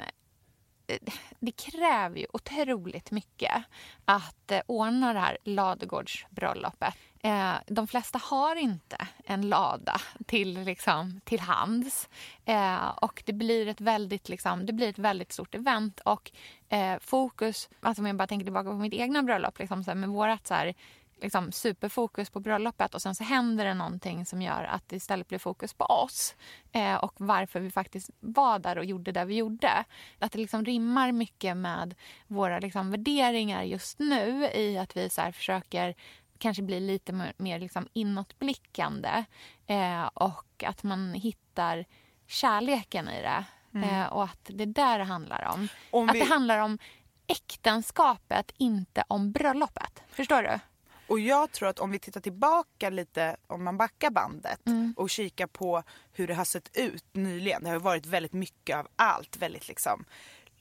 eh, 0.86 0.98
det 1.40 1.52
kräver 1.52 2.16
ju 2.18 2.26
otroligt 2.32 3.10
mycket 3.10 3.64
att 4.04 4.50
eh, 4.50 4.60
ordna 4.66 5.12
det 5.12 5.18
här 5.20 5.38
ladugårdsbröllopet. 5.44 6.94
Eh, 7.24 7.54
de 7.66 7.86
flesta 7.86 8.18
har 8.18 8.56
inte 8.56 8.96
en 9.24 9.48
lada 9.48 10.00
till, 10.26 10.64
liksom, 10.64 11.20
till 11.24 11.40
hands. 11.40 12.08
Eh, 12.44 12.88
och 12.88 13.22
det 13.26 13.32
blir, 13.32 13.68
ett 13.68 13.80
väldigt, 13.80 14.28
liksom, 14.28 14.66
det 14.66 14.72
blir 14.72 14.88
ett 14.88 14.98
väldigt 14.98 15.32
stort 15.32 15.54
event. 15.54 16.00
Och 16.00 16.32
eh, 16.68 16.98
fokus, 17.00 17.68
alltså 17.80 18.02
om 18.02 18.06
jag 18.06 18.16
bara 18.16 18.26
tänker 18.26 18.44
tillbaka 18.44 18.70
på 18.70 18.76
mitt 18.76 18.94
egna 18.94 19.22
bröllop, 19.22 19.58
liksom, 19.58 19.84
så 19.84 19.90
här, 19.90 19.96
med 19.96 20.08
vårat 20.08 20.46
så 20.46 20.54
här, 20.54 20.74
liksom, 21.22 21.52
superfokus 21.52 22.30
på 22.30 22.40
bröllopet 22.40 22.94
och 22.94 23.02
sen 23.02 23.14
så 23.14 23.24
händer 23.24 23.64
det 23.64 23.74
någonting 23.74 24.26
som 24.26 24.42
gör 24.42 24.64
att 24.64 24.88
det 24.88 24.96
istället 24.96 25.28
blir 25.28 25.38
fokus 25.38 25.74
på 25.74 25.84
oss 25.84 26.34
eh, 26.72 26.94
och 26.94 27.14
varför 27.16 27.60
vi 27.60 27.70
faktiskt 27.70 28.10
var 28.20 28.58
där 28.58 28.78
och 28.78 28.84
gjorde 28.84 29.12
det 29.12 29.24
vi 29.24 29.36
gjorde. 29.36 29.84
Att 30.18 30.32
det 30.32 30.38
liksom 30.38 30.64
rimmar 30.64 31.12
mycket 31.12 31.56
med 31.56 31.94
våra 32.26 32.58
liksom, 32.58 32.90
värderingar 32.90 33.62
just 33.62 33.98
nu 33.98 34.50
i 34.54 34.78
att 34.78 34.96
vi 34.96 35.10
så 35.10 35.20
här, 35.20 35.32
försöker 35.32 35.94
kanske 36.42 36.62
bli 36.62 36.80
lite 36.80 37.12
mer, 37.12 37.32
mer 37.36 37.58
liksom, 37.58 37.88
inåtblickande 37.92 39.24
eh, 39.66 40.04
och 40.14 40.64
att 40.66 40.82
man 40.82 41.12
hittar 41.14 41.84
kärleken 42.26 43.08
i 43.08 43.22
det. 43.22 43.44
Eh, 43.84 44.06
och 44.06 44.24
att 44.24 44.38
det 44.44 44.64
är 44.64 44.66
där 44.66 44.98
det 44.98 45.04
handlar 45.04 45.48
om. 45.54 45.68
Om 45.90 46.08
att 46.08 46.14
vi- 46.14 46.18
det 46.20 46.26
handlar 46.26 46.58
om 46.58 46.78
äktenskapet, 47.26 48.52
inte 48.58 49.04
om 49.08 49.32
bröllopet. 49.32 50.02
Förstår 50.10 50.42
du? 50.42 50.58
Och 51.06 51.20
jag 51.20 51.52
tror 51.52 51.68
att 51.68 51.78
om 51.78 51.90
vi 51.90 51.98
tittar 51.98 52.20
tillbaka 52.20 52.90
lite, 52.90 53.36
om 53.46 53.64
man 53.64 53.76
backar 53.76 54.10
bandet 54.10 54.66
Mm. 54.66 54.94
och 54.96 55.10
kikar 55.10 55.46
på 55.46 55.82
hur 56.12 56.26
det 56.28 56.34
har 56.34 56.44
sett 56.44 56.76
ut 56.76 57.04
nyligen. 57.12 57.62
Det 57.64 57.70
har 57.70 57.78
varit 57.80 58.06
väldigt 58.06 58.32
mycket 58.32 58.76
av 58.76 58.88
allt. 58.96 59.36
Väldigt 59.36 59.68
liksom 59.68 60.04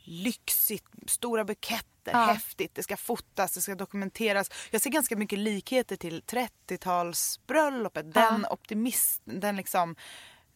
lyxigt, 0.03 0.85
stora 1.07 1.43
buketter, 1.45 1.85
Ja. 2.11 2.25
häftigt. 2.25 2.75
Det 2.75 2.83
ska 2.83 2.97
fotas, 2.97 3.53
det 3.53 3.61
ska 3.61 3.75
dokumenteras. 3.75 4.49
Jag 4.71 4.81
ser 4.81 4.89
ganska 4.89 5.15
mycket 5.15 5.39
likheter 5.39 5.95
till 5.95 6.21
30-talsbröllopet. 6.21 8.13
Den 8.13 8.45
optimism, 8.49 9.23
den 9.25 9.55
liksom 9.55 9.95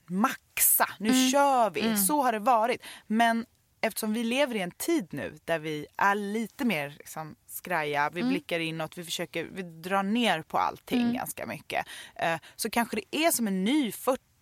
maxa, 0.07 0.89
nu 0.99 1.09
Mm. 1.09 1.29
kör 1.31 1.69
vi. 1.69 1.97
Så 1.97 2.21
har 2.21 2.31
det 2.31 2.39
varit. 2.39 2.81
Men 3.07 3.45
eftersom 3.81 4.13
vi 4.13 4.23
lever 4.23 4.55
i 4.55 4.59
en 4.61 4.71
tid 4.71 5.07
nu 5.11 5.37
där 5.45 5.59
vi 5.59 5.87
är 5.97 6.15
lite 6.15 6.65
mer 6.65 6.89
liksom, 6.89 7.35
skraja, 7.47 8.09
vi 8.13 8.23
blickar 8.23 8.59
inåt, 8.59 8.97
vi 8.97 9.03
försöker, 9.03 9.43
vi 9.43 9.61
drar 9.61 10.03
ner 10.03 10.41
på 10.41 10.57
allting 10.57 11.13
ganska 11.13 11.45
mycket. 11.45 11.85
Eh, 12.15 12.39
så 12.55 12.69
kanske 12.69 12.95
det 12.95 13.17
är 13.25 13.31
som 13.31 13.47
en 13.47 13.63
ny 13.63 13.91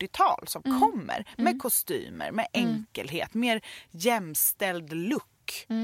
40-tal 0.04 0.48
som 0.48 0.62
kommer 0.62 1.26
med 1.38 1.62
kostymer, 1.62 2.32
med 2.32 2.48
enkelhet, 2.54 3.34
mer 3.34 3.62
jämställd 3.92 4.94
look 4.94 5.24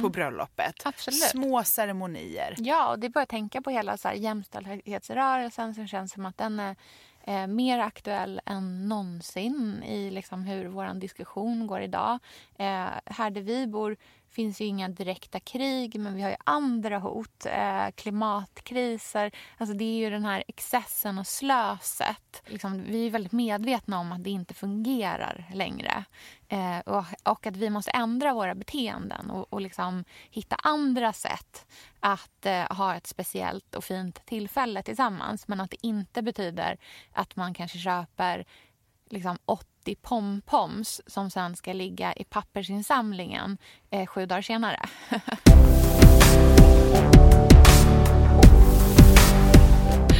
på 0.01 0.09
bröllopet. 0.09 0.75
Absolut. 0.85 1.19
Små 1.19 1.63
ceremonier. 1.63 2.55
Ja, 2.57 2.91
och 2.91 2.99
det 2.99 3.09
att 3.21 3.29
tänka 3.29 3.61
på 3.61 3.69
hela 3.69 3.97
så 3.97 4.07
här 4.07 4.15
jämställdhetsrörelsen 4.15 5.75
som 5.75 5.87
känns 5.87 6.11
som 6.11 6.25
att 6.25 6.37
den 6.37 6.59
är 6.59 6.75
eh, 7.23 7.47
mer 7.47 7.79
aktuell 7.79 8.41
än 8.45 8.87
någonsin 8.87 9.83
i 9.83 10.11
liksom 10.11 10.43
hur 10.43 10.65
vår 10.65 10.93
diskussion 10.93 11.67
går 11.67 11.81
idag. 11.81 12.19
Eh, 12.57 12.87
här 13.05 13.29
där 13.29 13.41
vi 13.41 13.67
bor 13.67 13.97
finns 14.29 14.61
ju 14.61 14.65
inga 14.65 14.89
direkta 14.89 15.39
krig 15.39 15.99
men 15.99 16.15
vi 16.15 16.21
har 16.21 16.29
ju 16.29 16.35
andra 16.43 16.99
hot. 16.99 17.45
Eh, 17.45 17.87
klimatkriser. 17.95 19.31
Alltså 19.57 19.75
det 19.75 19.83
är 19.83 19.97
ju 19.97 20.09
den 20.09 20.25
här 20.25 20.43
excessen 20.47 21.17
och 21.17 21.27
slöset. 21.27 22.43
Liksom, 22.45 22.83
vi 22.87 23.07
är 23.07 23.11
väldigt 23.11 23.31
medvetna 23.31 23.99
om 23.99 24.11
att 24.11 24.23
det 24.23 24.29
inte 24.29 24.53
fungerar 24.53 25.45
längre. 25.53 26.03
Eh, 26.47 26.79
och, 26.79 27.05
och, 27.23 27.47
att 27.47 27.57
vi 27.57 27.69
måste 27.69 27.91
ändra 27.91 28.33
våra 28.33 28.55
beteenden 28.55 29.29
och, 29.29 29.53
och 29.53 29.61
liksom 29.61 30.05
hitta 30.29 30.55
andra 30.55 31.13
sätt 31.13 31.65
att 31.99 32.45
eh, 32.45 32.77
ha 32.77 32.95
ett 32.95 33.07
speciellt 33.07 33.75
och 33.75 33.83
fint 33.83 34.25
tillfälle 34.25 34.83
tillsammans. 34.83 35.47
Men 35.47 35.61
att 35.61 35.71
det 35.71 35.87
inte 35.87 36.21
betyder 36.21 36.77
att 37.11 37.35
man 37.35 37.53
kanske 37.53 37.77
köper 37.77 38.45
liksom 39.09 39.37
80 39.45 39.95
pompoms 39.95 41.01
som 41.07 41.31
sen 41.31 41.55
ska 41.55 41.73
ligga 41.73 42.13
i 42.13 42.23
pappersinsamlingen 42.23 43.57
eh, 43.89 44.05
sju 44.05 44.25
dagar 44.25 44.41
senare. 44.41 44.89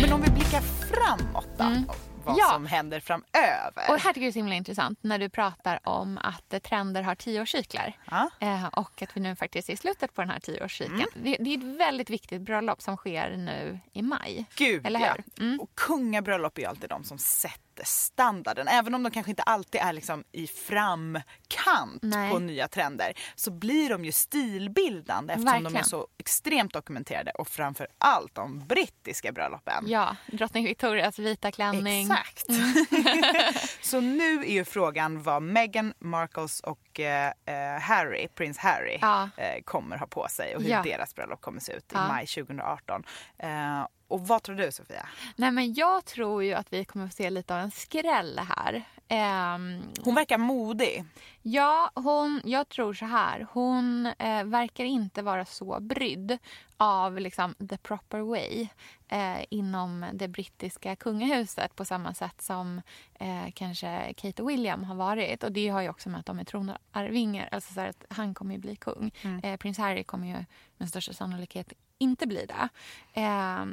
Men 0.01 0.13
om 0.13 0.21
vi 0.21 0.31
blickar 0.31 0.61
framåt 0.61 1.47
då? 1.57 1.63
Mm 1.63 1.85
vad 2.29 2.37
ja. 2.37 2.49
som 2.53 2.65
händer 2.65 2.99
framöver. 2.99 3.89
Och 3.89 3.99
här 3.99 4.13
tycker 4.13 4.21
jag 4.21 4.25
det 4.25 4.27
är 4.27 4.31
så 4.31 4.39
himla 4.39 4.55
intressant 4.55 4.99
när 5.01 5.19
du 5.19 5.29
pratar 5.29 5.79
om 5.83 6.17
att 6.17 6.53
eh, 6.53 6.59
trender 6.59 7.01
har 7.01 7.15
tioårscyklar. 7.15 7.93
Ja. 8.11 8.29
Eh, 8.39 8.65
och 8.65 9.01
att 9.01 9.17
vi 9.17 9.21
nu 9.21 9.35
faktiskt 9.35 9.69
är 9.69 9.73
i 9.73 9.77
slutet 9.77 10.13
på 10.13 10.21
den 10.21 10.29
här 10.29 10.39
tioårscykeln. 10.39 10.95
Mm. 10.95 11.09
Det, 11.13 11.37
det, 11.39 11.53
är 11.53 11.57
ett 11.57 11.79
väldigt 11.79 12.09
viktigt 12.09 12.41
bröllop 12.41 12.81
som 12.81 12.97
sker 12.97 13.37
nu 13.37 13.79
i 13.93 14.01
maj. 14.01 14.45
Gud 14.55 14.85
Eller 14.85 14.99
hur? 14.99 15.05
ja. 15.05 15.43
Mm. 15.43 15.59
Och 15.59 15.69
kungabröllop 15.75 16.57
är 16.57 16.61
ju 16.61 16.67
alltid 16.67 16.89
de 16.89 17.03
som 17.03 17.17
sätter 17.17 17.68
standarden. 17.85 18.67
Även 18.67 18.95
om 18.95 19.03
de 19.03 19.11
kanske 19.11 19.29
inte 19.29 19.43
alltid 19.43 19.81
är 19.81 19.93
liksom 19.93 20.23
i 20.31 20.47
framkant 20.47 22.01
Nej. 22.01 22.31
på 22.31 22.39
nya 22.39 22.67
trender 22.67 23.13
så 23.35 23.51
blir 23.51 23.89
de 23.89 24.05
ju 24.05 24.11
stilbildande 24.11 25.33
eftersom 25.33 25.45
Verkligen. 25.45 25.73
de 25.73 25.79
är 25.79 25.83
så 25.83 26.07
extremt 26.17 26.73
dokumenterade 26.73 27.31
och 27.31 27.47
framför 27.47 27.87
allt 27.97 28.35
de 28.35 28.67
brittiska 28.67 29.31
bröllopen. 29.31 29.83
Ja, 29.87 30.15
drottning 30.27 30.65
Victorias 30.65 31.19
vita 31.19 31.51
klänning. 31.51 32.11
Exakt. 32.11 32.49
Mm. 32.49 33.53
så 33.81 33.99
nu 33.99 34.39
är 34.39 34.53
ju 34.53 34.65
frågan 34.65 35.23
vad 35.23 35.41
Meghan 35.41 35.93
Markles 35.99 36.59
och 36.59 36.99
eh, 36.99 37.31
eh, 37.45 37.81
Harry, 37.81 38.27
prins 38.27 38.57
Harry, 38.57 38.97
ja. 39.01 39.29
eh, 39.37 39.63
kommer 39.63 39.97
ha 39.97 40.07
på 40.07 40.27
sig 40.29 40.55
och 40.55 40.61
hur 40.61 40.69
ja. 40.69 40.83
deras 40.83 41.15
bröllop 41.15 41.41
kommer 41.41 41.59
se 41.59 41.73
ut 41.73 41.85
ja. 41.93 42.05
i 42.05 42.07
maj 42.07 42.27
2018. 42.27 43.03
Eh, 43.37 43.87
och 44.09 44.27
vad 44.27 44.43
tror 44.43 44.55
du 44.55 44.71
Sofia? 44.71 45.07
Nej 45.35 45.51
men 45.51 45.73
jag 45.73 46.05
tror 46.05 46.43
ju 46.43 46.53
att 46.53 46.73
vi 46.73 46.85
kommer 46.85 47.07
få 47.07 47.13
se 47.13 47.29
lite 47.29 47.55
av 47.55 47.61
en 47.61 47.71
skräll 47.71 48.39
här. 48.39 48.85
Um, 49.11 49.83
hon 50.03 50.15
verkar 50.15 50.37
modig. 50.37 51.05
Ja, 51.41 51.91
hon, 51.95 52.41
jag 52.45 52.69
tror 52.69 52.93
så 52.93 53.05
här. 53.05 53.47
Hon 53.51 54.05
eh, 54.05 54.43
verkar 54.43 54.83
inte 54.83 55.21
vara 55.21 55.45
så 55.45 55.79
brydd 55.79 56.37
av 56.77 57.19
liksom, 57.19 57.53
the 57.69 57.77
proper 57.77 58.19
way 58.19 58.67
eh, 59.07 59.45
inom 59.49 60.05
det 60.13 60.27
brittiska 60.27 60.95
kungahuset 60.95 61.75
på 61.75 61.85
samma 61.85 62.13
sätt 62.13 62.41
som 62.41 62.81
eh, 63.19 63.51
kanske 63.53 64.13
Kate 64.17 64.41
och 64.41 64.49
William 64.49 64.83
har 64.83 64.95
varit. 64.95 65.43
Och 65.43 65.51
Det 65.51 65.67
har 65.67 65.81
ju 65.81 65.89
också 65.89 66.09
med 66.09 66.19
att 66.19 66.25
de 66.25 66.39
är 66.39 66.43
tronarvingar. 66.43 67.49
Alltså 67.51 67.73
så 67.73 67.81
att 67.81 68.05
han 68.09 68.33
kommer 68.33 68.55
ju 68.55 68.59
bli 68.59 68.75
kung. 68.75 69.11
Mm. 69.21 69.39
Eh, 69.43 69.57
prins 69.57 69.77
Harry 69.77 70.03
kommer 70.03 70.27
ju 70.27 70.45
med 70.77 70.89
största 70.89 71.13
sannolikhet 71.13 71.73
inte 71.99 72.27
blir 72.27 72.47
det. 72.47 72.69
Eh, 73.13 73.65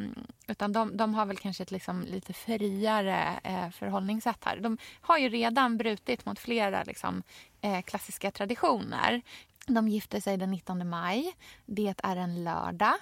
utan 0.49 0.73
de, 0.73 0.97
de, 0.97 1.15
har 1.15 1.27
väl 1.27 1.37
kanske 1.37 1.63
ett 1.63 1.71
liksom 1.71 2.03
lite 2.03 2.33
friare 2.33 3.41
eh, 3.45 3.71
förhållningssätt 3.71 4.45
här. 4.45 4.57
De 4.57 4.79
har 5.01 5.19
ju 5.19 5.29
redan 5.29 5.77
brutit 5.77 6.27
mot 6.27 6.39
flera 6.39 6.83
liksom, 6.83 7.23
eh, 7.61 7.83
klassiska 7.83 8.31
traditioner. 8.31 9.23
De 9.67 9.89
gifter 9.89 10.21
sig 10.21 10.37
den 10.37 10.51
19 10.51 10.89
maj. 10.89 11.33
Det 11.67 11.95
är 12.03 12.17
en 12.17 12.45
lördag. 12.45 12.95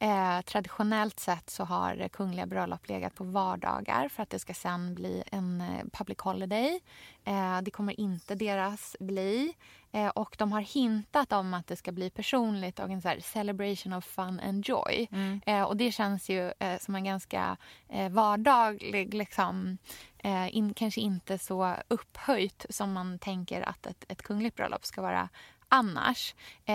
Eh, 0.00 0.40
traditionellt 0.40 1.20
sett 1.20 1.50
så 1.50 1.64
har 1.64 2.08
kungliga 2.08 2.46
bröllop 2.46 2.88
legat 2.88 3.14
på 3.14 3.24
vardagar 3.24 4.08
för 4.08 4.22
att 4.22 4.30
det 4.30 4.38
ska 4.38 4.54
sen 4.54 4.94
bli 4.94 5.22
en 5.32 5.60
eh, 5.60 5.84
public 5.92 6.18
holiday. 6.20 6.80
Eh, 7.24 7.60
det 7.62 7.70
kommer 7.70 8.00
inte 8.00 8.34
deras 8.34 8.96
bli. 9.00 9.54
Eh, 9.92 10.08
och 10.08 10.36
de 10.38 10.52
har 10.52 10.60
hintat 10.60 11.32
om 11.32 11.54
att 11.54 11.66
det 11.66 11.76
ska 11.76 11.92
bli 11.92 12.10
personligt 12.10 12.78
och 12.78 12.90
en 12.90 13.02
så 13.02 13.08
celebration 13.20 13.92
of 13.92 14.04
fun 14.04 14.40
and 14.40 14.68
joy. 14.68 15.08
Mm. 15.12 15.40
Eh, 15.46 15.62
och 15.62 15.76
det 15.76 15.92
känns 15.92 16.28
ju 16.28 16.52
eh, 16.58 16.78
som 16.80 16.94
en 16.94 17.04
ganska 17.04 17.56
vardaglig, 18.10 19.14
liksom, 19.14 19.78
in, 20.50 20.74
kanske 20.74 21.00
inte 21.00 21.38
så 21.38 21.74
upphöjt 21.88 22.66
som 22.70 22.92
man 22.92 23.18
tänker 23.18 23.62
att 23.62 23.86
ett, 23.86 24.04
ett 24.08 24.22
kungligt 24.22 24.56
bröllop 24.56 24.84
ska 24.84 25.02
vara 25.02 25.28
annars. 25.68 26.34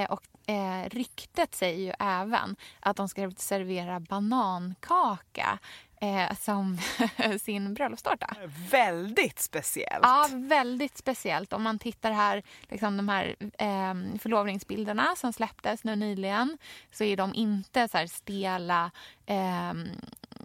och 0.09 0.51
eh, 0.51 0.89
ryktet 0.89 1.55
säger 1.55 1.79
ju 1.79 1.93
även 1.99 2.55
att 2.79 2.97
de 2.97 3.09
ska 3.09 3.31
servera 3.37 3.99
banankaka 3.99 5.59
eh, 6.01 6.35
som 6.35 6.77
sin 7.41 7.73
bröllopstårta. 7.73 8.35
Väldigt 8.71 9.39
speciellt. 9.39 10.03
Ja, 10.03 10.27
väldigt 10.31 10.97
speciellt. 10.97 11.53
Om 11.53 11.63
man 11.63 11.79
tittar 11.79 12.11
här, 12.11 12.43
liksom 12.69 12.97
de 12.97 13.09
här 13.09 13.35
eh, 13.39 14.19
förlovningsbilderna 14.19 15.15
som 15.17 15.33
släpptes 15.33 15.83
nu 15.83 15.95
nyligen 15.95 16.57
så 16.91 17.03
är 17.03 17.17
de 17.17 17.33
inte 17.33 17.87
så 17.87 18.07
stela 18.07 18.91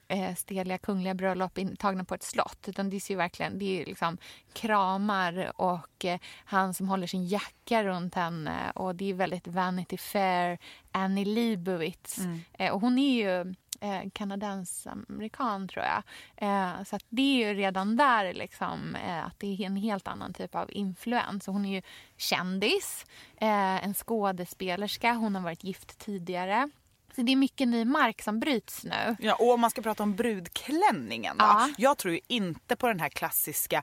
eh, 0.09 0.35
steliga 0.35 0.79
kungliga 0.79 1.15
bröllop 1.15 1.59
tagna 1.79 2.05
på 2.05 2.15
ett 2.15 2.23
slott. 2.23 2.69
Utan 2.69 2.91
det 2.91 2.97
är 2.97 3.11
ju 3.11 3.17
verkligen 3.17 3.59
det 3.59 3.83
är 3.83 3.87
liksom 3.87 4.19
kramar 4.53 5.53
och 5.57 6.05
eh, 6.05 6.19
han 6.45 6.75
som 6.75 6.89
håller 6.89 7.07
sin 7.07 7.27
jacka 7.27 7.85
runt 7.85 8.15
henne. 8.15 8.71
Och 8.75 8.95
det 8.95 9.11
är 9.11 9.15
väldigt 9.15 9.47
Vanity 9.47 9.97
Fair, 9.97 10.59
Annie 10.93 11.25
Leibovitz. 11.25 12.19
Mm. 12.19 12.41
Eh, 12.53 12.73
och 12.73 12.81
hon 12.81 12.99
är 12.99 13.15
ju 13.15 13.55
eh, 13.81 14.11
kanadens-amerikan 14.13 15.69
tror 15.69 15.85
jag. 15.85 16.03
Eh, 16.37 16.85
så 16.85 16.99
det 17.09 17.23
är 17.23 17.49
ju 17.49 17.55
redan 17.55 17.97
där 17.97 18.35
liksom, 18.35 18.95
eh, 18.95 19.27
att 19.27 19.39
det 19.39 19.47
är 19.47 19.67
en 19.67 19.77
helt 19.77 20.09
annan 20.09 20.33
typ 20.33 20.55
av 20.55 20.73
influens. 20.73 21.47
hon 21.47 21.65
är 21.65 21.75
ju 21.75 21.83
kändis, 22.17 23.07
eh, 23.37 23.85
en 23.85 23.95
skådespelerska, 23.95 25.13
hon 25.13 25.35
har 25.35 25.43
varit 25.43 25.65
gift 25.65 25.99
tidigare. 25.99 26.71
Så 27.17 27.23
det 27.23 27.33
är 27.33 27.37
mycket 27.37 27.69
ny 27.69 27.85
mark 27.85 28.23
som 28.23 28.41
bryts 28.41 28.85
nu. 28.85 29.17
Ja, 29.19 29.35
och 29.35 29.53
om 29.53 29.61
man 29.61 29.71
ska 29.71 29.83
prata 29.83 30.03
om 30.03 30.15
brudklänningen 30.15 31.37
då. 31.39 31.45
Ja. 31.45 31.69
Jag 31.79 31.99
tror 31.99 32.15
ju 32.15 32.21
inte 32.27 32.77
på 32.77 32.89
den 32.89 33.01
här 33.01 33.09
klassiska 33.09 33.83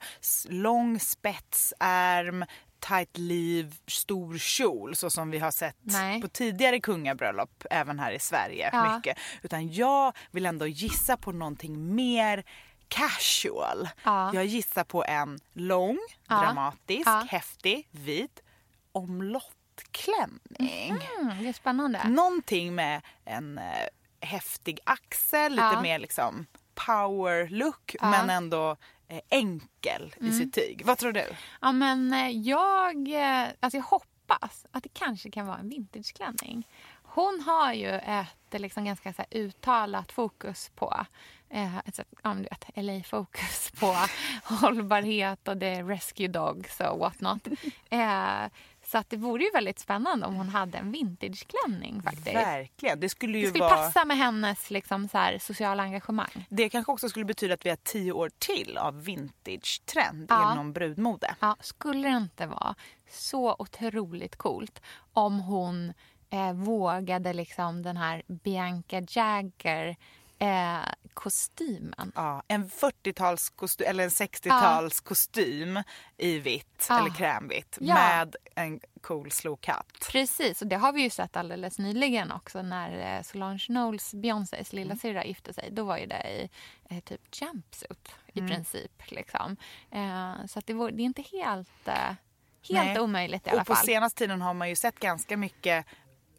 lång 0.50 1.00
spetsärm, 1.00 2.46
tight 2.80 3.18
liv, 3.18 3.76
stor 3.88 4.38
kjol 4.38 4.96
så 4.96 5.10
som 5.10 5.32
vi 5.32 5.40
har 5.40 5.52
sett 5.52 5.78
Nej. 5.82 6.22
på 6.22 6.28
tidigare 6.28 6.80
kungabröllop 6.80 7.66
även 7.70 8.00
här 8.00 8.12
i 8.12 8.20
Sverige. 8.20 8.70
Ja. 8.74 8.96
mycket. 8.96 9.18
Utan 9.42 9.74
jag 9.74 10.18
vill 10.32 10.46
ändå 10.46 10.68
gissa 10.68 11.18
på 11.18 11.32
någonting 11.32 11.96
mer 11.96 12.44
casual. 12.88 13.90
Ja. 14.04 14.34
Jag 14.34 14.46
gissar 14.46 14.84
på 14.84 15.06
en 15.06 15.40
lång, 15.54 16.00
dramatisk, 16.28 17.10
häftig, 17.28 17.88
vit 17.92 18.44
omlottklänning. 19.74 21.00
Mm, 21.20 21.44
det 21.44 21.50
är 21.50 21.54
spännande. 21.54 22.10
Någonting 22.10 22.76
med 22.76 23.02
en 23.26 23.58
eh, 23.58 23.64
häftig 24.22 24.80
axel, 24.84 25.52
lite 25.52 25.82
mer 25.82 26.00
liksom 26.00 26.46
power 26.76 27.48
look 27.48 27.96
men 28.02 28.30
ändå 28.30 28.78
Eh, 29.14 29.20
enkel 29.30 30.16
mm. 30.20 30.32
i 30.32 30.36
sitt 30.36 30.54
tyg. 30.54 30.82
Vad 30.86 30.98
tror 30.98 31.12
du? 31.12 31.26
Ja, 31.62 31.72
men 31.72 32.14
eh, 32.14 32.30
jag, 32.30 33.08
eh, 33.08 33.48
alltså 33.60 33.78
jag 33.78 33.84
hoppas 33.84 34.66
att 34.72 34.84
det 34.84 34.94
kanske 34.94 35.32
kan 35.32 35.48
vara 35.48 35.58
en 35.58 35.70
vintageklänning. 35.70 36.68
Hon 37.04 37.44
har 37.46 37.74
ju 37.74 37.90
ett 37.90 38.62
liksom 38.62 38.86
ganska 38.86 39.14
så 39.14 39.24
uttalat 39.32 40.12
fokus 40.12 40.72
på 40.76 41.06
eh, 41.50 41.78
ett, 41.78 42.00
ja, 42.24 42.34
vet, 42.34 42.66
LA-fokus 42.76 43.72
på 43.80 43.96
hållbarhet 44.44 45.48
och 45.48 45.58
det 45.58 45.68
är 45.68 45.84
rescue 45.84 46.28
dogs 46.28 46.80
och 46.80 47.00
what 47.00 47.22
not. 47.22 47.48
Eh, 47.90 48.44
så 48.94 49.00
att 49.00 49.10
det 49.10 49.18
vore 49.18 49.44
ju 49.44 49.52
väldigt 49.52 49.80
spännande 49.80 50.26
om 50.26 50.36
hon 50.36 50.50
hade 50.50 50.78
en 50.78 50.92
vintageklänning 50.92 52.02
faktiskt. 52.02 52.36
Verkligen. 52.36 53.00
Det 53.00 53.10
skulle 53.10 53.38
ju 53.38 53.44
det 53.44 53.50
skulle 53.50 53.64
vara... 53.64 53.76
passa 53.76 54.06
med 54.06 54.18
hennes 54.18 54.72
liksom, 54.72 55.08
så 55.08 55.18
här, 55.18 55.38
sociala 55.38 55.84
engagemang. 55.84 56.48
Det 56.50 56.70
kanske 56.70 56.92
också 56.92 57.10
skulle 57.10 57.26
betyda 57.26 57.54
att 57.54 57.66
vi 57.66 57.70
har 57.70 57.78
tio 57.84 58.12
år 58.12 58.32
till 58.40 58.78
av 58.78 59.04
vintage-trend 59.04 60.26
ja. 60.30 60.54
inom 60.54 60.74
brudmode. 60.74 61.36
Ja, 61.40 61.56
skulle 61.60 62.10
det 62.10 62.18
inte 62.18 62.46
vara 62.46 62.76
så 63.10 63.56
otroligt 63.60 64.36
coolt 64.36 64.82
om 65.14 65.40
hon 65.40 65.94
eh, 66.30 66.54
vågade 66.54 67.34
liksom 67.34 67.84
den 67.84 67.98
här 67.98 68.24
Bianca 68.28 69.02
Jagger 69.10 69.96
eh, 70.44 70.94
kostymen. 71.14 72.12
Ja, 72.16 72.44
en 72.48 72.70
40-talskostym 72.70 73.86
eller 73.86 74.04
en 74.04 74.10
60-tals 74.10 75.02
ja. 75.04 75.08
kostym 75.08 75.80
i 76.18 76.40
vitt 76.40 76.86
ja. 76.90 77.00
eller 77.00 77.10
krämvitt 77.10 77.78
ja. 77.82 77.96
med 77.96 78.36
en 78.56 78.80
cool 79.02 79.32
slokhatt. 79.32 80.08
Precis, 80.12 80.62
och 80.62 80.68
det 80.68 80.76
har 80.76 80.94
vi 80.94 81.02
ju 81.02 81.10
sett 81.10 81.38
alldeles 81.38 81.80
nyligen 81.80 82.32
också 82.32 82.62
när 82.62 83.18
eh, 83.18 83.22
Solange 83.24 83.64
Knowles, 83.66 84.14
Beyoncés 84.14 84.74
lilla 84.74 84.98
mm. 85.04 85.28
gifte 85.28 85.54
sig. 85.54 85.70
Då 85.72 85.84
var 85.84 85.98
ju 85.98 86.06
det 86.06 86.30
i 86.30 86.50
eh, 86.90 87.00
typ 87.00 87.22
jumpsuit 87.42 88.16
i 88.34 88.40
mm. 88.40 88.52
princip. 88.52 89.12
Liksom. 89.12 89.58
Eh, 89.92 90.46
så 90.48 90.62
det, 90.66 90.74
var, 90.74 90.92
det 90.92 91.04
är 91.04 91.06
inte 91.06 91.22
helt... 91.22 91.88
Eh, 91.88 92.14
Helt 92.70 92.88
Nej. 92.88 93.00
omöjligt 93.00 93.48
i 93.48 93.50
alla 93.50 93.62
Och 93.62 93.68
på 93.68 93.76
fall. 93.76 93.86
senaste 93.86 94.18
tiden 94.18 94.42
har 94.42 94.54
man 94.54 94.70
ju 94.70 94.76
sett 94.76 95.00
ganska 95.00 95.38
mycket 95.38 95.86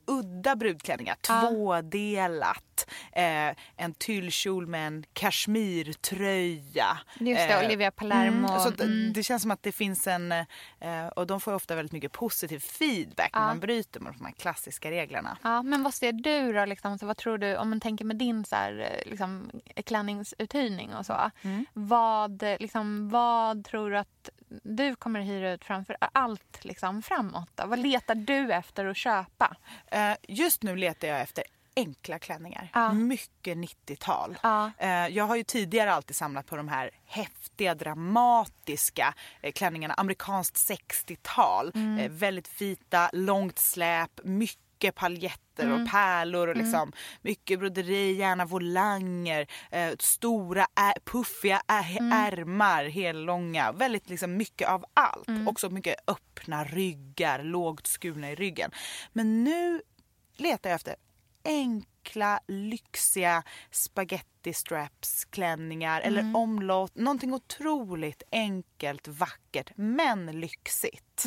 udda 0.06 0.56
brudklänningar. 0.56 1.14
Tvådelat. 1.14 2.90
Eh, 3.12 3.56
en 3.76 3.94
tyllkjol 3.98 4.66
med 4.66 4.86
en 4.86 5.04
kashmirtröja. 5.12 6.98
Just 7.20 7.48
det, 7.48 7.64
Olivia 7.66 7.90
Palermo. 7.90 8.48
så 8.48 8.68
att 8.68 8.80
Mm. 8.80 9.12
Det 9.12 9.22
känns 9.22 9.42
som 9.42 9.50
att 9.50 9.62
det 9.62 9.72
finns 9.72 10.06
en... 10.06 10.32
Eh, 10.32 11.06
och 11.16 11.26
de 11.26 11.40
får 11.40 11.52
ofta 11.54 11.74
väldigt 11.74 11.92
mycket 11.92 12.12
positiv 12.12 12.58
feedback 12.58 13.30
när 13.34 13.40
Ja. 13.40 13.46
man 13.46 13.60
bryter 13.60 14.00
mot 14.00 14.18
de 14.18 14.24
här 14.24 14.32
klassiska 14.32 14.90
reglerna. 14.90 15.38
Ja, 15.42 15.62
men 15.62 15.82
vad 15.82 15.94
ser 15.94 16.12
du 16.12 16.52
då? 16.52 16.64
Liksom, 16.64 16.98
så 16.98 17.06
vad 17.06 17.16
tror 17.16 17.38
du, 17.38 17.56
om 17.56 17.70
man 17.70 17.80
tänker 17.80 18.04
med 18.04 18.16
din 18.16 18.44
så 18.44 18.56
här, 18.56 18.78
eh, 19.04 19.10
liksom, 19.10 19.50
klänningsuthyrning 19.86 20.94
och 20.94 21.06
så. 21.06 21.30
Mm. 21.42 21.66
Vad, 21.72 22.42
eh, 22.42 22.56
liksom, 22.60 23.08
vad 23.08 23.64
tror 23.64 23.90
du 23.90 23.98
att 23.98 24.28
du 24.62 24.96
kommer 24.96 25.20
hyra 25.20 25.52
ut 25.52 25.64
framför 25.64 25.96
allt 26.00 26.64
liksom, 26.64 27.02
framåt? 27.02 27.50
Då? 27.54 27.66
Vad 27.66 27.78
letar 27.78 28.14
du 28.14 28.52
efter 28.52 28.84
att 28.86 28.96
köpa? 28.96 29.56
Eh, 29.86 30.12
just 30.28 30.62
nu 30.62 30.76
letar 30.76 31.08
jag 31.08 31.20
efter 31.20 31.44
enkla 31.76 32.18
klänningar. 32.18 32.70
Ja. 32.74 32.92
Mycket 32.92 33.58
90-tal. 33.58 34.38
Ja. 34.42 34.70
Eh, 34.78 34.88
jag 34.88 35.24
har 35.24 35.36
ju 35.36 35.44
tidigare 35.44 35.92
alltid 35.92 36.16
samlat 36.16 36.46
på 36.46 36.56
de 36.56 36.68
här 36.68 36.90
häftiga, 37.06 37.74
dramatiska 37.74 39.14
eh, 39.42 39.52
klänningarna. 39.52 39.94
Amerikanskt 39.94 40.56
60-tal. 40.56 41.72
Mm. 41.74 42.16
Väldigt 42.16 42.62
vita, 42.62 43.10
långt 43.12 43.58
släp, 43.58 44.20
mycket 44.24 44.63
paljetter 44.92 45.66
och 45.72 45.90
pärlor 45.90 46.48
och 46.48 46.56
liksom 46.56 46.92
mycket 47.22 47.58
broderi, 47.58 48.12
gärna 48.12 48.44
volanger, 48.44 49.46
eh, 49.70 49.90
stora 49.98 50.62
ä- 50.74 51.00
puffiga 51.04 51.62
ä- 51.68 51.98
ärmar, 52.12 52.84
hellånga. 52.84 53.72
Väldigt 53.72 54.10
liksom 54.10 54.36
mycket 54.36 54.68
av 54.68 54.84
allt. 54.94 55.28
Också 55.48 55.70
mycket 55.70 55.94
öppna 56.06 56.64
ryggar, 56.64 57.42
lågt 57.42 57.86
skurna 57.86 58.30
i 58.30 58.34
ryggen. 58.34 58.70
Men 59.12 59.44
nu 59.44 59.82
letar 60.36 60.70
jag 60.70 60.74
efter 60.74 60.96
enkla, 61.44 62.40
lyxiga 62.48 63.42
spaghetti 63.70 64.52
straps 64.54 65.24
klänningar 65.24 66.00
eller 66.00 66.22
omlott. 66.36 66.94
Någonting 66.94 67.32
otroligt 67.34 68.22
enkelt, 68.32 69.08
vackert 69.08 69.70
men 69.76 70.40
lyxigt. 70.40 71.24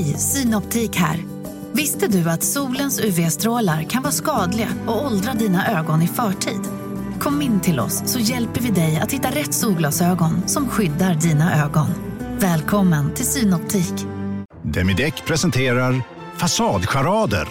Hej, 0.04 0.18
Synoptik 0.18 0.96
här. 0.96 1.26
Visste 1.72 2.08
du 2.08 2.30
att 2.30 2.44
solens 2.44 3.00
UV-strålar 3.00 3.84
kan 3.84 4.04
vara 4.04 4.14
skadliga 4.14 4.68
och 4.88 5.06
åldra 5.06 5.34
dina 5.34 5.80
ögon 5.80 6.02
i 6.02 6.08
förtid? 6.08 6.62
Kom 7.20 7.42
in 7.42 7.60
till 7.60 7.80
oss 7.80 8.02
så 8.06 8.20
hjälper 8.20 8.62
vi 8.62 8.70
dig 8.70 9.00
att 9.00 9.12
hitta 9.12 9.30
rätt 9.30 9.54
solglasögon 9.54 10.48
som 10.48 10.70
skyddar 10.70 11.14
dina 11.14 11.64
ögon. 11.66 11.88
Välkommen 12.40 13.14
till 13.14 13.26
Synoptik. 13.26 13.94
Demideck 14.64 15.26
presenterar 15.26 16.04
Fasadcharader. 16.38 17.48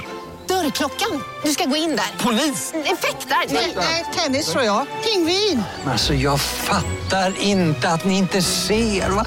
Dörrklockan. 0.48 1.22
Du 1.44 1.50
ska 1.50 1.64
gå 1.64 1.76
in 1.76 1.90
där. 1.90 2.24
Polis? 2.24 2.72
Effektar? 2.74 3.54
Nej, 3.76 4.06
tennis 4.16 4.52
tror 4.52 4.64
jag. 4.64 4.86
Pingvin. 5.04 5.62
Alltså 5.84 6.14
jag 6.14 6.40
fattar 6.40 7.40
inte 7.40 7.88
att 7.88 8.04
ni 8.04 8.18
inte 8.18 8.42
ser. 8.42 9.10
Va? 9.10 9.26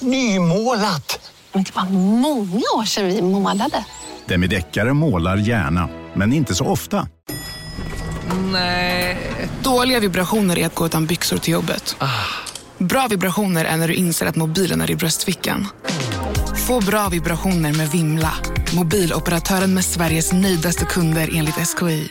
Nymålat! 0.00 1.23
Men 1.54 1.62
det 1.62 1.74
var 1.76 1.84
många 1.90 2.64
år 2.76 2.84
sedan 2.84 3.06
vi 3.06 3.22
målade. 3.22 3.84
Demideckare 4.26 4.92
målar 4.92 5.36
gärna, 5.36 5.88
men 6.14 6.32
inte 6.32 6.54
så 6.54 6.64
ofta. 6.64 7.08
Nej. 8.52 9.18
Dåliga 9.62 10.00
vibrationer 10.00 10.58
är 10.58 10.66
att 10.66 10.74
gå 10.74 10.86
utan 10.86 11.06
byxor 11.06 11.36
till 11.38 11.52
jobbet. 11.52 11.96
Bra 12.78 13.06
vibrationer 13.10 13.64
är 13.64 13.76
när 13.76 13.88
du 13.88 13.94
inser 13.94 14.26
att 14.26 14.36
mobilen 14.36 14.80
är 14.80 14.90
i 14.90 14.96
bröstfickan. 14.96 15.66
Få 16.66 16.80
bra 16.80 17.08
vibrationer 17.08 17.72
med 17.72 17.88
Vimla. 17.90 18.32
Mobiloperatören 18.76 19.74
med 19.74 19.84
Sveriges 19.84 20.32
nöjdaste 20.32 20.84
kunder 20.84 21.30
enligt 21.34 21.54
SKI. 21.54 22.08